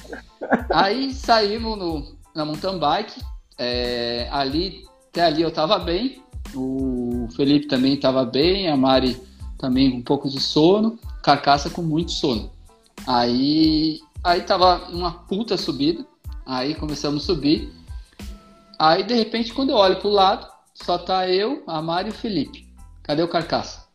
Aí 0.70 1.12
saímos 1.14 1.78
no, 1.78 2.19
na 2.34 2.44
mountain 2.44 2.78
bike, 2.78 3.20
é, 3.58 4.28
ali, 4.30 4.84
até 5.08 5.22
ali 5.22 5.42
eu 5.42 5.50
tava 5.50 5.78
bem, 5.78 6.22
o 6.54 7.28
Felipe 7.36 7.66
também 7.66 7.98
tava 7.98 8.24
bem, 8.24 8.68
a 8.68 8.76
Mari 8.76 9.20
também 9.58 9.90
com 9.90 9.98
um 9.98 10.02
pouco 10.02 10.28
de 10.28 10.40
sono, 10.40 10.98
carcaça 11.22 11.68
com 11.68 11.82
muito 11.82 12.12
sono. 12.12 12.50
Aí, 13.06 14.00
aí 14.24 14.42
tava 14.42 14.88
uma 14.90 15.12
puta 15.12 15.56
subida, 15.56 16.04
Aí 16.50 16.74
começamos 16.74 17.22
a 17.22 17.26
subir. 17.26 17.72
Aí, 18.76 19.04
de 19.04 19.14
repente, 19.14 19.54
quando 19.54 19.70
eu 19.70 19.76
olho 19.76 20.00
pro 20.00 20.08
lado, 20.08 20.48
só 20.74 20.98
tá 20.98 21.28
eu, 21.28 21.62
a 21.64 21.80
Mari 21.80 22.08
e 22.08 22.10
o 22.10 22.14
Felipe. 22.14 22.66
Cadê 23.04 23.22
o 23.22 23.28
carcaça? 23.28 23.86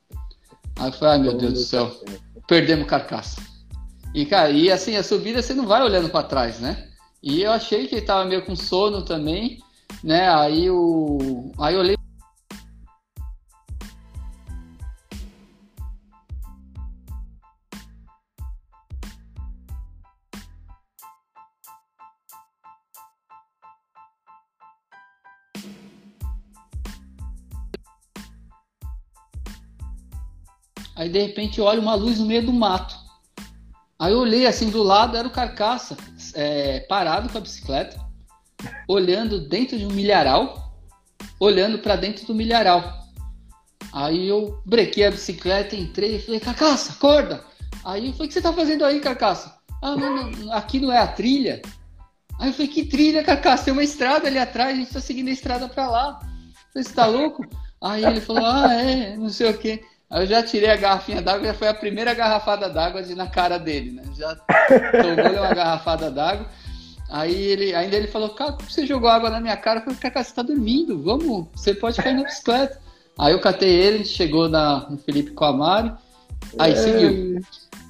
Aí 0.78 0.88
eu 0.88 0.94
falei, 0.94 1.16
ai 1.16 1.20
meu 1.20 1.38
Deus 1.38 1.54
do 1.54 1.60
céu, 1.60 1.92
perdemos 2.48 2.88
carcaça. 2.88 3.42
E, 4.14 4.26
cara, 4.26 4.52
e 4.52 4.72
assim, 4.72 4.96
a 4.96 5.04
subida 5.04 5.42
você 5.42 5.54
não 5.54 5.68
vai 5.68 5.84
olhando 5.84 6.08
para 6.08 6.26
trás, 6.26 6.62
né? 6.62 6.88
E 7.26 7.41
eu 7.41 7.51
achei 7.51 7.88
que 7.88 7.95
ele 7.95 8.05
tava 8.05 8.23
meio 8.23 8.45
com 8.45 8.55
sono 8.55 9.03
também, 9.03 9.57
né? 10.03 10.30
Aí, 10.30 10.69
o... 10.69 11.51
aí 11.57 11.73
eu 11.73 11.80
olhei 11.80 11.95
Aí 30.95 31.09
de 31.09 31.19
repente 31.19 31.59
eu 31.59 31.65
olho 31.65 31.82
uma 31.82 31.95
luz 31.95 32.19
no 32.19 32.28
meio 32.28 32.45
do 32.45 32.53
mato. 32.53 33.05
Aí 34.00 34.12
eu 34.12 34.20
olhei 34.20 34.46
assim 34.46 34.70
do 34.70 34.84
lado, 34.84 35.16
era 35.16 35.28
o 35.28 35.32
carcaça, 35.32 35.96
é, 36.34 36.82
parado 36.82 37.30
com 37.30 37.38
a 37.38 37.41
bicicleta, 37.41 37.98
olhando 38.88 39.48
dentro 39.48 39.78
de 39.78 39.86
um 39.86 39.91
milharal, 39.91 40.76
olhando 41.39 41.80
para 41.80 41.96
dentro 41.96 42.26
do 42.26 42.36
milharal. 42.36 42.84
Aí 43.93 44.28
eu 44.28 44.62
brequei 44.66 45.06
a 45.06 45.12
bicicleta, 45.12 45.76
entrei 45.76 46.18
e 46.18 46.22
falei, 46.22 46.39
carcaça, 46.41 46.91
acorda! 46.91 47.46
Aí 47.86 48.08
eu 48.08 48.14
falei, 48.14 48.26
o 48.26 48.28
que 48.28 48.34
você 48.34 48.41
tá 48.41 48.52
fazendo 48.52 48.84
aí, 48.84 49.00
carcaça? 49.00 49.56
Ah, 49.82 49.96
não, 49.96 50.52
aqui 50.52 50.80
não 50.80 50.91
é 50.91 50.98
a 50.98 51.08
trilha. 51.08 51.62
Aí 52.39 52.50
eu 52.50 52.54
falei, 52.54 52.68
que 52.68 52.86
trilha, 52.86 53.24
carcaça? 53.24 53.66
Tem 53.66 53.74
uma 53.74 53.84
estrada 53.84 54.28
ali 54.28 54.38
atrás, 54.38 54.72
a 54.72 54.80
gente 54.80 54.91
tá 54.91 55.00
seguindo 55.00 55.30
a 55.30 55.32
estrada 55.32 55.70
para 55.70 55.88
lá. 55.88 56.20
Eu 56.22 56.28
falei, 56.74 56.84
você 56.84 56.93
tá 56.93 57.06
louco? 57.06 57.46
Aí 57.82 58.04
ele 58.04 58.20
falou, 58.20 58.46
ah, 58.46 58.74
é, 58.74 59.16
não 59.16 59.30
sei 59.30 59.50
o 59.50 59.58
quê. 59.58 59.82
Aí 60.10 60.24
eu 60.24 60.28
já 60.28 60.43
tirei 60.43 60.70
a 60.70 60.76
garrafinha 60.76 61.22
d'água, 61.22 61.47
já 61.47 61.53
foi 61.53 61.68
a 61.68 61.74
primeira 61.74 62.14
garrafada 62.14 62.70
d'água 62.70 63.01
na 63.16 63.28
cara 63.28 63.58
dele, 63.58 63.91
né? 63.91 64.03
Já 64.18 64.36
tomou 64.36 65.43
uma 65.43 65.53
garrafada 65.53 66.12
d'água. 66.12 66.47
Aí 67.10 67.34
ele, 67.34 67.76
ainda 67.76 67.95
ele 67.95 68.08
falou, 68.08 68.30
cara, 68.30 68.58
você 68.68 68.86
jogou 68.86 69.10
água 69.10 69.30
na 69.30 69.39
minha 69.39 69.58
cara? 69.58 69.80
Eu 69.80 69.84
falei, 69.84 69.99
cara, 69.99 70.24
você 70.24 70.34
tá 70.34 70.41
dormindo, 70.41 71.01
vamos, 71.01 71.47
você 71.53 71.74
pode 71.74 72.01
cair 72.01 72.16
na 72.16 72.24
bicicleta. 72.24 72.80
Aí 73.18 73.34
eu 73.34 73.39
catei 73.39 73.70
ele, 73.70 73.95
a 73.95 73.97
gente 73.99 74.10
chegou 74.10 74.49
na, 74.49 74.89
no 74.89 74.97
Felipe 74.97 75.32
com 75.32 75.45
a 75.45 75.53
Mari, 75.53 75.93
aí 76.60 76.74
é... 76.74 76.76
seguiu. 76.76 77.41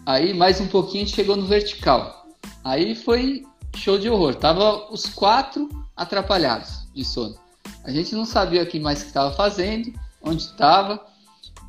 Aí 0.06 0.34
mais 0.34 0.62
um 0.62 0.68
pouquinho 0.68 1.04
a 1.04 1.08
gente 1.08 1.16
chegou 1.16 1.36
no 1.36 1.48
vertical. 1.48 2.28
Aí 2.64 2.96
foi 2.96 3.44
show 3.76 3.98
de 3.98 4.10
horror. 4.10 4.36
Tava 4.36 4.92
os 4.92 5.08
quatro 5.08 5.68
atrapalhados 5.96 6.88
de 6.94 7.04
sono. 7.04 7.36
A 7.84 7.92
gente 7.92 8.14
não 8.14 8.26
sabia 8.26 8.64
o 8.64 8.68
que 8.68 8.80
mais 8.80 9.02
que 9.02 9.08
estava 9.08 9.32
fazendo, 9.32 9.92
onde 10.22 10.44
estava. 10.44 11.04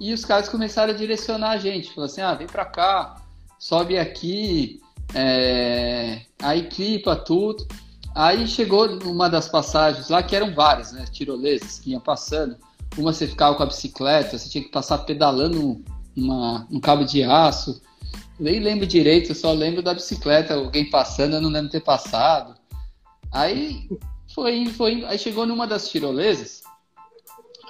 E 0.01 0.12
os 0.12 0.24
caras 0.24 0.49
começaram 0.49 0.92
a 0.92 0.97
direcionar 0.97 1.51
a 1.51 1.59
gente. 1.59 1.92
Falou 1.92 2.07
assim, 2.07 2.20
ah, 2.20 2.34
vem 2.34 2.47
pra 2.47 2.64
cá, 2.64 3.16
sobe 3.59 3.99
aqui, 3.99 4.80
é... 5.14 6.22
aí 6.40 6.68
clipa 6.68 7.16
tudo. 7.16 7.66
Aí 8.14 8.47
chegou 8.49 8.88
uma 9.05 9.28
das 9.28 9.49
passagens 9.49 10.09
lá, 10.09 10.22
que 10.22 10.34
eram 10.34 10.55
várias, 10.55 10.92
né? 10.92 11.05
Tirolesas 11.11 11.78
que 11.78 11.90
iam 11.90 12.01
passando. 12.01 12.57
Uma 12.97 13.12
você 13.12 13.26
ficava 13.26 13.55
com 13.55 13.62
a 13.62 13.66
bicicleta, 13.66 14.38
você 14.38 14.49
tinha 14.49 14.64
que 14.64 14.70
passar 14.70 14.99
pedalando 14.99 15.84
uma, 16.16 16.66
um 16.70 16.80
cabo 16.80 17.05
de 17.05 17.22
aço. 17.22 17.80
Nem 18.40 18.61
lembro 18.61 18.86
direito, 18.86 19.30
eu 19.30 19.34
só 19.34 19.53
lembro 19.53 19.82
da 19.82 19.92
bicicleta, 19.92 20.55
alguém 20.55 20.88
passando, 20.88 21.34
eu 21.34 21.42
não 21.42 21.51
lembro 21.51 21.70
ter 21.70 21.82
passado. 21.82 22.55
Aí 23.30 23.86
foi 24.34 24.66
foi. 24.66 25.05
Aí 25.05 25.18
chegou 25.18 25.47
numa 25.47 25.66
das 25.66 25.88
tirolesas. 25.90 26.62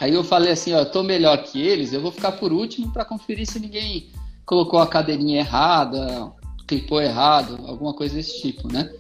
Aí 0.00 0.14
eu 0.14 0.22
falei 0.22 0.52
assim, 0.52 0.74
ó, 0.74 0.80
eu 0.80 0.90
tô 0.90 1.02
melhor 1.02 1.38
que 1.38 1.60
eles, 1.60 1.92
eu 1.92 2.00
vou 2.00 2.12
ficar 2.12 2.32
por 2.32 2.52
último 2.52 2.92
para 2.92 3.04
conferir 3.04 3.46
se 3.46 3.58
ninguém 3.58 4.10
colocou 4.44 4.78
a 4.78 4.86
cadeirinha 4.86 5.40
errada, 5.40 6.32
clipou 6.66 7.00
errado, 7.00 7.58
alguma 7.66 7.94
coisa 7.94 8.14
desse 8.14 8.40
tipo, 8.40 8.70
né? 8.72 8.90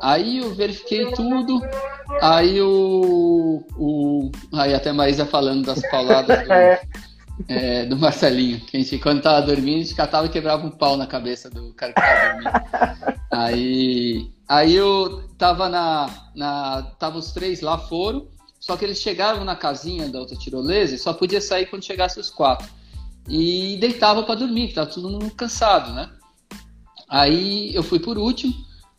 Aí 0.00 0.38
eu 0.38 0.54
verifiquei 0.54 1.10
tudo, 1.12 1.60
aí 2.22 2.60
o. 2.60 3.64
o 3.76 4.30
aí 4.54 4.74
até 4.74 4.92
Maísa 4.92 5.26
falando 5.26 5.66
das 5.66 5.82
pauladas 5.90 6.38
do, 6.46 6.52
é, 7.52 7.84
do 7.84 7.96
Marcelinho, 7.96 8.60
que 8.60 8.76
a 8.76 8.80
gente, 8.80 8.98
quando 8.98 9.22
tava 9.22 9.44
dormindo, 9.44 9.80
a 9.80 9.82
gente 9.82 9.94
catava 9.94 10.26
e 10.26 10.30
quebrava 10.30 10.64
um 10.64 10.70
pau 10.70 10.96
na 10.96 11.06
cabeça 11.06 11.50
do 11.50 11.72
cara 11.74 11.92
que 11.92 12.00
tava 12.00 12.32
dormindo. 12.32 13.18
Aí, 13.32 14.30
aí 14.48 14.74
eu 14.74 15.28
tava 15.36 15.68
na, 15.68 16.08
na. 16.34 16.82
Tava 16.98 17.18
os 17.18 17.32
três 17.32 17.60
lá, 17.60 17.76
foram, 17.76 18.28
só 18.68 18.76
que 18.76 18.84
eles 18.84 19.00
chegavam 19.00 19.46
na 19.46 19.56
casinha 19.56 20.10
da 20.10 20.20
outra 20.20 20.36
tirolesa 20.36 20.94
e 20.94 20.98
só 20.98 21.14
podia 21.14 21.40
sair 21.40 21.64
quando 21.70 21.86
chegasse 21.86 22.20
os 22.20 22.28
quatro. 22.28 22.68
E 23.26 23.78
deitava 23.80 24.22
para 24.24 24.34
dormir, 24.34 24.68
que 24.68 24.74
tava 24.74 24.90
todo 24.90 25.08
mundo 25.08 25.30
cansado, 25.30 25.90
né? 25.94 26.10
Aí 27.08 27.74
eu 27.74 27.82
fui 27.82 27.98
por 27.98 28.18
último, 28.18 28.52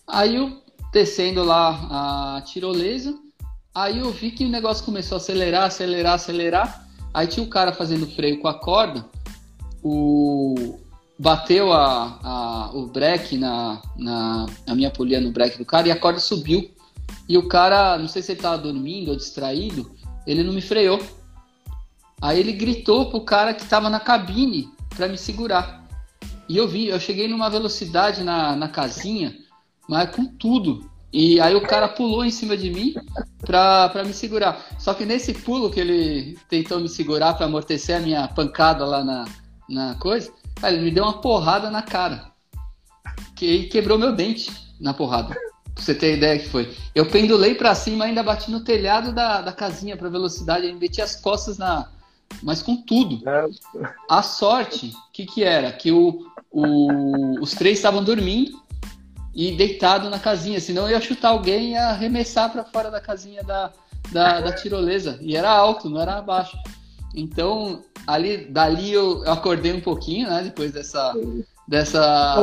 aí 0.08 0.38
eu 0.38 0.64
descendo 0.92 1.44
lá 1.44 2.38
a 2.38 2.42
tirolesa. 2.42 3.16
Aí 3.76 4.00
eu 4.00 4.12
vi 4.12 4.32
que 4.32 4.44
o 4.44 4.50
negócio 4.50 4.84
começou 4.84 5.18
a 5.18 5.22
acelerar, 5.22 5.66
acelerar, 5.66 6.16
acelerar. 6.16 6.88
Aí 7.14 7.28
tinha 7.28 7.46
o 7.46 7.50
cara 7.50 7.72
fazendo 7.72 8.08
freio 8.08 8.40
com 8.42 8.48
a 8.48 8.56
corda. 8.56 9.06
O 9.84 10.80
bateu 11.20 11.72
a, 11.72 12.20
a, 12.24 12.72
o 12.74 12.88
breque 12.88 13.38
na, 13.38 13.80
na 13.96 14.48
a 14.66 14.74
minha 14.74 14.90
polia 14.90 15.22
no 15.22 15.32
breque 15.32 15.60
do 15.60 15.66
cara 15.66 15.88
e 15.88 15.92
a 15.92 16.00
corda 16.00 16.20
subiu. 16.20 16.72
E 17.28 17.38
o 17.38 17.48
cara, 17.48 17.98
não 17.98 18.08
sei 18.08 18.22
se 18.22 18.32
ele 18.32 18.40
estava 18.40 18.58
dormindo 18.58 19.10
ou 19.12 19.18
distraído, 19.18 19.96
ele 20.26 20.44
não 20.44 20.54
me 20.54 20.62
freou. 20.62 21.00
Aí 22.22 22.40
ele 22.40 22.54
gritou 22.54 23.10
pro 23.10 23.22
cara 23.22 23.54
que 23.54 23.64
estava 23.64 23.90
na 23.90 24.00
cabine 24.00 24.70
para 24.96 25.08
me 25.08 25.18
segurar. 25.18 25.86
E 26.48 26.58
eu 26.58 26.68
vi, 26.68 26.88
eu 26.88 27.00
cheguei 27.00 27.28
numa 27.28 27.50
velocidade 27.50 28.24
na, 28.24 28.56
na 28.56 28.68
casinha 28.68 29.36
mas 29.90 30.16
com 30.16 30.24
tudo. 30.24 30.88
E 31.12 31.42
aí 31.42 31.56
o 31.56 31.64
cara 31.64 31.88
pulou 31.88 32.24
em 32.24 32.30
cima 32.30 32.56
de 32.56 32.70
mim 32.70 32.94
pra, 33.40 33.90
pra 33.90 34.04
me 34.04 34.14
segurar. 34.14 34.64
Só 34.78 34.94
que 34.94 35.04
nesse 35.04 35.34
pulo 35.34 35.72
que 35.72 35.80
ele 35.80 36.38
tentou 36.48 36.80
me 36.80 36.88
segurar 36.88 37.34
para 37.34 37.48
amortecer 37.48 37.98
a 37.98 38.00
minha 38.00 38.28
pancada 38.28 38.86
lá 38.86 39.04
na, 39.04 39.26
na 39.68 39.96
coisa, 39.96 40.32
cara, 40.62 40.76
ele 40.76 40.84
me 40.84 40.92
deu 40.92 41.04
uma 41.04 41.20
porrada 41.20 41.72
na 41.72 41.82
cara. 41.82 42.32
Que 43.36 43.64
quebrou 43.64 43.98
meu 43.98 44.16
dente 44.16 44.52
na 44.80 44.94
porrada. 44.94 45.36
Pra 45.80 45.86
você 45.86 45.96
ter 45.96 46.18
ideia 46.18 46.38
que 46.38 46.50
foi. 46.50 46.76
Eu 46.94 47.06
pendulei 47.06 47.56
para 47.56 47.74
cima, 47.74 48.04
ainda 48.04 48.22
bati 48.22 48.52
no 48.52 48.60
telhado 48.60 49.14
da, 49.14 49.42
da 49.42 49.54
casinha 49.54 49.96
pra 49.96 50.10
velocidade, 50.10 50.68
ainda 50.68 50.78
meti 50.78 51.02
as 51.02 51.16
costas 51.16 51.58
na. 51.58 51.88
Mas 52.44 52.62
com 52.62 52.76
tudo. 52.76 53.28
É. 53.28 53.48
A 54.10 54.22
sorte, 54.22 54.88
o 54.88 55.12
que, 55.14 55.26
que 55.26 55.42
era? 55.42 55.72
Que 55.72 55.90
o, 55.92 56.28
o, 56.52 57.42
os 57.42 57.54
três 57.54 57.78
estavam 57.78 58.04
dormindo 58.04 58.62
e 59.34 59.56
deitado 59.56 60.10
na 60.10 60.20
casinha, 60.20 60.60
senão 60.60 60.84
eu 60.84 60.90
ia 60.90 61.02
chutar 61.02 61.30
alguém 61.30 61.70
e 61.70 61.72
ia 61.72 61.88
arremessar 61.88 62.52
para 62.52 62.66
fora 62.66 62.92
da 62.92 63.00
casinha 63.00 63.42
da, 63.42 63.72
da, 64.12 64.42
da, 64.42 64.52
tirolesa. 64.52 65.18
E 65.22 65.38
era 65.38 65.50
alto, 65.50 65.90
não 65.90 66.02
era 66.02 66.22
baixo. 66.22 66.58
Então, 67.16 67.84
ali, 68.06 68.50
dali 68.50 68.92
eu, 68.92 69.24
eu 69.24 69.32
acordei 69.32 69.72
um 69.72 69.82
pouquinho, 69.82 70.30
né? 70.30 70.42
Depois 70.44 70.74
dessa. 70.74 71.14
dessa 71.66 72.36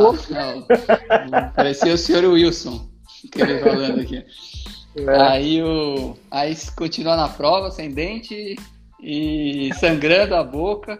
parecia 1.54 1.92
o 1.92 1.98
senhor 1.98 2.24
Wilson, 2.24 2.95
que 3.28 3.40
ele 3.40 3.58
falando 3.60 4.00
aqui. 4.00 4.24
É. 4.98 5.20
Aí, 5.20 5.62
o, 5.62 6.16
aí 6.30 6.56
continuou 6.74 7.18
na 7.18 7.28
prova, 7.28 7.70
sem 7.70 7.90
dente 7.90 8.56
e 8.98 9.70
sangrando 9.74 10.34
a 10.34 10.42
boca. 10.42 10.98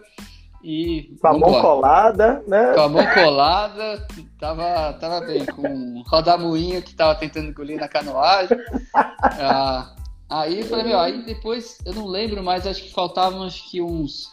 E 0.63 1.17
com 1.21 1.29
a 1.29 1.39
mão 1.39 1.61
colada, 1.61 2.43
né? 2.47 2.75
Com 2.75 2.81
a 2.81 2.89
mão 2.89 3.07
colada, 3.15 4.07
tava, 4.39 4.93
tava 4.95 5.21
bem, 5.25 5.47
com 5.47 6.03
rodamuinho 6.09 6.83
que 6.83 6.95
tava 6.95 7.15
tentando 7.15 7.49
engolir 7.49 7.81
na 7.81 7.89
canoagem. 7.89 8.59
Ah, 9.39 9.95
aí 10.29 10.61
eu 10.61 10.67
falei, 10.67 10.87
meu, 10.87 10.99
aí 10.99 11.23
depois, 11.23 11.79
eu 11.85 11.95
não 11.95 12.07
lembro 12.07 12.43
mais, 12.43 12.67
acho 12.67 12.83
que 12.83 12.93
faltavam 12.93 13.45
acho 13.45 13.71
que 13.71 13.81
uns 13.81 14.33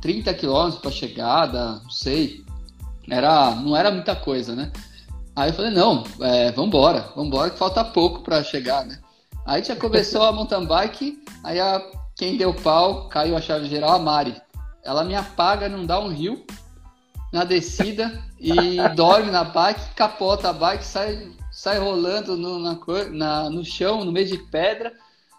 30 0.00 0.32
quilômetros 0.34 0.80
para 0.80 0.90
chegada, 0.90 1.80
não 1.82 1.90
sei. 1.90 2.44
Era, 3.10 3.50
não 3.56 3.76
era 3.76 3.90
muita 3.90 4.14
coisa, 4.14 4.54
né? 4.54 4.70
Aí 5.36 5.50
eu 5.50 5.54
falei, 5.54 5.70
não, 5.70 6.02
é, 6.20 6.50
vambora, 6.50 7.12
vambora, 7.14 7.50
que 7.50 7.58
falta 7.58 7.84
pouco 7.84 8.22
para 8.22 8.42
chegar, 8.42 8.84
né? 8.86 8.98
Aí 9.44 9.62
já 9.62 9.76
começou 9.76 10.22
a 10.22 10.32
mountain 10.32 10.64
bike, 10.64 11.22
aí 11.44 11.60
a, 11.60 11.80
quem 12.16 12.36
deu 12.36 12.54
pau, 12.54 13.08
caiu 13.08 13.36
a 13.36 13.40
chave 13.40 13.68
geral, 13.68 13.92
a 13.92 13.98
Mari 13.98 14.34
ela 14.86 15.04
me 15.04 15.16
apaga, 15.16 15.68
não 15.68 15.84
dá 15.84 15.98
um 15.98 16.08
rio 16.08 16.44
na 17.32 17.42
descida 17.44 18.22
e 18.38 18.76
dorme 18.94 19.30
na 19.30 19.42
bike, 19.42 19.94
capota 19.94 20.50
a 20.50 20.52
bike, 20.52 20.84
sai, 20.84 21.32
sai 21.50 21.78
rolando 21.78 22.36
no, 22.36 22.60
na, 22.60 22.78
na, 23.10 23.50
no 23.50 23.64
chão, 23.64 24.04
no 24.04 24.12
meio 24.12 24.28
de 24.28 24.38
pedra. 24.38 24.92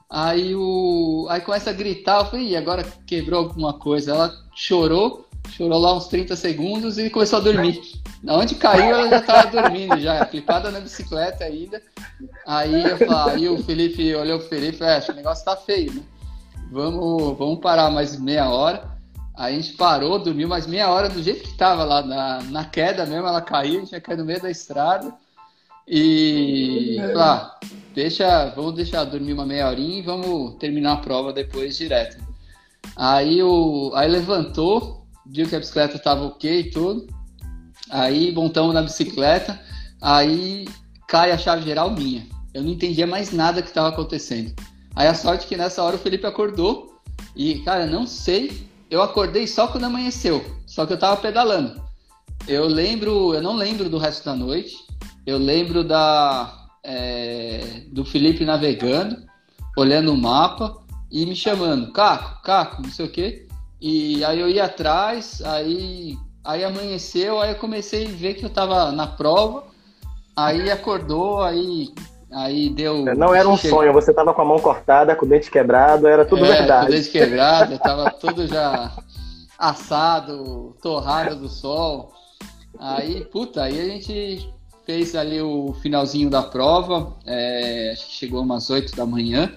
Aí, 0.09 0.53
o, 0.53 1.27
aí 1.29 1.41
começa 1.41 1.69
a 1.69 1.73
gritar, 1.73 2.19
eu 2.19 2.25
falei, 2.25 2.49
e 2.49 2.55
agora 2.57 2.83
quebrou 3.05 3.39
alguma 3.39 3.73
coisa. 3.73 4.11
Ela 4.11 4.33
chorou, 4.53 5.26
chorou 5.51 5.79
lá 5.79 5.95
uns 5.95 6.07
30 6.07 6.35
segundos 6.35 6.97
e 6.97 7.09
começou 7.09 7.39
a 7.39 7.41
dormir. 7.41 7.81
Onde 8.27 8.55
caiu, 8.55 8.95
ela 8.95 9.09
já 9.09 9.17
estava 9.17 9.61
dormindo, 9.61 9.99
já, 9.99 10.25
clipada 10.25 10.71
na 10.71 10.79
bicicleta 10.79 11.43
ainda. 11.43 11.81
Aí, 12.45 12.83
eu 12.83 12.97
falei, 12.97 13.35
aí 13.35 13.49
o 13.49 13.63
Felipe 13.63 14.15
olhou 14.15 14.39
pro 14.39 14.49
Felipe 14.49 14.75
e 14.75 14.77
falou, 14.79 14.93
é, 14.93 14.97
acho 14.97 15.07
que 15.07 15.13
o 15.13 15.15
negócio 15.15 15.45
tá 15.45 15.55
feio, 15.55 15.93
né? 15.93 16.01
Vamos, 16.71 17.37
vamos 17.37 17.59
parar 17.59 17.89
mais 17.89 18.19
meia 18.19 18.49
hora. 18.49 18.97
Aí 19.35 19.55
a 19.55 19.59
gente 19.59 19.73
parou, 19.73 20.17
dormiu 20.17 20.47
mais 20.47 20.65
meia 20.65 20.89
hora 20.89 21.07
do 21.07 21.21
jeito 21.21 21.43
que 21.43 21.55
tava 21.55 21.83
lá 21.83 22.01
na, 22.01 22.41
na 22.43 22.65
queda 22.65 23.05
mesmo, 23.05 23.27
ela 23.27 23.41
caiu, 23.41 23.77
a 23.77 23.79
gente 23.81 23.91
ia 23.91 24.01
cair 24.01 24.17
no 24.17 24.25
meio 24.25 24.41
da 24.41 24.49
estrada. 24.49 25.13
E 25.87 26.97
lá, 27.13 27.57
ah, 27.63 27.67
deixa, 27.93 28.49
vamos 28.49 28.73
deixar 28.73 29.05
dormir 29.05 29.31
uma 29.31 29.45
meia 29.45 29.69
horinha 29.69 29.99
e 29.99 30.01
vamos 30.01 30.55
terminar 30.55 30.93
a 30.93 30.97
prova 30.97 31.31
depois 31.31 31.77
direto. 31.77 32.17
Aí 32.95 33.41
o 33.41 33.91
aí 33.95 34.09
levantou, 34.09 35.06
viu 35.29 35.47
que 35.47 35.55
a 35.55 35.59
bicicleta 35.59 35.99
tava 35.99 36.25
ok 36.25 36.59
e 36.59 36.71
tudo. 36.71 37.07
Aí 37.89 38.31
montamos 38.31 38.73
na 38.73 38.81
bicicleta, 38.81 39.59
aí 40.01 40.67
cai 41.07 41.31
a 41.31 41.37
chave 41.37 41.63
geral 41.63 41.91
minha. 41.91 42.25
Eu 42.53 42.63
não 42.63 42.71
entendia 42.71 43.07
mais 43.07 43.31
nada 43.31 43.61
que 43.61 43.67
estava 43.67 43.89
acontecendo. 43.89 44.53
Aí 44.95 45.07
a 45.07 45.13
sorte 45.13 45.45
é 45.45 45.47
que 45.47 45.57
nessa 45.57 45.83
hora 45.83 45.95
o 45.95 45.99
Felipe 45.99 46.25
acordou 46.25 46.99
e, 47.35 47.59
cara, 47.59 47.85
não 47.85 48.07
sei 48.07 48.67
eu 48.89 49.01
acordei 49.01 49.45
só 49.45 49.67
quando 49.67 49.83
amanheceu, 49.83 50.43
só 50.65 50.85
que 50.85 50.93
eu 50.93 50.99
tava 50.99 51.17
pedalando. 51.17 51.81
Eu 52.47 52.65
lembro, 52.67 53.33
eu 53.33 53.41
não 53.41 53.55
lembro 53.55 53.89
do 53.89 53.97
resto 53.97 54.23
da 54.23 54.33
noite. 54.33 54.75
Eu 55.25 55.37
lembro 55.37 55.83
da 55.83 56.69
é, 56.83 57.83
do 57.91 58.05
Felipe 58.05 58.45
navegando, 58.45 59.17
olhando 59.77 60.13
o 60.13 60.17
mapa 60.17 60.77
e 61.11 61.25
me 61.25 61.35
chamando, 61.35 61.91
Caco, 61.91 62.41
Caco, 62.43 62.81
não 62.81 62.89
sei 62.89 63.05
o 63.05 63.11
quê. 63.11 63.46
E 63.79 64.23
aí 64.25 64.39
eu 64.39 64.49
ia 64.49 64.65
atrás, 64.65 65.41
aí 65.43 66.17
aí 66.43 66.63
amanheceu, 66.63 67.41
aí 67.41 67.51
eu 67.51 67.57
comecei 67.57 68.05
a 68.05 68.09
ver 68.09 68.33
que 68.35 68.45
eu 68.45 68.49
tava 68.49 68.91
na 68.91 69.07
prova. 69.07 69.65
Aí 70.35 70.69
acordou, 70.69 71.41
aí 71.41 71.89
Aí 72.31 72.69
deu. 72.69 73.07
É, 73.07 73.15
não 73.15 73.33
era 73.33 73.47
um 73.47 73.55
sonho, 73.55 73.93
você 73.93 74.13
tava 74.13 74.33
com 74.33 74.41
a 74.41 74.45
mão 74.45 74.59
cortada, 74.59 75.15
com 75.15 75.25
o 75.25 75.29
dente 75.29 75.49
quebrado, 75.49 76.07
era 76.07 76.25
tudo 76.25 76.45
é, 76.45 76.57
verdade. 76.57 76.87
Com 76.87 76.91
o 76.91 76.95
dente 76.95 77.09
quebrado, 77.09 77.79
tava 77.79 78.11
tudo 78.19 78.45
já 78.47 78.91
assado, 79.57 80.75
torrado 80.81 81.37
do 81.37 81.47
sol. 81.47 82.11
Aí, 82.79 83.23
puta, 83.25 83.63
aí 83.63 83.79
a 83.79 83.85
gente 83.85 84.53
fez 84.85 85.15
ali 85.15 85.41
o 85.41 85.73
finalzinho 85.81 86.29
da 86.29 86.43
prova, 86.43 87.13
é, 87.25 87.91
acho 87.93 88.05
que 88.07 88.13
chegou 88.13 88.41
umas 88.41 88.69
8 88.69 88.95
da 88.95 89.05
manhã. 89.05 89.51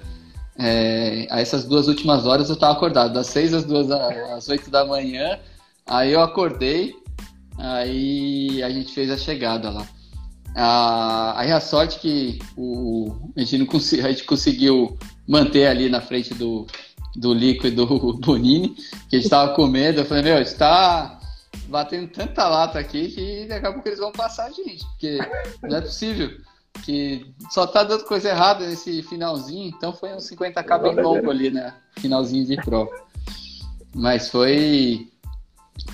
É, 0.63 1.27
a 1.31 1.41
essas 1.41 1.65
duas 1.65 1.89
últimas 1.89 2.27
horas 2.27 2.51
eu 2.51 2.57
tava 2.57 2.75
acordado, 2.75 3.15
das 3.15 3.29
6 3.29 3.55
às, 3.55 3.65
duas, 3.65 3.91
às 3.91 4.49
8 4.49 4.71
da 4.71 4.85
manhã. 4.85 5.39
Aí 5.87 6.13
eu 6.13 6.21
acordei, 6.21 6.95
Aí 7.61 8.63
a 8.63 8.71
gente 8.71 8.93
fez 8.93 9.11
a 9.11 9.19
chegada 9.19 9.71
lá. 9.71 9.87
Ah, 10.57 11.35
aí 11.37 11.53
a 11.53 11.61
sorte 11.61 12.01
que 12.01 12.39
o, 12.57 13.31
a, 13.37 13.41
gente 13.41 13.59
não 13.59 13.67
a 14.05 14.09
gente 14.11 14.25
conseguiu 14.25 14.99
manter 15.29 15.67
ali 15.67 15.89
na 15.89 16.01
frente 16.01 16.35
do, 16.35 16.67
do 17.15 17.35
líquido 17.35 17.87
do 17.87 18.15
Bonini, 18.19 18.75
que 19.09 19.17
a 19.17 19.19
gente 19.19 19.29
tava 19.29 19.55
com 19.55 19.67
medo. 19.67 20.01
Eu 20.01 20.07
falei, 20.07 20.25
meu, 20.25 20.37
a 20.37 20.43
gente 20.43 20.57
tá 20.57 21.21
batendo 21.69 22.09
tanta 22.09 22.49
lata 22.49 22.79
aqui 22.79 23.09
que 23.09 23.47
daqui 23.47 23.67
a 23.67 23.73
pouco 23.73 23.87
eles 23.89 24.01
vão 24.01 24.11
passar 24.11 24.47
a 24.47 24.51
gente, 24.51 24.85
porque 24.87 25.19
não 25.63 25.77
é 25.77 25.81
possível. 25.83 26.31
Que 26.85 27.27
só 27.51 27.67
tá 27.67 27.83
dando 27.83 28.05
coisa 28.05 28.31
errada 28.31 28.67
nesse 28.67 29.03
finalzinho, 29.03 29.69
então 29.69 29.93
foi 29.93 30.13
um 30.13 30.19
50k 30.19 30.83
bem 30.83 31.05
longo 31.05 31.31
ali, 31.31 31.51
né? 31.51 31.75
Finalzinho 31.99 32.47
de 32.47 32.57
prova. 32.57 32.91
Mas 33.95 34.29
foi. 34.29 35.09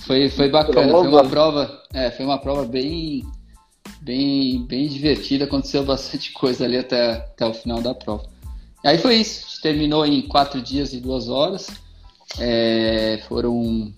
Foi, 0.07 0.29
foi 0.29 0.49
bacana, 0.49 0.93
foi 0.93 1.09
uma 1.09 1.29
prova. 1.29 1.83
É, 1.93 2.11
foi 2.11 2.25
uma 2.25 2.39
prova 2.39 2.65
bem 2.65 3.25
bem, 4.07 4.65
bem 4.65 4.89
divertida, 4.89 5.45
aconteceu 5.45 5.85
bastante 5.85 6.31
coisa 6.35 6.65
ali 6.65 6.79
até, 6.79 7.13
até 7.13 7.45
o 7.45 7.53
final 7.53 7.83
da 7.83 7.93
prova. 7.93 8.25
Aí 8.85 8.99
foi 8.99 9.17
isso, 9.17 9.41
a 9.41 9.49
gente 9.49 9.61
terminou 9.61 10.07
em 10.07 10.23
quatro 10.23 10.63
dias 10.63 10.93
e 10.93 11.01
duas 11.01 11.29
horas. 11.29 11.69
É, 12.39 13.21
foram, 13.29 13.93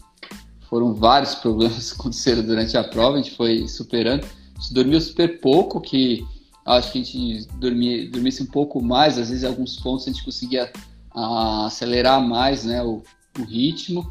foram 0.69 0.95
vários 0.95 1.35
problemas 1.37 1.93
que 1.93 2.01
aconteceram 2.01 2.43
durante 2.43 2.77
a 2.77 2.85
prova, 2.85 3.19
a 3.19 3.23
gente 3.23 3.37
foi 3.37 3.69
superando. 3.69 4.25
A 4.25 4.61
gente 4.61 4.73
dormiu 4.73 5.01
super 5.01 5.41
pouco, 5.41 5.79
que 5.81 6.27
acho 6.73 6.93
que 6.93 7.01
a 7.01 7.05
gente 7.05 7.49
dormia, 7.55 8.11
dormisse 8.11 8.43
um 8.43 8.47
pouco 8.47 8.83
mais, 8.83 9.19
às 9.19 9.29
vezes 9.29 9.45
em 9.45 9.47
alguns 9.47 9.77
pontos 9.77 10.07
a 10.07 10.11
gente 10.11 10.25
conseguia 10.25 10.71
a, 11.11 11.21
ah, 11.21 11.67
acelerar 11.67 12.21
mais 12.21 12.65
né, 12.65 12.83
o, 12.83 13.03
o 13.39 13.45
ritmo 13.45 14.09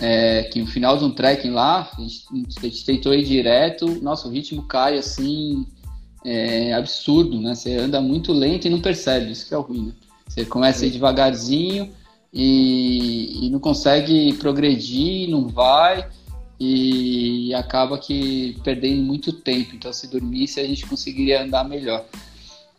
é, 0.00 0.44
que 0.44 0.60
no 0.60 0.66
final 0.66 0.96
de 0.96 1.04
um 1.04 1.10
trekking 1.10 1.50
lá, 1.50 1.90
a 1.96 2.00
gente, 2.00 2.24
a 2.58 2.62
gente, 2.62 2.84
tentou 2.84 3.12
ir 3.12 3.24
direto, 3.24 4.00
nosso 4.00 4.28
ritmo 4.28 4.62
cai 4.62 4.96
assim, 4.96 5.66
é 6.24 6.72
absurdo, 6.72 7.40
né? 7.40 7.54
Você 7.54 7.76
anda 7.76 8.00
muito 8.00 8.32
lento 8.32 8.66
e 8.66 8.70
não 8.70 8.80
percebe, 8.80 9.32
isso 9.32 9.46
que 9.46 9.54
é 9.54 9.58
o 9.58 9.62
ruim, 9.62 9.86
né? 9.86 9.92
Você 10.28 10.44
começa 10.44 10.84
a 10.84 10.86
ir 10.86 10.90
devagarzinho 10.90 11.90
e, 12.32 13.46
e 13.46 13.50
não 13.50 13.58
consegue 13.58 14.32
progredir, 14.34 15.28
não 15.28 15.48
vai 15.48 16.08
e 16.58 17.54
acaba 17.54 17.98
que 17.98 18.56
perdendo 18.64 19.02
muito 19.02 19.32
tempo. 19.32 19.74
Então, 19.74 19.92
se 19.92 20.06
dormisse, 20.08 20.60
a 20.60 20.66
gente 20.66 20.86
conseguiria 20.86 21.42
andar 21.42 21.64
melhor. 21.64 22.04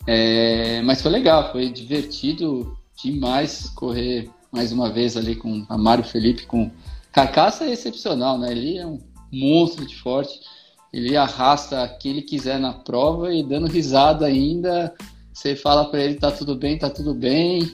É, 0.07 0.81
mas 0.81 1.01
foi 1.01 1.11
legal, 1.11 1.51
foi 1.51 1.69
divertido 1.69 2.77
demais 3.01 3.69
correr 3.69 4.29
mais 4.51 4.71
uma 4.71 4.89
vez 4.89 5.15
ali 5.15 5.35
com 5.35 5.65
a 5.69 5.77
Mário 5.77 6.03
Felipe, 6.03 6.45
com 6.45 6.71
Carcaça 7.11 7.65
é 7.65 7.71
excepcional, 7.71 8.37
né? 8.37 8.51
Ele 8.51 8.77
é 8.77 8.85
um 8.85 8.99
monstro 9.31 9.85
de 9.85 9.95
forte. 9.95 10.39
Ele 10.91 11.15
arrasta 11.15 11.87
quem 11.99 12.11
ele 12.11 12.21
quiser 12.21 12.59
na 12.59 12.73
prova 12.73 13.33
e 13.33 13.43
dando 13.43 13.67
risada 13.67 14.25
ainda. 14.25 14.93
Você 15.33 15.55
fala 15.55 15.85
para 15.85 16.03
ele 16.03 16.15
tá 16.15 16.31
tudo 16.31 16.55
bem, 16.55 16.77
tá 16.77 16.89
tudo 16.89 17.13
bem. 17.13 17.69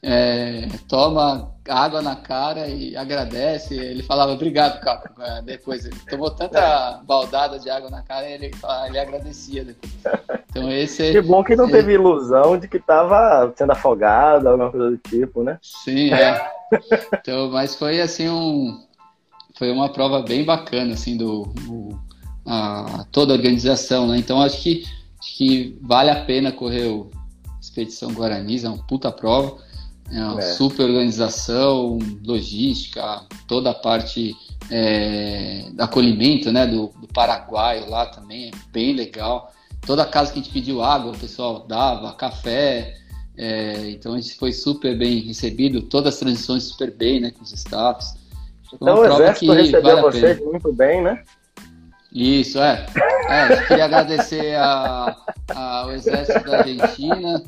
É, 0.00 0.68
toma 0.88 1.52
água 1.68 2.00
na 2.00 2.14
cara 2.14 2.68
e 2.68 2.96
agradece. 2.96 3.74
Ele 3.74 4.02
falava 4.02 4.32
obrigado, 4.32 4.80
Caco. 4.80 5.20
É, 5.20 5.42
depois 5.42 5.84
ele 5.84 5.96
tomou 6.08 6.30
tanta 6.30 7.00
baldada 7.04 7.58
de 7.58 7.68
água 7.68 7.90
na 7.90 8.02
cara 8.02 8.28
e 8.28 8.32
ele, 8.32 8.50
ele 8.86 8.98
agradecia 8.98 9.64
depois. 9.64 9.92
Então 10.48 10.70
esse 10.70 11.12
Que 11.12 11.20
bom 11.20 11.42
que 11.42 11.56
não 11.56 11.68
teve 11.68 11.94
ilusão 11.94 12.56
de 12.56 12.68
que 12.68 12.76
estava 12.76 13.52
sendo 13.56 13.72
afogado, 13.72 14.48
alguma 14.48 14.70
coisa 14.70 14.90
do 14.90 14.98
tipo, 14.98 15.42
né? 15.42 15.58
Sim, 15.62 16.12
é. 16.12 16.50
Então, 17.12 17.50
mas 17.50 17.74
foi 17.74 18.00
assim 18.00 18.28
um 18.28 18.86
foi 19.58 19.72
uma 19.72 19.88
prova 19.88 20.22
bem 20.22 20.44
bacana 20.44 20.94
assim 20.94 21.16
do, 21.16 21.42
do 21.44 21.98
a, 22.46 23.04
toda 23.10 23.32
a 23.32 23.36
organização, 23.36 24.06
né? 24.06 24.18
Então 24.18 24.40
acho 24.40 24.62
que 24.62 24.84
acho 25.18 25.36
que 25.36 25.76
vale 25.82 26.10
a 26.10 26.24
pena 26.24 26.52
correr 26.52 26.86
o 26.86 27.10
Expedição 27.60 28.12
Guarani, 28.12 28.64
é 28.64 28.68
uma 28.68 28.86
puta 28.86 29.10
prova. 29.10 29.58
É 30.10 30.20
uma 30.22 30.40
é. 30.40 30.52
super 30.54 30.84
organização, 30.84 31.98
logística, 32.24 33.22
toda 33.46 33.70
a 33.70 33.74
parte 33.74 34.34
é, 34.70 35.66
do 35.72 35.82
acolhimento 35.82 36.50
né, 36.50 36.66
do, 36.66 36.88
do 37.00 37.06
Paraguai 37.08 37.84
lá 37.88 38.06
também 38.06 38.48
é 38.48 38.50
bem 38.72 38.94
legal. 38.94 39.52
Toda 39.86 40.04
casa 40.06 40.32
que 40.32 40.38
a 40.38 40.42
gente 40.42 40.52
pediu 40.52 40.82
água, 40.82 41.12
o 41.12 41.18
pessoal 41.18 41.66
dava, 41.66 42.12
café. 42.14 42.94
É, 43.36 43.90
então 43.90 44.14
a 44.14 44.20
gente 44.20 44.34
foi 44.34 44.52
super 44.52 44.98
bem 44.98 45.20
recebido, 45.20 45.82
todas 45.82 46.14
as 46.14 46.20
transições 46.20 46.64
super 46.64 46.90
bem 46.90 47.20
né, 47.20 47.30
com 47.30 47.42
os 47.42 47.52
staffs. 47.52 48.14
Então 48.72 48.98
o 48.98 49.04
Exército 49.04 49.52
recebeu 49.52 49.82
vale 49.82 50.00
vocês 50.02 50.40
muito 50.40 50.72
bem, 50.72 51.02
né? 51.02 51.22
Isso, 52.12 52.58
é. 52.58 52.86
é 53.28 53.56
queria 53.66 53.84
agradecer 53.84 54.56
ao 54.56 55.92
Exército 55.92 56.44
da 56.44 56.58
Argentina, 56.58 57.42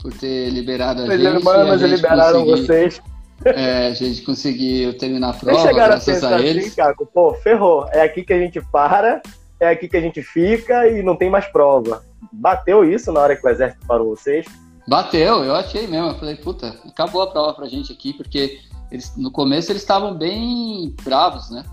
por 0.00 0.12
ter 0.12 0.50
liberado 0.50 1.02
a 1.02 1.04
Os 1.04 1.10
gente. 1.10 1.26
Os 1.26 1.34
irmãos 1.34 1.82
liberaram 1.82 2.44
vocês. 2.44 3.00
É, 3.44 3.86
a 3.86 3.94
gente 3.94 4.22
conseguiu 4.22 4.96
terminar 4.98 5.30
a 5.30 5.32
prova, 5.32 5.58
Vocês 5.58 5.68
chegaram 5.68 5.90
graças 5.92 6.08
a, 6.08 6.12
pensar 6.12 6.40
a 6.40 6.42
eles. 6.42 6.66
Assim, 6.66 6.76
Caco, 6.76 7.06
pô, 7.06 7.34
ferrou. 7.34 7.88
É 7.92 8.02
aqui 8.02 8.22
que 8.22 8.32
a 8.32 8.38
gente 8.38 8.60
para, 8.70 9.22
é 9.58 9.68
aqui 9.68 9.88
que 9.88 9.96
a 9.96 10.00
gente 10.00 10.22
fica 10.22 10.86
e 10.88 11.02
não 11.02 11.16
tem 11.16 11.30
mais 11.30 11.46
prova. 11.46 12.04
Bateu 12.30 12.84
isso 12.84 13.10
na 13.10 13.20
hora 13.20 13.36
que 13.36 13.46
o 13.46 13.48
exército 13.48 13.86
parou 13.86 14.14
vocês? 14.14 14.46
Bateu, 14.86 15.42
eu 15.44 15.54
achei 15.54 15.86
mesmo. 15.86 16.08
Eu 16.08 16.18
falei, 16.18 16.36
puta, 16.36 16.76
acabou 16.86 17.22
a 17.22 17.30
prova 17.30 17.54
pra 17.54 17.66
gente 17.66 17.92
aqui, 17.92 18.12
porque 18.12 18.58
eles, 18.90 19.16
no 19.16 19.30
começo 19.30 19.72
eles 19.72 19.82
estavam 19.82 20.14
bem 20.14 20.94
bravos, 21.02 21.50
né? 21.50 21.64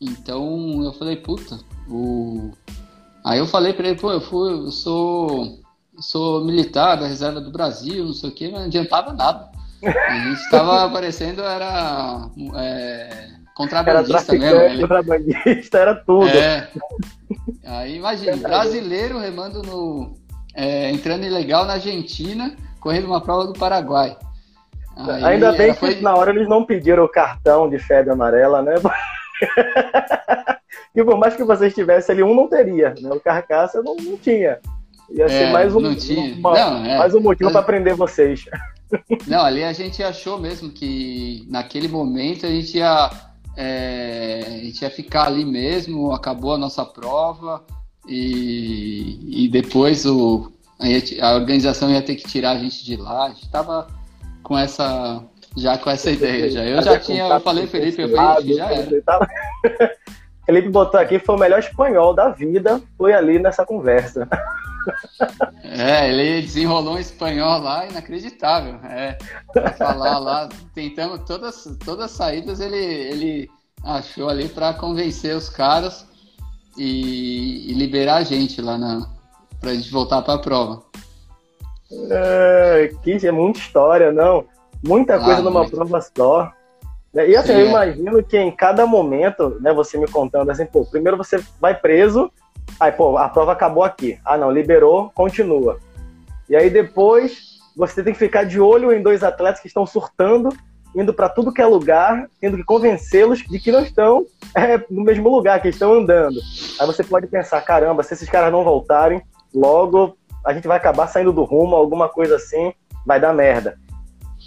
Então 0.00 0.84
eu 0.84 0.92
falei, 0.92 1.16
puta, 1.16 1.58
o... 1.88 2.52
Aí 3.24 3.40
eu 3.40 3.46
falei 3.46 3.72
pra 3.72 3.88
ele, 3.88 3.98
pô, 3.98 4.12
eu, 4.12 4.20
fui, 4.20 4.52
eu 4.52 4.70
sou 4.70 5.58
sou 6.00 6.44
militar 6.44 6.96
da 6.96 7.06
reserva 7.06 7.40
do 7.40 7.50
Brasil, 7.50 8.04
não 8.04 8.12
sei 8.12 8.30
o 8.30 8.34
quê, 8.34 8.48
mas 8.50 8.60
não 8.60 8.66
adiantava 8.66 9.12
nada. 9.12 9.50
A 9.82 10.24
gente 10.24 10.40
estava 10.40 10.84
aparecendo, 10.86 11.42
era 11.42 12.28
é, 12.56 13.28
contrabandista 13.54 14.34
era 14.34 14.40
mesmo. 14.40 14.60
Ele... 14.60 14.80
Contrabandista, 14.80 15.78
era 15.78 15.94
tudo. 15.94 16.28
É. 16.28 16.68
Aí 17.64 17.96
imagina, 17.96 18.36
brasileiro 18.36 19.18
remando 19.18 19.62
no. 19.62 20.16
É, 20.54 20.90
entrando 20.90 21.24
ilegal 21.24 21.66
na 21.66 21.74
Argentina, 21.74 22.56
correndo 22.80 23.06
uma 23.06 23.20
prova 23.20 23.46
do 23.46 23.52
Paraguai. 23.52 24.16
Aí, 24.96 25.24
Ainda 25.24 25.52
bem 25.52 25.72
que 25.72 25.78
foi... 25.78 26.00
na 26.00 26.16
hora 26.16 26.30
eles 26.30 26.48
não 26.48 26.64
pediram 26.64 27.04
o 27.04 27.08
cartão 27.08 27.70
de 27.70 27.78
febre 27.78 28.10
amarela, 28.10 28.60
né? 28.62 28.74
e 30.94 31.04
por 31.04 31.16
mais 31.16 31.36
que 31.36 31.44
vocês 31.44 31.72
tivessem 31.72 32.14
ali, 32.14 32.22
um 32.24 32.34
não 32.34 32.48
teria, 32.48 32.92
né? 33.00 33.08
O 33.12 33.20
carcaça 33.20 33.80
não, 33.80 33.94
não 33.94 34.16
tinha. 34.16 34.58
Ia 35.10 35.24
é, 35.24 35.28
ser 35.28 35.52
mais 35.52 35.74
um, 35.74 35.78
uma, 35.78 36.54
não, 36.54 36.84
é, 36.84 36.98
mais 36.98 37.14
um 37.14 37.20
motivo 37.20 37.50
para 37.50 37.62
prender 37.62 37.94
vocês. 37.94 38.44
Não, 39.26 39.44
ali 39.44 39.62
a 39.62 39.72
gente 39.74 40.02
achou 40.02 40.38
mesmo 40.38 40.70
que 40.70 41.46
naquele 41.50 41.88
momento 41.88 42.46
a 42.46 42.48
gente 42.48 42.78
ia, 42.78 43.10
é, 43.54 44.40
a 44.46 44.50
gente 44.64 44.80
ia 44.80 44.88
ficar 44.88 45.26
ali 45.26 45.44
mesmo, 45.44 46.10
acabou 46.10 46.54
a 46.54 46.58
nossa 46.58 46.86
prova 46.86 47.62
e, 48.08 49.44
e 49.44 49.48
depois 49.48 50.06
o, 50.06 50.50
a, 50.80 51.26
a 51.26 51.34
organização 51.34 51.90
ia 51.90 52.00
ter 52.00 52.16
que 52.16 52.26
tirar 52.26 52.52
a 52.52 52.58
gente 52.58 52.82
de 52.82 52.96
lá. 52.96 53.26
A 53.26 53.28
gente 53.28 53.44
estava 53.44 53.88
com 54.42 54.56
essa 54.56 55.22
já 55.54 55.76
com 55.76 55.90
essa 55.90 56.10
ideia 56.10 56.50
já. 56.50 56.64
Eu 56.64 56.82
já 56.82 56.98
tinha, 56.98 57.28
eu 57.28 57.40
falei 57.40 57.66
Felipe, 57.66 58.02
eu 58.02 58.08
falei, 58.08 58.54
já 58.54 58.72
era. 58.72 58.88
Felipe 60.46 60.70
botou 60.70 60.98
aqui 60.98 61.18
foi 61.18 61.34
o 61.34 61.38
melhor 61.38 61.58
espanhol 61.58 62.14
da 62.14 62.30
vida, 62.30 62.80
foi 62.96 63.12
ali 63.12 63.38
nessa 63.38 63.66
conversa. 63.66 64.26
É, 65.62 66.08
ele 66.08 66.42
desenrolou 66.42 66.94
um 66.94 66.98
espanhol 66.98 67.60
lá 67.60 67.86
inacreditável. 67.86 68.80
É, 68.84 69.18
pra 69.52 69.72
falar 69.72 70.18
lá, 70.18 70.48
tentamos 70.74 71.20
todas, 71.24 71.76
todas 71.84 72.06
as 72.06 72.10
saídas, 72.12 72.60
ele, 72.60 72.76
ele 72.76 73.50
achou 73.84 74.28
ali 74.28 74.48
para 74.48 74.74
convencer 74.74 75.36
os 75.36 75.48
caras 75.48 76.06
e, 76.76 77.70
e, 77.70 77.74
liberar 77.74 78.16
a 78.16 78.24
gente 78.24 78.62
lá 78.62 78.78
na, 78.78 79.06
pra 79.60 79.74
gente 79.74 79.90
voltar 79.90 80.22
para 80.22 80.34
a 80.34 80.38
prova. 80.38 80.82
É, 82.10 82.90
que 83.02 83.26
é 83.26 83.32
muita 83.32 83.58
história, 83.58 84.12
não. 84.12 84.44
Muita 84.84 85.16
ah, 85.16 85.24
coisa 85.24 85.42
numa 85.42 85.60
muito. 85.60 85.74
prova 85.74 86.00
só. 86.00 86.52
E 87.14 87.34
assim, 87.34 87.52
Sim, 87.52 87.58
eu 87.58 87.66
é. 87.66 87.70
imagino 87.70 88.22
que 88.22 88.38
em 88.38 88.50
cada 88.50 88.86
momento, 88.86 89.58
né, 89.60 89.72
você 89.72 89.98
me 89.98 90.06
contando 90.06 90.50
assim, 90.50 90.66
pô, 90.66 90.84
primeiro 90.84 91.16
você 91.16 91.42
vai 91.60 91.74
preso, 91.74 92.30
Aí, 92.78 92.92
pô, 92.92 93.16
a 93.18 93.28
prova 93.28 93.52
acabou 93.52 93.82
aqui. 93.82 94.18
Ah, 94.24 94.36
não, 94.36 94.50
liberou, 94.50 95.10
continua. 95.14 95.78
E 96.48 96.56
aí 96.56 96.70
depois 96.70 97.58
você 97.76 98.02
tem 98.02 98.12
que 98.12 98.18
ficar 98.18 98.44
de 98.44 98.60
olho 98.60 98.92
em 98.92 99.02
dois 99.02 99.22
atletas 99.22 99.60
que 99.60 99.68
estão 99.68 99.86
surtando, 99.86 100.48
indo 100.96 101.12
para 101.12 101.28
tudo 101.28 101.52
que 101.52 101.62
é 101.62 101.66
lugar, 101.66 102.28
tendo 102.40 102.56
que 102.56 102.64
convencê-los 102.64 103.40
de 103.40 103.58
que 103.58 103.70
não 103.70 103.80
estão 103.80 104.24
é, 104.54 104.78
no 104.90 105.02
mesmo 105.02 105.28
lugar, 105.28 105.60
que 105.60 105.68
estão 105.68 105.92
andando. 105.92 106.40
Aí 106.80 106.86
você 106.86 107.04
pode 107.04 107.26
pensar, 107.26 107.60
caramba, 107.60 108.02
se 108.02 108.14
esses 108.14 108.28
caras 108.28 108.50
não 108.50 108.64
voltarem, 108.64 109.22
logo 109.54 110.16
a 110.44 110.52
gente 110.52 110.66
vai 110.66 110.76
acabar 110.76 111.06
saindo 111.08 111.32
do 111.32 111.44
rumo, 111.44 111.76
alguma 111.76 112.08
coisa 112.08 112.36
assim, 112.36 112.72
vai 113.04 113.20
dar 113.20 113.34
merda. 113.34 113.78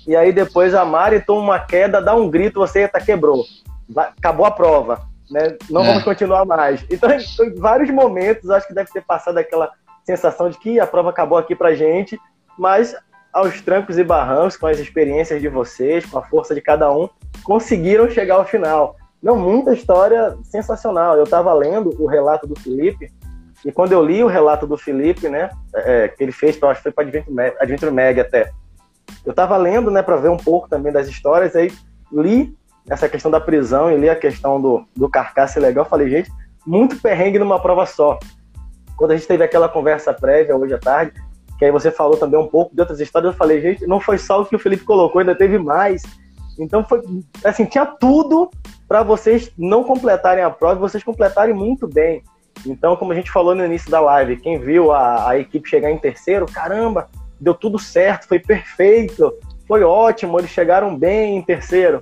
E 0.08 0.16
aí 0.16 0.32
depois 0.32 0.74
a 0.74 0.84
Mari 0.84 1.22
toma 1.22 1.42
uma 1.42 1.60
queda, 1.60 2.02
dá 2.02 2.16
um 2.16 2.30
grito, 2.30 2.60
você 2.60 2.88
tá 2.88 3.00
quebrou. 3.00 3.46
Acabou 3.96 4.46
a 4.46 4.52
prova. 4.52 5.11
Né? 5.32 5.58
Não 5.70 5.82
é. 5.84 5.88
vamos 5.88 6.04
continuar 6.04 6.46
mais. 6.46 6.86
Então, 6.90 7.10
em 7.12 7.56
vários 7.56 7.90
momentos, 7.90 8.50
acho 8.50 8.68
que 8.68 8.74
deve 8.74 8.92
ter 8.92 9.04
passado 9.04 9.38
aquela 9.38 9.72
sensação 10.06 10.50
de 10.50 10.58
que 10.60 10.80
a 10.80 10.86
prova 10.86 11.10
acabou 11.10 11.38
aqui 11.38 11.56
pra 11.56 11.74
gente, 11.74 12.20
mas 12.58 12.96
aos 13.32 13.62
trancos 13.62 13.98
e 13.98 14.04
barrancos, 14.04 14.58
com 14.58 14.68
as 14.68 14.78
experiências 14.78 15.42
de 15.42 15.48
vocês, 15.48 16.06
com 16.06 16.18
a 16.18 16.24
força 16.24 16.54
de 16.54 16.62
cada 16.62 16.92
um, 16.92 17.08
conseguiram 17.44 18.10
chegar 18.10 18.36
ao 18.36 18.46
final. 18.46 18.96
Não, 19.24 19.38
muita 19.38 19.74
história 19.74 20.36
sensacional. 20.44 21.16
Eu 21.16 21.24
estava 21.24 21.54
lendo 21.54 21.96
o 22.02 22.08
relato 22.08 22.46
do 22.46 22.60
Felipe, 22.60 23.12
e 23.64 23.72
quando 23.72 23.92
eu 23.92 24.04
li 24.04 24.24
o 24.24 24.28
relato 24.28 24.66
do 24.66 24.78
Felipe, 24.78 25.30
né, 25.30 25.52
é, 25.74 26.08
que 26.08 26.24
ele 26.24 26.32
fez, 26.32 26.62
acho 26.62 26.82
que 26.82 26.84
foi 26.84 26.92
para 26.92 27.06
Adventure, 27.60 27.92
Mag 27.92 28.20
até, 28.20 28.52
eu 29.26 29.32
estava 29.32 29.56
lendo, 29.56 29.92
né, 29.92 30.02
para 30.02 30.16
ver 30.18 30.30
um 30.30 30.38
pouco 30.38 30.68
também 30.68 30.92
das 30.92 31.08
histórias, 31.08 31.56
aí 31.56 31.72
li 32.12 32.56
essa 32.90 33.08
questão 33.08 33.30
da 33.30 33.40
prisão 33.40 33.92
e 33.92 33.98
li 33.98 34.10
a 34.10 34.16
questão 34.16 34.60
do, 34.60 34.86
do 34.96 35.10
carcaça 35.10 35.60
legal, 35.60 35.86
falei, 35.86 36.10
gente, 36.10 36.32
muito 36.66 36.98
perrengue 36.98 37.40
numa 37.40 37.60
prova 37.60 37.86
só. 37.86 38.20
Quando 38.98 39.12
a 39.12 39.16
gente 39.16 39.28
teve 39.28 39.44
aquela 39.44 39.70
conversa 39.70 40.14
prévia 40.14 40.56
hoje 40.56 40.74
à 40.74 40.78
tarde, 40.78 41.14
que 41.58 41.66
aí 41.66 41.72
você 41.72 41.92
falou 41.92 42.18
também 42.18 42.40
um 42.40 42.48
pouco 42.48 42.74
de 42.74 42.82
outras 42.82 43.00
histórias, 43.00 43.34
eu 43.34 43.38
falei, 43.38 43.62
gente, 43.62 43.86
não 43.86 44.00
foi 44.00 44.18
só 44.18 44.42
o 44.42 44.46
que 44.46 44.56
o 44.56 44.60
Felipe 44.60 44.84
colocou, 44.84 45.20
ainda 45.20 45.36
teve 45.36 45.58
mais. 45.60 46.02
Então 46.60 46.84
foi 46.84 47.02
assim, 47.44 47.66
tinha 47.66 47.86
tudo 47.86 48.50
para 48.88 49.04
vocês 49.04 49.52
não 49.58 49.84
completarem 49.84 50.44
a 50.44 50.50
prova 50.50 50.76
e 50.76 50.80
vocês 50.80 51.04
completarem 51.04 51.54
muito 51.54 51.88
bem. 51.88 52.24
Então, 52.66 52.96
como 52.96 53.12
a 53.12 53.16
gente 53.16 53.32
falou 53.32 53.56
no 53.56 53.66
início 53.66 53.90
da 53.90 54.00
live, 54.00 54.38
quem 54.38 54.60
viu 54.60 54.92
a, 54.92 55.30
a 55.30 55.40
equipe 55.40 55.68
chegar 55.68 55.90
em 55.90 55.98
terceiro, 55.98 56.46
caramba, 56.46 57.10
deu 57.40 57.54
tudo 57.54 57.80
certo, 57.80 58.28
foi 58.28 58.40
perfeito, 58.40 59.34
foi 59.68 59.84
ótimo, 59.84 60.38
eles 60.40 60.52
chegaram 60.52 60.98
bem 60.98 61.38
em 61.38 61.42
terceiro. 61.42 62.02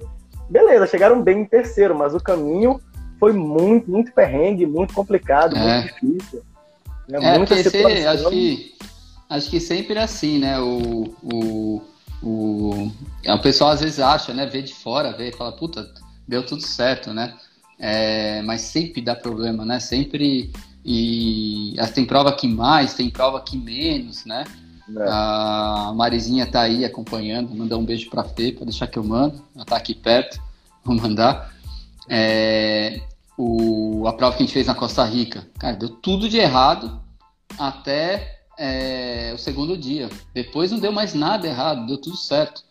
Beleza, 0.49 0.87
chegaram 0.87 1.21
bem 1.21 1.41
em 1.41 1.45
terceiro, 1.45 1.95
mas 1.95 2.15
o 2.15 2.19
caminho 2.19 2.81
foi 3.19 3.33
muito, 3.33 3.89
muito 3.89 4.11
perrengue, 4.13 4.65
muito 4.65 4.93
complicado, 4.93 5.55
é. 5.55 5.81
muito 5.81 5.93
difícil. 5.93 6.41
Né? 7.07 7.19
É, 7.21 7.37
Muita 7.37 7.55
acho 7.55 8.29
que, 8.29 8.75
acho 9.29 9.49
que 9.49 9.59
sempre 9.59 9.95
é 9.95 10.03
assim, 10.03 10.39
né? 10.39 10.59
O, 10.59 11.13
o, 11.23 11.81
o, 12.23 12.91
o 13.27 13.41
pessoal 13.41 13.71
às 13.71 13.81
vezes 13.81 13.99
acha, 13.99 14.33
né? 14.33 14.45
Vê 14.45 14.61
de 14.61 14.73
fora, 14.73 15.15
vê 15.15 15.29
e 15.29 15.35
fala, 15.35 15.51
puta, 15.51 15.87
deu 16.27 16.45
tudo 16.45 16.61
certo, 16.61 17.13
né? 17.13 17.35
É, 17.79 18.41
mas 18.43 18.61
sempre 18.61 19.01
dá 19.01 19.15
problema, 19.15 19.65
né? 19.65 19.79
Sempre. 19.79 20.51
E 20.85 21.75
tem 21.93 22.05
prova 22.05 22.31
que 22.31 22.47
mais, 22.47 22.93
tem 22.93 23.09
prova 23.09 23.41
que 23.41 23.57
menos, 23.57 24.25
né? 24.25 24.45
É. 24.97 25.03
A 25.07 25.93
Marizinha 25.95 26.45
tá 26.45 26.61
aí 26.61 26.83
acompanhando, 26.83 27.55
mandar 27.55 27.77
um 27.77 27.85
beijo 27.85 28.09
pra 28.09 28.23
Fê, 28.23 28.51
pra 28.51 28.65
deixar 28.65 28.87
que 28.87 28.97
eu 28.97 29.03
mando. 29.03 29.43
Ela 29.55 29.65
tá 29.65 29.75
aqui 29.75 29.93
perto, 29.93 30.41
vou 30.83 30.95
mandar. 30.95 31.53
É, 32.07 33.01
o, 33.37 34.07
a 34.07 34.13
prova 34.13 34.35
que 34.35 34.43
a 34.43 34.45
gente 34.45 34.53
fez 34.53 34.67
na 34.67 34.75
Costa 34.75 35.03
Rica, 35.05 35.47
cara, 35.59 35.75
deu 35.75 35.89
tudo 35.89 36.27
de 36.27 36.37
errado 36.37 36.99
até 37.57 38.39
é, 38.57 39.31
o 39.33 39.37
segundo 39.37 39.77
dia. 39.77 40.09
Depois 40.33 40.71
não 40.71 40.79
deu 40.79 40.91
mais 40.91 41.13
nada 41.13 41.47
errado, 41.47 41.85
deu 41.85 41.97
tudo 41.97 42.17
certo. 42.17 42.63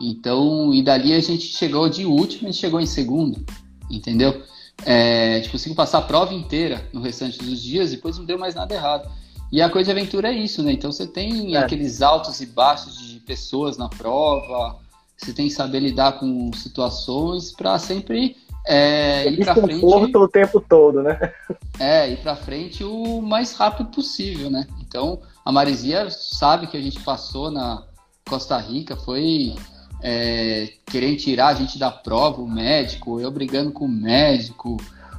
Então, 0.00 0.72
e 0.72 0.82
dali 0.82 1.12
a 1.12 1.20
gente 1.20 1.44
chegou 1.44 1.88
de 1.88 2.04
último, 2.04 2.48
a 2.48 2.50
gente 2.50 2.60
chegou 2.60 2.80
em 2.80 2.86
segundo, 2.86 3.44
entendeu? 3.90 4.42
É, 4.84 5.34
a 5.34 5.36
gente 5.36 5.50
conseguiu 5.50 5.76
passar 5.76 5.98
a 5.98 6.02
prova 6.02 6.34
inteira 6.34 6.88
no 6.92 7.00
restante 7.00 7.38
dos 7.38 7.62
dias, 7.62 7.90
depois 7.90 8.18
não 8.18 8.24
deu 8.24 8.38
mais 8.38 8.54
nada 8.54 8.74
errado. 8.74 9.08
E 9.54 9.62
a 9.62 9.70
coisa 9.70 9.84
de 9.84 10.00
aventura 10.00 10.30
é 10.30 10.32
isso, 10.32 10.64
né? 10.64 10.72
Então 10.72 10.90
você 10.90 11.06
tem 11.06 11.54
é. 11.54 11.58
aqueles 11.58 12.02
altos 12.02 12.40
e 12.40 12.46
baixos 12.46 12.98
de 12.98 13.20
pessoas 13.20 13.78
na 13.78 13.88
prova, 13.88 14.80
você 15.16 15.32
tem 15.32 15.46
que 15.46 15.54
saber 15.54 15.78
lidar 15.78 16.18
com 16.18 16.52
situações 16.54 17.52
para 17.52 17.78
sempre 17.78 18.36
é, 18.66 19.30
ir 19.30 19.44
para 19.44 19.54
frente. 19.54 19.84
o 19.84 20.26
tempo 20.26 20.60
todo, 20.60 21.04
né? 21.04 21.32
É, 21.78 22.10
ir 22.10 22.16
para 22.16 22.34
frente 22.34 22.82
o 22.82 23.22
mais 23.22 23.54
rápido 23.54 23.90
possível, 23.90 24.50
né? 24.50 24.66
Então 24.80 25.20
a 25.44 25.52
Marizia 25.52 26.10
sabe 26.10 26.66
que 26.66 26.76
a 26.76 26.82
gente 26.82 26.98
passou 27.02 27.48
na 27.48 27.80
Costa 28.28 28.58
Rica, 28.58 28.96
foi 28.96 29.54
é, 30.02 30.68
querendo 30.84 31.16
tirar 31.18 31.46
a 31.46 31.54
gente 31.54 31.78
da 31.78 31.92
prova, 31.92 32.42
o 32.42 32.50
médico, 32.50 33.20
eu 33.20 33.30
brigando 33.30 33.70
com 33.70 33.84
o 33.84 33.88
médico 33.88 34.78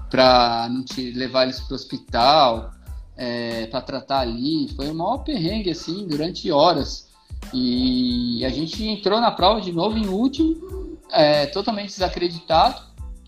para 0.09 0.67
não 0.69 0.83
te 0.83 1.11
levar 1.11 1.43
eles 1.43 1.61
para 1.61 1.71
o 1.71 1.75
hospital, 1.75 2.74
é, 3.17 3.67
para 3.67 3.81
tratar 3.81 4.19
ali. 4.19 4.69
Foi 4.75 4.89
um 4.89 4.93
maior 4.93 5.19
perrengue, 5.19 5.71
assim, 5.71 6.07
durante 6.07 6.51
horas. 6.51 7.07
E 7.53 8.43
a 8.45 8.49
gente 8.49 8.83
entrou 8.83 9.19
na 9.21 9.31
prova 9.31 9.61
de 9.61 9.71
novo 9.71 9.97
em 9.97 10.07
último, 10.07 10.97
é, 11.11 11.45
totalmente 11.47 11.89
desacreditado, 11.89 12.81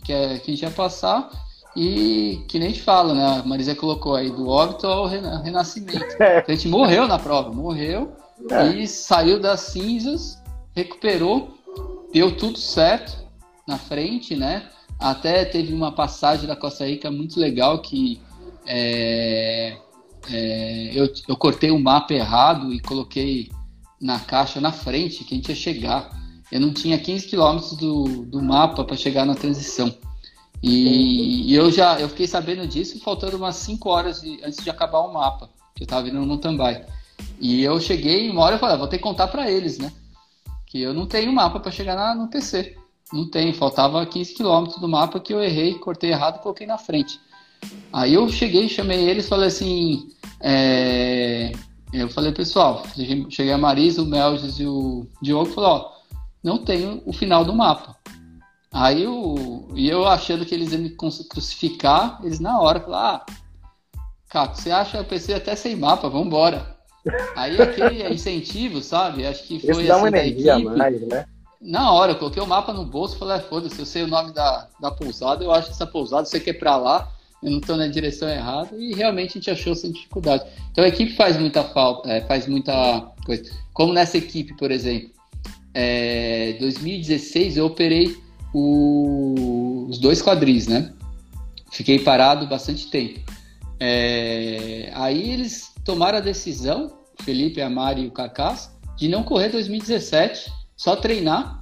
que, 0.04 0.12
é, 0.12 0.40
que 0.40 0.52
a 0.52 0.54
gente 0.54 0.64
ia 0.64 0.72
passar. 0.72 1.30
E 1.76 2.44
que 2.48 2.58
nem 2.58 2.70
a 2.70 2.72
gente 2.72 2.82
fala, 2.82 3.14
né? 3.14 3.40
A 3.40 3.44
Marisa 3.44 3.76
colocou 3.76 4.16
aí 4.16 4.32
do 4.32 4.48
óbito 4.48 4.88
ao 4.88 5.06
renascimento. 5.06 6.18
A 6.20 6.52
gente 6.52 6.68
morreu 6.68 7.08
na 7.08 7.20
prova, 7.20 7.52
morreu 7.54 8.16
é. 8.50 8.68
e 8.70 8.88
saiu 8.88 9.40
das 9.40 9.60
cinzas 9.60 10.42
recuperou, 10.78 11.58
deu 12.14 12.38
tudo 12.38 12.60
certo 12.60 13.18
na 13.68 13.80
frente, 13.80 14.36
né? 14.36 14.70
Até 15.00 15.44
teve 15.44 15.74
uma 15.74 15.92
passagem 15.92 16.48
da 16.48 16.56
Costa 16.56 16.86
Rica 16.86 17.10
muito 17.10 17.40
legal 17.40 17.82
que 17.82 18.22
é, 18.68 19.78
é, 20.30 20.92
eu, 20.94 21.12
eu 21.28 21.36
cortei 21.36 21.72
o 21.72 21.80
mapa 21.80 22.14
errado 22.14 22.74
e 22.74 22.80
coloquei 22.80 23.50
na 24.00 24.20
caixa 24.20 24.62
na 24.62 24.72
frente 24.72 25.24
que 25.24 25.34
a 25.34 25.38
gente 25.38 25.50
ia 25.50 25.56
chegar. 25.56 26.10
Eu 26.52 26.60
não 26.60 26.74
tinha 26.74 26.98
15 26.98 27.28
quilômetros 27.28 27.76
do, 27.78 28.26
do 28.26 28.42
mapa 28.42 28.84
para 28.84 28.96
chegar 28.96 29.26
na 29.26 29.36
transição. 29.36 29.94
E, 30.62 31.52
e, 31.52 31.56
eu 31.56 31.72
já 31.72 32.00
eu 32.00 32.10
fiquei 32.10 32.28
sabendo 32.28 32.68
disso 32.68 33.00
faltando 33.04 33.38
umas 33.38 33.56
5 33.58 33.90
horas 33.90 34.22
de, 34.22 34.40
antes 34.44 34.64
de 34.64 34.70
acabar 34.70 35.00
o 35.00 35.14
mapa, 35.14 35.50
que 35.76 35.84
eu 35.84 35.86
estava 35.86 36.04
vindo 36.04 36.20
no 36.26 36.38
Tambai. 36.38 36.86
E 37.40 37.64
eu 37.64 37.80
cheguei, 37.80 38.30
uma 38.30 38.44
hora 38.44 38.56
eu 38.56 38.60
falei, 38.60 38.76
ah, 38.76 38.80
vou 38.80 38.88
ter 38.88 38.98
que 38.98 39.04
contar 39.04 39.28
para 39.28 39.50
eles, 39.50 39.78
né? 39.78 39.92
que 40.68 40.82
eu 40.82 40.94
não 40.94 41.08
tenho 41.08 41.34
mapa 41.34 41.60
para 41.60 41.72
chegar 41.72 41.96
na, 41.96 42.14
no 42.14 42.28
TC. 42.28 42.78
Não 43.12 43.28
tem, 43.30 43.54
faltava 43.54 44.06
15 44.06 44.36
km 44.36 44.66
do 44.80 44.88
mapa 44.88 45.20
que 45.20 45.34
eu 45.34 45.42
errei, 45.42 45.76
cortei 45.76 46.12
errado 46.12 46.38
e 46.38 46.44
coloquei 46.44 46.68
na 46.68 46.78
frente. 46.78 47.20
Aí 47.92 48.14
eu 48.14 48.28
cheguei, 48.30 48.68
chamei 48.70 49.10
eles 49.10 49.26
e 49.26 49.30
falei 49.30 49.48
assim. 49.48 50.10
É... 50.42 51.52
Eu 51.94 52.10
falei, 52.10 52.34
pessoal, 52.34 52.84
cheguei 53.30 53.54
a 53.54 53.58
Marisa, 53.58 54.02
o 54.02 54.06
Melges 54.06 54.60
e 54.60 54.66
o 54.66 55.08
Diogo 55.22 55.46
falou, 55.46 55.70
ó, 55.70 55.92
não 56.44 56.58
tenho 56.58 57.02
o 57.06 57.14
final 57.14 57.46
do 57.46 57.56
mapa. 57.56 57.96
Aí 58.72 59.04
eu, 59.04 59.70
e 59.74 59.90
eu 59.90 60.06
achando 60.06 60.46
que 60.46 60.54
eles 60.54 60.74
iam 60.74 60.82
me 60.82 60.90
crucificar, 60.90 62.20
eles 62.24 62.40
na 62.40 62.60
hora 62.60 62.82
falaram, 62.82 63.22
ah, 63.22 63.26
Caco, 64.30 64.58
você 64.58 64.70
acha 64.70 65.00
o 65.00 65.06
PC 65.06 65.34
até 65.34 65.56
sem 65.56 65.76
mapa, 65.76 66.10
vamos 66.10 66.28
embora. 66.28 66.76
Aí 67.36 67.60
aquele 67.62 68.04
incentivo, 68.14 68.82
sabe? 68.82 69.26
Acho 69.26 69.44
que 69.44 69.60
foi 69.60 69.84
Isso 69.84 69.88
dá 69.88 69.98
uma 69.98 70.08
assim, 70.08 70.18
energia 70.18 70.60
mais, 70.60 71.02
né? 71.08 71.26
Na 71.60 71.92
hora, 71.92 72.12
eu 72.12 72.18
coloquei 72.18 72.44
o 72.44 72.48
mapa 72.48 72.72
no 72.72 72.86
bolso 72.86 73.16
e 73.16 73.20
falei, 73.20 73.38
ah, 73.38 73.42
foda-se, 73.42 73.80
eu 73.80 73.86
sei 73.86 74.04
o 74.04 74.08
nome 74.08 74.32
da, 74.32 74.68
da 74.80 74.92
pousada, 74.92 75.44
eu 75.44 75.52
acho 75.52 75.72
essa 75.72 75.88
pousada, 75.88 76.26
você 76.26 76.40
quer 76.40 76.54
pra 76.54 76.76
lá, 76.76 77.10
eu 77.44 77.52
não 77.52 77.60
estou 77.60 77.78
na 77.78 77.88
direção 77.88 78.28
errada, 78.28 78.70
e 78.78 78.94
realmente 78.94 79.32
a 79.32 79.34
gente 79.34 79.52
achou 79.52 79.76
sem 79.76 79.92
dificuldade. 79.92 80.46
Então 80.72 80.84
a 80.84 80.88
equipe 80.88 81.14
faz 81.16 81.38
muita 81.38 81.64
falta, 81.64 82.12
é, 82.12 82.22
faz 82.22 82.48
muita 82.48 83.12
coisa. 83.26 83.44
Como 83.74 83.94
nessa 83.94 84.18
equipe, 84.18 84.56
por 84.58 84.72
exemplo, 84.72 85.10
é, 85.74 86.58
2016 86.60 87.58
eu 87.58 87.68
operei 87.68 88.18
o, 88.54 89.86
os 89.90 90.00
dois 90.00 90.22
quadris, 90.22 90.68
né? 90.68 90.94
Fiquei 91.72 92.00
parado 92.00 92.48
bastante 92.48 92.90
tempo. 92.90 93.20
É, 93.80 94.92
aí 94.96 95.32
eles 95.32 95.72
tomaram 95.86 96.18
a 96.18 96.22
decisão, 96.22 96.98
Felipe, 97.22 97.62
a 97.62 97.70
Mari 97.70 98.04
e 98.04 98.08
o 98.08 98.12
Cacás, 98.12 98.72
de 98.98 99.08
não 99.08 99.22
correr 99.24 99.50
2017, 99.50 100.52
só 100.76 100.96
treinar, 100.96 101.62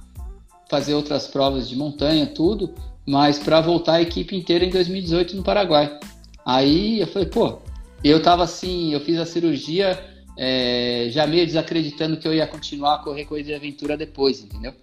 fazer 0.70 0.94
outras 0.94 1.26
provas 1.26 1.68
de 1.68 1.76
montanha, 1.76 2.26
tudo, 2.26 2.74
mas 3.06 3.38
para 3.38 3.60
voltar 3.60 3.94
a 3.94 4.02
equipe 4.02 4.36
inteira 4.36 4.64
em 4.64 4.70
2018 4.70 5.36
no 5.36 5.42
Paraguai. 5.42 5.98
Aí 6.44 7.00
eu 7.00 7.06
falei, 7.06 7.28
pô, 7.28 7.58
eu 8.02 8.20
tava 8.22 8.44
assim, 8.44 8.92
eu 8.92 9.00
fiz 9.00 9.18
a 9.18 9.26
cirurgia 9.26 9.98
é, 10.36 11.08
já 11.10 11.26
meio 11.26 11.46
desacreditando 11.46 12.16
que 12.16 12.28
eu 12.28 12.34
ia 12.34 12.46
continuar 12.46 12.96
a 12.96 12.98
correr 12.98 13.24
corrida 13.24 13.48
de 13.48 13.54
aventura 13.54 13.96
depois, 13.96 14.42
entendeu? 14.42 14.74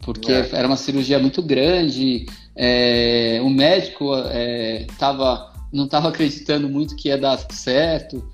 Porque 0.00 0.32
é. 0.32 0.48
era 0.52 0.66
uma 0.66 0.76
cirurgia 0.76 1.18
muito 1.18 1.42
grande, 1.42 2.26
é, 2.56 3.40
o 3.42 3.50
médico 3.50 4.14
é, 4.30 4.86
tava, 4.98 5.52
não 5.72 5.84
estava 5.84 6.08
acreditando 6.08 6.68
muito 6.68 6.96
que 6.96 7.08
ia 7.08 7.18
dar 7.18 7.36
certo. 7.52 8.26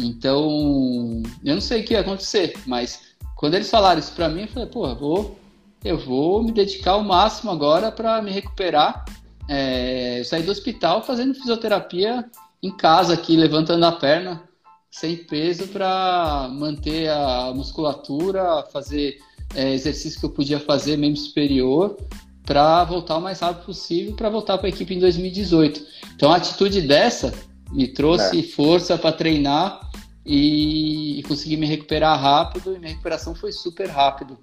Então, 0.00 1.22
eu 1.44 1.54
não 1.54 1.60
sei 1.60 1.82
o 1.82 1.84
que 1.84 1.92
ia 1.92 2.00
acontecer, 2.00 2.54
mas 2.66 3.00
quando 3.36 3.54
eles 3.54 3.70
falaram 3.70 4.00
isso 4.00 4.12
para 4.12 4.28
mim, 4.28 4.42
eu 4.42 4.48
falei, 4.48 4.68
pô, 4.68 4.88
eu 4.88 4.96
vou, 4.96 5.38
eu 5.84 5.98
vou 5.98 6.42
me 6.42 6.52
dedicar 6.52 6.92
ao 6.92 7.04
máximo 7.04 7.50
agora 7.50 7.90
para 7.90 8.20
me 8.22 8.30
recuperar. 8.30 9.04
É, 9.48 10.20
eu 10.20 10.24
saí 10.24 10.42
do 10.42 10.52
hospital 10.52 11.02
fazendo 11.02 11.34
fisioterapia 11.34 12.24
em 12.62 12.70
casa 12.76 13.14
aqui, 13.14 13.36
levantando 13.36 13.84
a 13.84 13.92
perna 13.92 14.42
sem 14.90 15.16
peso 15.16 15.66
para 15.68 16.48
manter 16.52 17.08
a 17.08 17.52
musculatura, 17.54 18.62
fazer 18.70 19.18
é, 19.54 19.72
exercício 19.72 20.20
que 20.20 20.26
eu 20.26 20.30
podia 20.30 20.60
fazer, 20.60 20.96
membro 20.98 21.18
superior, 21.18 21.96
para 22.44 22.84
voltar 22.84 23.16
o 23.16 23.20
mais 23.20 23.40
rápido 23.40 23.64
possível 23.64 24.14
para 24.14 24.28
voltar 24.28 24.58
para 24.58 24.66
a 24.66 24.70
equipe 24.70 24.94
em 24.94 25.00
2018. 25.00 25.80
Então 26.14 26.30
a 26.32 26.36
atitude 26.36 26.82
dessa 26.82 27.32
me 27.70 27.88
trouxe 27.88 28.40
é. 28.40 28.42
força 28.42 28.98
para 28.98 29.12
treinar 29.12 29.90
e, 30.24 31.18
e, 31.18 31.22
conseguir 31.22 31.56
me 31.56 31.66
recuperar 31.66 32.20
rápido 32.20 32.76
e 32.76 32.78
minha 32.78 32.90
recuperação 32.90 33.34
foi 33.34 33.50
super 33.50 33.88
rápido. 33.88 34.38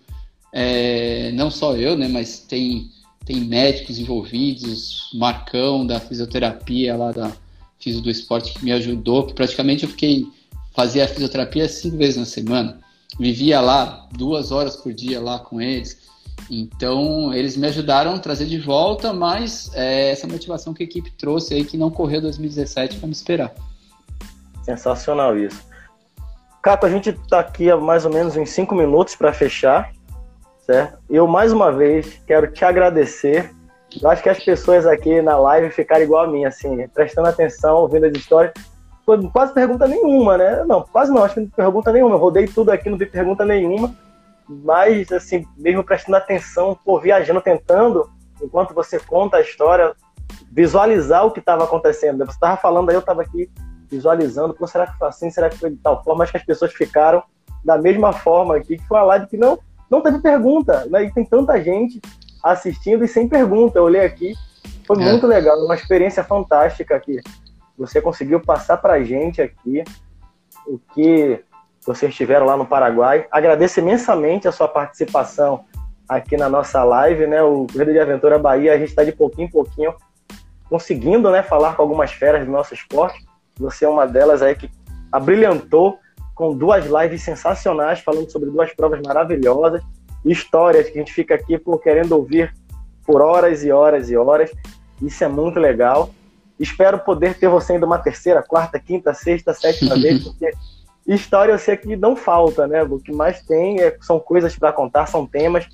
É, 0.51 1.31
não 1.33 1.51
só 1.51 1.75
eu, 1.75 1.97
né, 1.97 2.07
mas 2.07 2.39
tem 2.39 2.91
tem 3.25 3.41
médicos 3.41 3.99
envolvidos, 3.99 5.11
Marcão 5.13 5.85
da 5.85 5.99
fisioterapia 5.99 6.95
lá 6.97 7.11
da 7.11 7.31
Fisio 7.79 8.01
do 8.01 8.09
Esporte 8.09 8.53
que 8.53 8.65
me 8.65 8.71
ajudou, 8.71 9.27
que 9.27 9.35
praticamente 9.35 9.83
eu 9.83 9.89
fiquei 9.89 10.25
fazia 10.75 11.05
a 11.05 11.07
fisioterapia 11.07 11.69
cinco 11.69 11.97
vezes 11.97 12.17
na 12.17 12.25
semana, 12.25 12.79
vivia 13.19 13.61
lá 13.61 14.07
duas 14.17 14.51
horas 14.51 14.75
por 14.75 14.93
dia 14.93 15.21
lá 15.21 15.37
com 15.37 15.61
eles 15.61 16.09
então, 16.49 17.33
eles 17.33 17.57
me 17.57 17.67
ajudaram 17.67 18.15
a 18.15 18.19
trazer 18.19 18.45
de 18.45 18.59
volta, 18.59 19.11
mas 19.13 19.71
é, 19.73 20.11
essa 20.11 20.27
motivação 20.27 20.73
que 20.73 20.83
a 20.83 20.85
equipe 20.85 21.11
trouxe 21.11 21.53
aí, 21.53 21.63
que 21.63 21.77
não 21.77 21.89
correu 21.89 22.21
2017 22.21 22.97
para 22.97 23.07
me 23.07 23.13
esperar. 23.13 23.53
Sensacional 24.63 25.37
isso. 25.37 25.67
Caco, 26.61 26.85
a 26.85 26.89
gente 26.89 27.09
está 27.09 27.39
aqui 27.39 27.69
há 27.69 27.77
mais 27.77 28.05
ou 28.05 28.11
menos 28.11 28.35
uns 28.35 28.49
cinco 28.49 28.75
minutos 28.75 29.15
para 29.15 29.33
fechar, 29.33 29.91
certo? 30.73 30.99
Eu, 31.09 31.27
mais 31.27 31.51
uma 31.51 31.71
vez, 31.71 32.21
quero 32.27 32.51
te 32.51 32.63
agradecer. 32.63 33.51
Eu 34.01 34.09
acho 34.09 34.21
que 34.21 34.29
as 34.29 34.43
pessoas 34.43 34.85
aqui 34.85 35.21
na 35.21 35.37
live 35.37 35.71
ficaram 35.71 36.03
igual 36.03 36.25
a 36.25 36.27
mim, 36.27 36.45
assim, 36.45 36.87
prestando 36.89 37.27
atenção, 37.27 37.77
ouvindo 37.77 38.05
as 38.05 38.13
histórias. 38.13 38.53
Quase 39.33 39.53
pergunta 39.53 39.87
nenhuma, 39.87 40.37
né? 40.37 40.63
Não, 40.65 40.83
quase 40.83 41.11
não, 41.11 41.23
acho 41.23 41.33
que 41.33 41.39
não 41.39 41.49
pergunta 41.49 41.91
nenhuma. 41.91 42.15
Eu 42.15 42.19
rodei 42.19 42.47
tudo 42.47 42.69
aqui, 42.69 42.89
não 42.89 42.97
vi 42.97 43.07
pergunta 43.07 43.43
nenhuma 43.43 43.95
mas 44.49 45.11
assim, 45.11 45.45
mesmo 45.55 45.83
prestando 45.83 46.17
atenção, 46.17 46.77
pô, 46.83 46.99
viajando, 46.99 47.39
tentando, 47.39 48.09
enquanto 48.41 48.73
você 48.73 48.99
conta 48.99 49.37
a 49.37 49.41
história, 49.41 49.93
visualizar 50.51 51.25
o 51.25 51.31
que 51.31 51.39
estava 51.39 51.65
acontecendo. 51.65 52.25
Você 52.25 52.31
estava 52.31 52.57
falando 52.57 52.89
aí, 52.89 52.95
eu 52.95 52.99
estava 52.99 53.21
aqui 53.21 53.49
visualizando, 53.87 54.55
pô, 54.55 54.65
será 54.65 54.87
que 54.87 54.97
foi 54.97 55.07
assim, 55.07 55.29
será 55.29 55.49
que 55.49 55.57
foi 55.57 55.69
de 55.69 55.77
tal 55.77 56.03
forma? 56.03 56.23
Acho 56.23 56.31
que 56.31 56.39
as 56.39 56.45
pessoas 56.45 56.73
ficaram 56.73 57.21
da 57.63 57.77
mesma 57.77 58.11
forma 58.11 58.55
aqui, 58.55 58.77
que 58.77 58.87
foi 58.87 58.97
uma 58.97 59.03
live 59.03 59.27
que 59.27 59.37
não, 59.37 59.59
não 59.89 60.01
teve 60.01 60.19
pergunta, 60.19 60.85
né? 60.89 61.05
E 61.05 61.11
tem 61.11 61.25
tanta 61.25 61.61
gente 61.61 61.99
assistindo 62.43 63.03
e 63.03 63.07
sem 63.07 63.27
pergunta. 63.27 63.79
Eu 63.79 63.83
olhei 63.83 64.01
aqui, 64.01 64.33
foi 64.85 65.01
é. 65.01 65.05
muito 65.05 65.25
legal, 65.27 65.57
uma 65.63 65.75
experiência 65.75 66.23
fantástica 66.23 66.95
aqui. 66.95 67.19
Você 67.77 68.01
conseguiu 68.01 68.39
passar 68.39 68.77
pra 68.77 69.03
gente 69.03 69.41
aqui 69.41 69.83
o 70.67 70.79
que 70.93 71.43
vocês 71.85 72.11
estiveram 72.11 72.45
lá 72.45 72.57
no 72.57 72.65
Paraguai. 72.65 73.25
Agradeço 73.31 73.79
imensamente 73.79 74.47
a 74.47 74.51
sua 74.51 74.67
participação 74.67 75.65
aqui 76.07 76.35
na 76.37 76.49
nossa 76.49 76.83
live, 76.83 77.25
né? 77.27 77.41
O 77.41 77.65
Corrida 77.71 77.93
de 77.93 77.99
Aventura 77.99 78.37
Bahia, 78.37 78.73
a 78.73 78.77
gente 78.77 78.89
está 78.89 79.03
de 79.03 79.11
pouquinho 79.11 79.47
em 79.47 79.51
pouquinho 79.51 79.93
conseguindo, 80.69 81.31
né, 81.31 81.41
falar 81.41 81.75
com 81.75 81.81
algumas 81.81 82.11
feras 82.11 82.45
do 82.45 82.51
nosso 82.51 82.73
esporte. 82.73 83.25
Você 83.57 83.85
é 83.85 83.89
uma 83.89 84.05
delas 84.05 84.41
aí 84.41 84.55
que 84.55 84.69
abrilhantou 85.11 85.99
com 86.39 86.55
duas 86.55 86.85
lives 86.85 87.21
sensacionais 87.21 87.99
falando 87.99 88.31
sobre 88.31 88.49
duas 88.49 88.73
provas 88.73 89.01
maravilhosas, 89.01 89.83
histórias 90.23 90.89
que 90.89 90.97
a 90.97 91.01
gente 91.01 91.11
fica 91.11 91.35
aqui 91.35 91.57
por 91.57 91.81
querendo 91.81 92.13
ouvir 92.13 92.55
por 93.05 93.21
horas 93.21 93.61
e 93.65 93.73
horas 93.73 94.09
e 94.09 94.15
horas. 94.15 94.49
Isso 95.01 95.21
é 95.21 95.27
muito 95.27 95.59
legal. 95.59 96.11
Espero 96.57 96.97
poder 96.99 97.37
ter 97.37 97.49
você 97.49 97.73
ainda 97.73 97.85
uma 97.85 97.99
terceira, 97.99 98.41
quarta, 98.41 98.79
quinta, 98.79 99.13
sexta, 99.13 99.53
sétima 99.53 99.95
vez, 99.99 100.23
porque 100.23 100.49
história 101.05 101.51
eu 101.51 101.59
sei 101.59 101.75
que 101.75 101.93
não 101.97 102.15
falta, 102.15 102.65
né? 102.65 102.83
O 102.83 102.99
que 102.99 103.11
mais 103.11 103.41
tem 103.41 103.81
é, 103.81 103.97
são 103.99 104.17
coisas 104.17 104.57
para 104.57 104.71
contar, 104.71 105.07
são 105.07 105.27
temas 105.27 105.67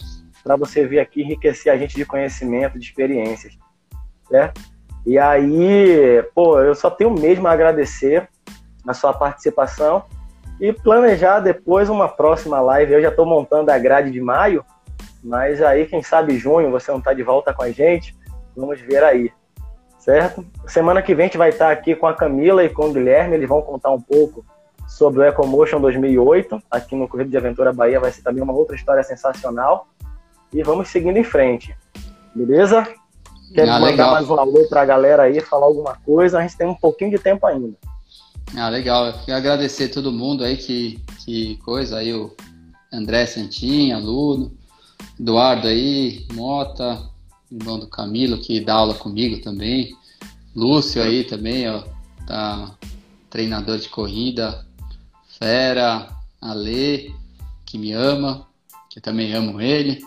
para 0.44 0.56
você 0.56 0.88
vir 0.88 0.98
aqui 0.98 1.22
enriquecer 1.22 1.72
a 1.72 1.78
gente 1.78 1.96
de 1.96 2.06
conhecimento, 2.06 2.80
de 2.80 2.86
experiências, 2.86 3.56
né? 4.32 4.52
E 5.06 5.20
aí, 5.20 6.24
pô, 6.34 6.60
eu 6.60 6.74
só 6.74 6.90
tenho 6.90 7.12
mesmo 7.12 7.48
a 7.48 7.52
agradecer 7.52 8.28
a 8.88 8.96
sua 8.96 9.14
participação 9.14 10.06
e 10.60 10.72
planejar 10.72 11.40
depois 11.40 11.90
uma 11.90 12.08
próxima 12.08 12.60
live. 12.62 12.94
Eu 12.94 13.02
já 13.02 13.10
estou 13.10 13.26
montando 13.26 13.72
a 13.72 13.78
grade 13.78 14.12
de 14.12 14.22
maio, 14.22 14.64
mas 15.24 15.62
aí, 15.62 15.86
quem 15.86 16.02
sabe, 16.02 16.38
junho, 16.38 16.72
você 16.72 16.92
não 16.92 17.00
está 17.00 17.14
de 17.14 17.24
volta 17.24 17.54
com 17.54 17.64
a 17.64 17.72
gente, 17.72 18.16
vamos 18.56 18.80
ver 18.80 19.04
aí, 19.04 19.32
certo? 20.00 20.46
Semana 20.68 21.02
que 21.02 21.16
vem 21.16 21.26
a 21.26 21.28
gente 21.28 21.38
vai 21.38 21.50
estar 21.50 21.72
aqui 21.72 21.96
com 21.96 22.08
a 22.08 22.14
Camila 22.14 22.64
e 22.64 22.70
com 22.70 22.86
o 22.86 22.94
Guilherme, 22.94 23.36
eles 23.36 23.50
vão 23.50 23.62
contar 23.62 23.92
um 23.92 24.02
pouco 24.02 24.46
sobre 24.88 25.22
o 25.22 25.24
Ecomotion 25.24 25.82
2008, 25.82 26.62
aqui 26.70 26.96
no 26.96 27.08
Corrida 27.08 27.30
de 27.30 27.38
Aventura 27.38 27.74
Bahia, 27.74 28.00
vai 28.00 28.12
ser 28.12 28.22
também 28.22 28.44
uma 28.44 28.54
outra 28.54 28.76
história 28.76 29.04
sensacional. 29.04 29.88
E 30.54 30.64
vamos 30.64 30.90
seguindo 30.90 31.18
em 31.18 31.24
frente. 31.24 31.76
Beleza? 32.34 32.88
Quero 33.54 33.72
ah, 33.72 33.80
mandar 33.80 33.86
legal. 33.86 34.12
mais 34.12 34.30
um 34.30 34.40
alô 34.40 34.68
para 34.70 34.82
a 34.82 34.86
galera 34.86 35.24
aí, 35.24 35.42
falar 35.42 35.66
alguma 35.66 35.98
coisa. 36.06 36.38
A 36.38 36.42
gente 36.42 36.56
tem 36.56 36.68
um 36.68 36.76
pouquinho 36.76 37.12
de 37.12 37.18
tempo 37.18 37.46
ainda. 37.46 37.76
Ah, 38.54 38.70
legal. 38.70 39.08
Eu 39.08 39.14
queria 39.14 39.38
agradecer 39.38 39.90
todo 39.90 40.12
mundo 40.12 40.44
aí 40.44 40.58
que, 40.58 41.00
que 41.24 41.58
coisa 41.58 41.98
aí, 41.98 42.14
o 42.14 42.36
André 42.92 43.26
Santinha, 43.26 43.98
aluno, 43.98 44.56
Eduardo 45.20 45.68
aí, 45.68 46.26
Mota, 46.34 47.02
irmão 47.52 47.80
do 47.80 47.88
Camilo, 47.88 48.38
que 48.38 48.60
dá 48.60 48.76
aula 48.76 48.94
comigo 48.94 49.42
também. 49.42 49.96
Lúcio 50.56 51.02
aí 51.02 51.24
também, 51.24 51.68
ó, 51.70 51.84
tá 52.26 52.78
treinador 53.30 53.78
de 53.78 53.90
corrida, 53.90 54.66
Fera, 55.38 56.08
Ale, 56.40 57.14
que 57.66 57.78
me 57.78 57.92
ama, 57.92 58.48
que 58.90 59.00
eu 59.00 59.04
também 59.04 59.34
amo 59.34 59.60
ele. 59.60 60.02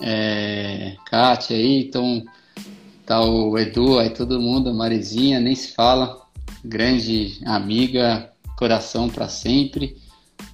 É, 0.00 0.96
Kátia 1.06 1.56
aí, 1.56 1.84
então 1.84 2.24
tá 3.06 3.20
o 3.20 3.56
Edu, 3.56 3.98
aí 3.98 4.10
todo 4.10 4.40
mundo, 4.40 4.74
Marizinha, 4.74 5.38
nem 5.38 5.54
se 5.54 5.72
fala. 5.72 6.25
Grande 6.66 7.40
amiga, 7.46 8.30
coração 8.58 9.08
para 9.08 9.28
sempre. 9.28 9.96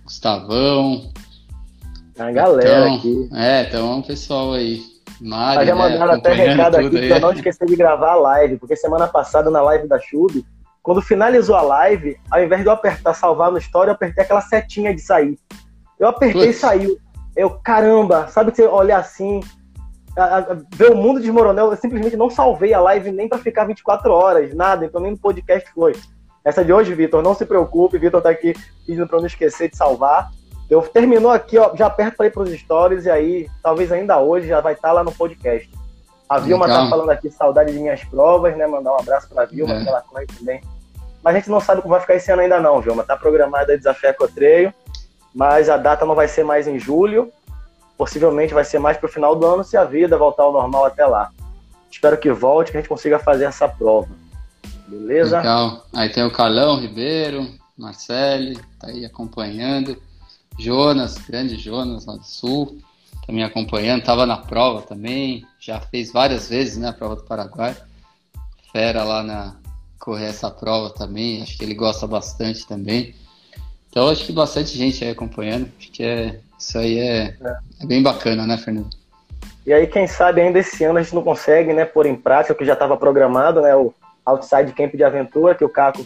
Gustavão. 0.05 1.11
A 2.19 2.31
galera 2.31 2.89
então, 2.89 2.97
aqui. 2.97 3.31
É, 3.33 3.63
então 3.63 3.93
é 3.93 3.95
um 3.95 4.03
pessoal 4.03 4.53
aí. 4.53 4.83
Mari, 5.21 5.67
já 5.67 5.75
né, 5.75 5.81
mandaram 5.81 6.15
até 6.15 6.33
recado 6.35 6.77
aqui 6.77 6.99
aí. 6.99 7.09
pra 7.09 7.21
não 7.21 7.33
esquecer 7.33 7.67
de 7.67 7.77
gravar 7.77 8.13
a 8.13 8.17
live, 8.17 8.59
porque 8.59 8.77
semana 8.77 9.07
passada 9.07 9.51
na 9.51 9.63
live 9.63 9.89
da 9.89 9.99
Chub, 9.99 10.45
quando 10.83 11.01
finalizou 11.01 11.55
a 11.55 11.63
live, 11.63 12.19
ao 12.31 12.43
invés 12.43 12.61
de 12.61 12.69
eu 12.69 12.73
apertar 12.73 13.15
salvar 13.15 13.51
no 13.51 13.59
story, 13.59 13.89
eu 13.89 13.95
apertei 13.95 14.25
aquela 14.25 14.41
setinha 14.41 14.95
de 14.95 15.01
sair. 15.01 15.39
Eu 15.99 16.09
apertei 16.09 16.47
Putz. 16.47 16.57
e 16.57 16.61
saiu. 16.61 16.99
Eu, 17.35 17.51
caramba, 17.51 18.29
sabe 18.29 18.51
que 18.51 18.57
você 18.57 18.67
olha 18.67 18.99
assim, 18.99 19.41
a, 20.17 20.39
a, 20.39 20.57
ver 20.75 20.91
o 20.91 20.97
mundo 20.97 21.21
desmoronar, 21.21 21.65
eu 21.65 21.77
simplesmente 21.77 22.17
não 22.17 22.31
salvei 22.31 22.75
a 22.75 22.81
live 22.81 23.11
nem 23.11 23.29
para 23.29 23.39
ficar 23.39 23.65
24 23.65 24.13
horas, 24.13 24.55
nada, 24.55 24.85
então 24.85 25.01
nem 25.01 25.13
no 25.13 25.19
podcast 25.19 25.71
foi. 25.73 25.95
Essa 26.45 26.65
de 26.65 26.73
hoje, 26.73 26.95
Vitor, 26.95 27.23
não 27.23 27.35
se 27.35 27.47
preocupe, 27.47 27.99
Vitor 27.99 28.21
tá 28.21 28.31
aqui 28.31 28.55
pedindo 28.87 29.07
para 29.07 29.19
não 29.19 29.27
esquecer 29.27 29.71
de 29.71 29.77
salvar. 29.77 30.31
Eu 30.69 30.83
terminou 30.83 31.31
aqui, 31.31 31.59
ó, 31.59 31.75
já 31.77 31.87
aperto 31.87 32.17
para 32.17 32.27
ir 32.27 32.31
para 32.31 32.43
os 32.43 32.51
stories 32.51 33.05
e 33.05 33.11
aí, 33.11 33.49
talvez 33.63 33.93
ainda 33.93 34.19
hoje 34.19 34.49
já 34.49 34.61
vai 34.61 34.73
estar 34.73 34.89
tá 34.89 34.95
lá 34.95 35.05
no 35.05 35.13
podcast. 35.13 35.71
A 36.29 36.39
Vilma 36.39 36.67
tá 36.67 36.89
falando 36.89 37.11
aqui, 37.11 37.31
saudade 37.31 37.73
de 37.73 37.79
minhas 37.79 38.03
provas, 38.05 38.57
né? 38.57 38.67
Mandar 38.67 38.93
um 38.93 38.99
abraço 38.99 39.29
pra 39.29 39.45
Vilma, 39.45 39.75
é. 39.75 39.83
que 39.83 39.89
ela 39.89 40.01
corre 40.01 40.27
também. 40.27 40.63
Mas 41.23 41.35
a 41.35 41.39
gente 41.39 41.51
não 41.51 41.61
sabe 41.61 41.83
como 41.83 41.93
vai 41.93 42.01
ficar 42.01 42.15
esse 42.15 42.33
ano 42.33 42.41
ainda 42.41 42.59
não, 42.59 42.81
Vilma. 42.81 43.05
Tá 43.05 43.17
programado 43.19 43.71
a 43.71 43.77
Desafio 43.77 44.09
Ecotreio, 44.09 44.73
mas 45.35 45.69
a 45.69 45.77
data 45.77 46.07
não 46.07 46.15
vai 46.15 46.27
ser 46.27 46.43
mais 46.43 46.67
em 46.67 46.79
julho. 46.79 47.31
Possivelmente 48.03 48.53
vai 48.53 48.65
ser 48.65 48.81
mais 48.81 48.97
pro 48.97 49.09
final 49.09 49.37
do 49.37 49.47
ano, 49.47 49.63
se 49.63 49.77
a 49.77 49.85
vida 49.85 50.19
voltar 50.19 50.43
ao 50.43 50.53
normal 50.53 50.87
até 50.87 51.07
lá. 51.07 51.31
Espero 51.89 52.19
que 52.19 52.33
volte, 52.33 52.73
que 52.73 52.77
a 52.77 52.81
gente 52.81 52.89
consiga 52.89 53.17
fazer 53.17 53.45
essa 53.45 53.69
prova. 53.69 54.09
Beleza? 54.89 55.37
Legal. 55.37 55.87
Aí 55.95 56.09
tem 56.09 56.25
o 56.25 56.33
Carlão 56.33 56.81
Ribeiro, 56.81 57.49
Marcele, 57.79 58.59
tá 58.81 58.89
aí 58.89 59.05
acompanhando. 59.05 59.97
Jonas, 60.59 61.17
grande 61.17 61.57
Jonas 61.57 62.05
lá 62.05 62.17
do 62.17 62.25
Sul 62.25 62.77
também 63.25 63.45
acompanhando, 63.45 64.01
estava 64.01 64.27
na 64.27 64.37
prova 64.37 64.83
também, 64.83 65.47
já 65.61 65.79
fez 65.79 66.11
várias 66.11 66.49
vezes 66.49 66.79
né, 66.79 66.89
a 66.89 66.93
prova 66.93 67.15
do 67.15 67.23
Paraguai. 67.23 67.77
Fera 68.73 69.05
lá 69.05 69.23
na 69.23 69.55
correr 70.01 70.27
essa 70.27 70.51
prova 70.51 70.91
também, 70.91 71.41
acho 71.41 71.57
que 71.57 71.63
ele 71.63 71.75
gosta 71.75 72.05
bastante 72.09 72.67
também. 72.67 73.15
Então 73.89 74.09
acho 74.09 74.27
que 74.27 74.33
bastante 74.33 74.77
gente 74.77 75.05
aí 75.05 75.11
acompanhando, 75.11 75.71
acho 75.79 75.93
que 75.93 76.03
é, 76.03 76.41
isso 76.63 76.79
aí 76.79 76.99
é, 76.99 77.37
é. 77.41 77.57
é 77.81 77.87
bem 77.87 78.03
bacana, 78.03 78.47
né, 78.47 78.57
Fernando? 78.57 78.91
E 79.67 79.73
aí, 79.73 79.87
quem 79.87 80.07
sabe 80.07 80.41
ainda 80.41 80.61
esse 80.61 80.83
ano 80.85 80.99
a 80.99 81.03
gente 81.03 81.15
não 81.15 81.23
consegue, 81.23 81.73
né, 81.73 81.85
pôr 81.85 82.07
em 82.07 82.15
prática 82.15 82.53
o 82.53 82.57
que 82.57 82.65
já 82.65 82.73
estava 82.73 82.97
programado, 82.97 83.61
né, 83.61 83.75
o 83.75 83.93
Outside 84.25 84.73
Camp 84.73 84.95
de 84.95 85.05
Aventura, 85.05 85.55
que 85.55 85.65
o 85.65 85.69
Caco, 85.69 86.05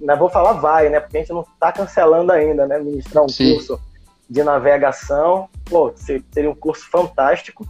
não 0.00 0.16
vou 0.16 0.28
falar 0.28 0.54
vai, 0.54 0.88
né, 0.88 1.00
porque 1.00 1.16
a 1.16 1.20
gente 1.20 1.32
não 1.32 1.42
está 1.42 1.72
cancelando 1.72 2.32
ainda, 2.32 2.66
né, 2.66 2.78
ministrar 2.78 3.24
um 3.24 3.28
Sim. 3.28 3.54
curso 3.54 3.80
de 4.28 4.42
navegação. 4.42 5.48
Pô, 5.64 5.92
seria 5.96 6.50
um 6.50 6.54
curso 6.54 6.88
fantástico. 6.88 7.66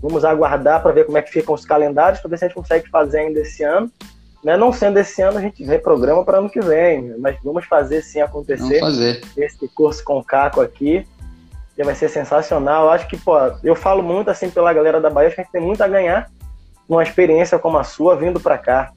Vamos 0.00 0.24
aguardar 0.24 0.82
para 0.82 0.92
ver 0.92 1.06
como 1.06 1.16
é 1.16 1.22
que 1.22 1.30
ficam 1.30 1.54
os 1.54 1.64
calendários, 1.64 2.20
para 2.20 2.30
ver 2.30 2.38
se 2.38 2.44
a 2.44 2.48
gente 2.48 2.56
consegue 2.56 2.88
fazer 2.90 3.20
ainda 3.20 3.40
esse 3.40 3.62
ano. 3.62 3.90
Né? 4.42 4.56
Não 4.56 4.72
sendo 4.72 4.98
esse 4.98 5.22
ano, 5.22 5.38
a 5.38 5.40
gente 5.40 5.64
reprograma 5.64 6.22
para 6.24 6.38
ano 6.38 6.50
que 6.50 6.60
vem, 6.60 7.16
mas 7.18 7.36
vamos 7.42 7.64
fazer 7.64 8.02
sim 8.02 8.20
acontecer 8.20 8.80
fazer. 8.80 9.22
esse 9.36 9.66
curso 9.68 10.04
com 10.04 10.18
o 10.18 10.24
Caco 10.24 10.60
aqui. 10.60 11.06
Que 11.74 11.82
vai 11.82 11.94
ser 11.94 12.08
sensacional. 12.08 12.90
Acho 12.90 13.06
que, 13.08 13.16
pô, 13.16 13.36
eu 13.62 13.74
falo 13.74 14.02
muito 14.02 14.30
assim 14.30 14.50
pela 14.50 14.72
galera 14.72 15.00
da 15.00 15.10
Bahia, 15.10 15.28
acho 15.28 15.36
que 15.36 15.40
a 15.40 15.44
gente 15.44 15.52
tem 15.52 15.62
muito 15.62 15.82
a 15.82 15.88
ganhar 15.88 16.30
numa 16.88 17.02
experiência 17.02 17.58
como 17.58 17.78
a 17.78 17.84
sua 17.84 18.16
vindo 18.16 18.38
para 18.38 18.58
cá. 18.58 18.92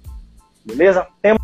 Beleza? 0.65 1.07
Tem 1.21 1.35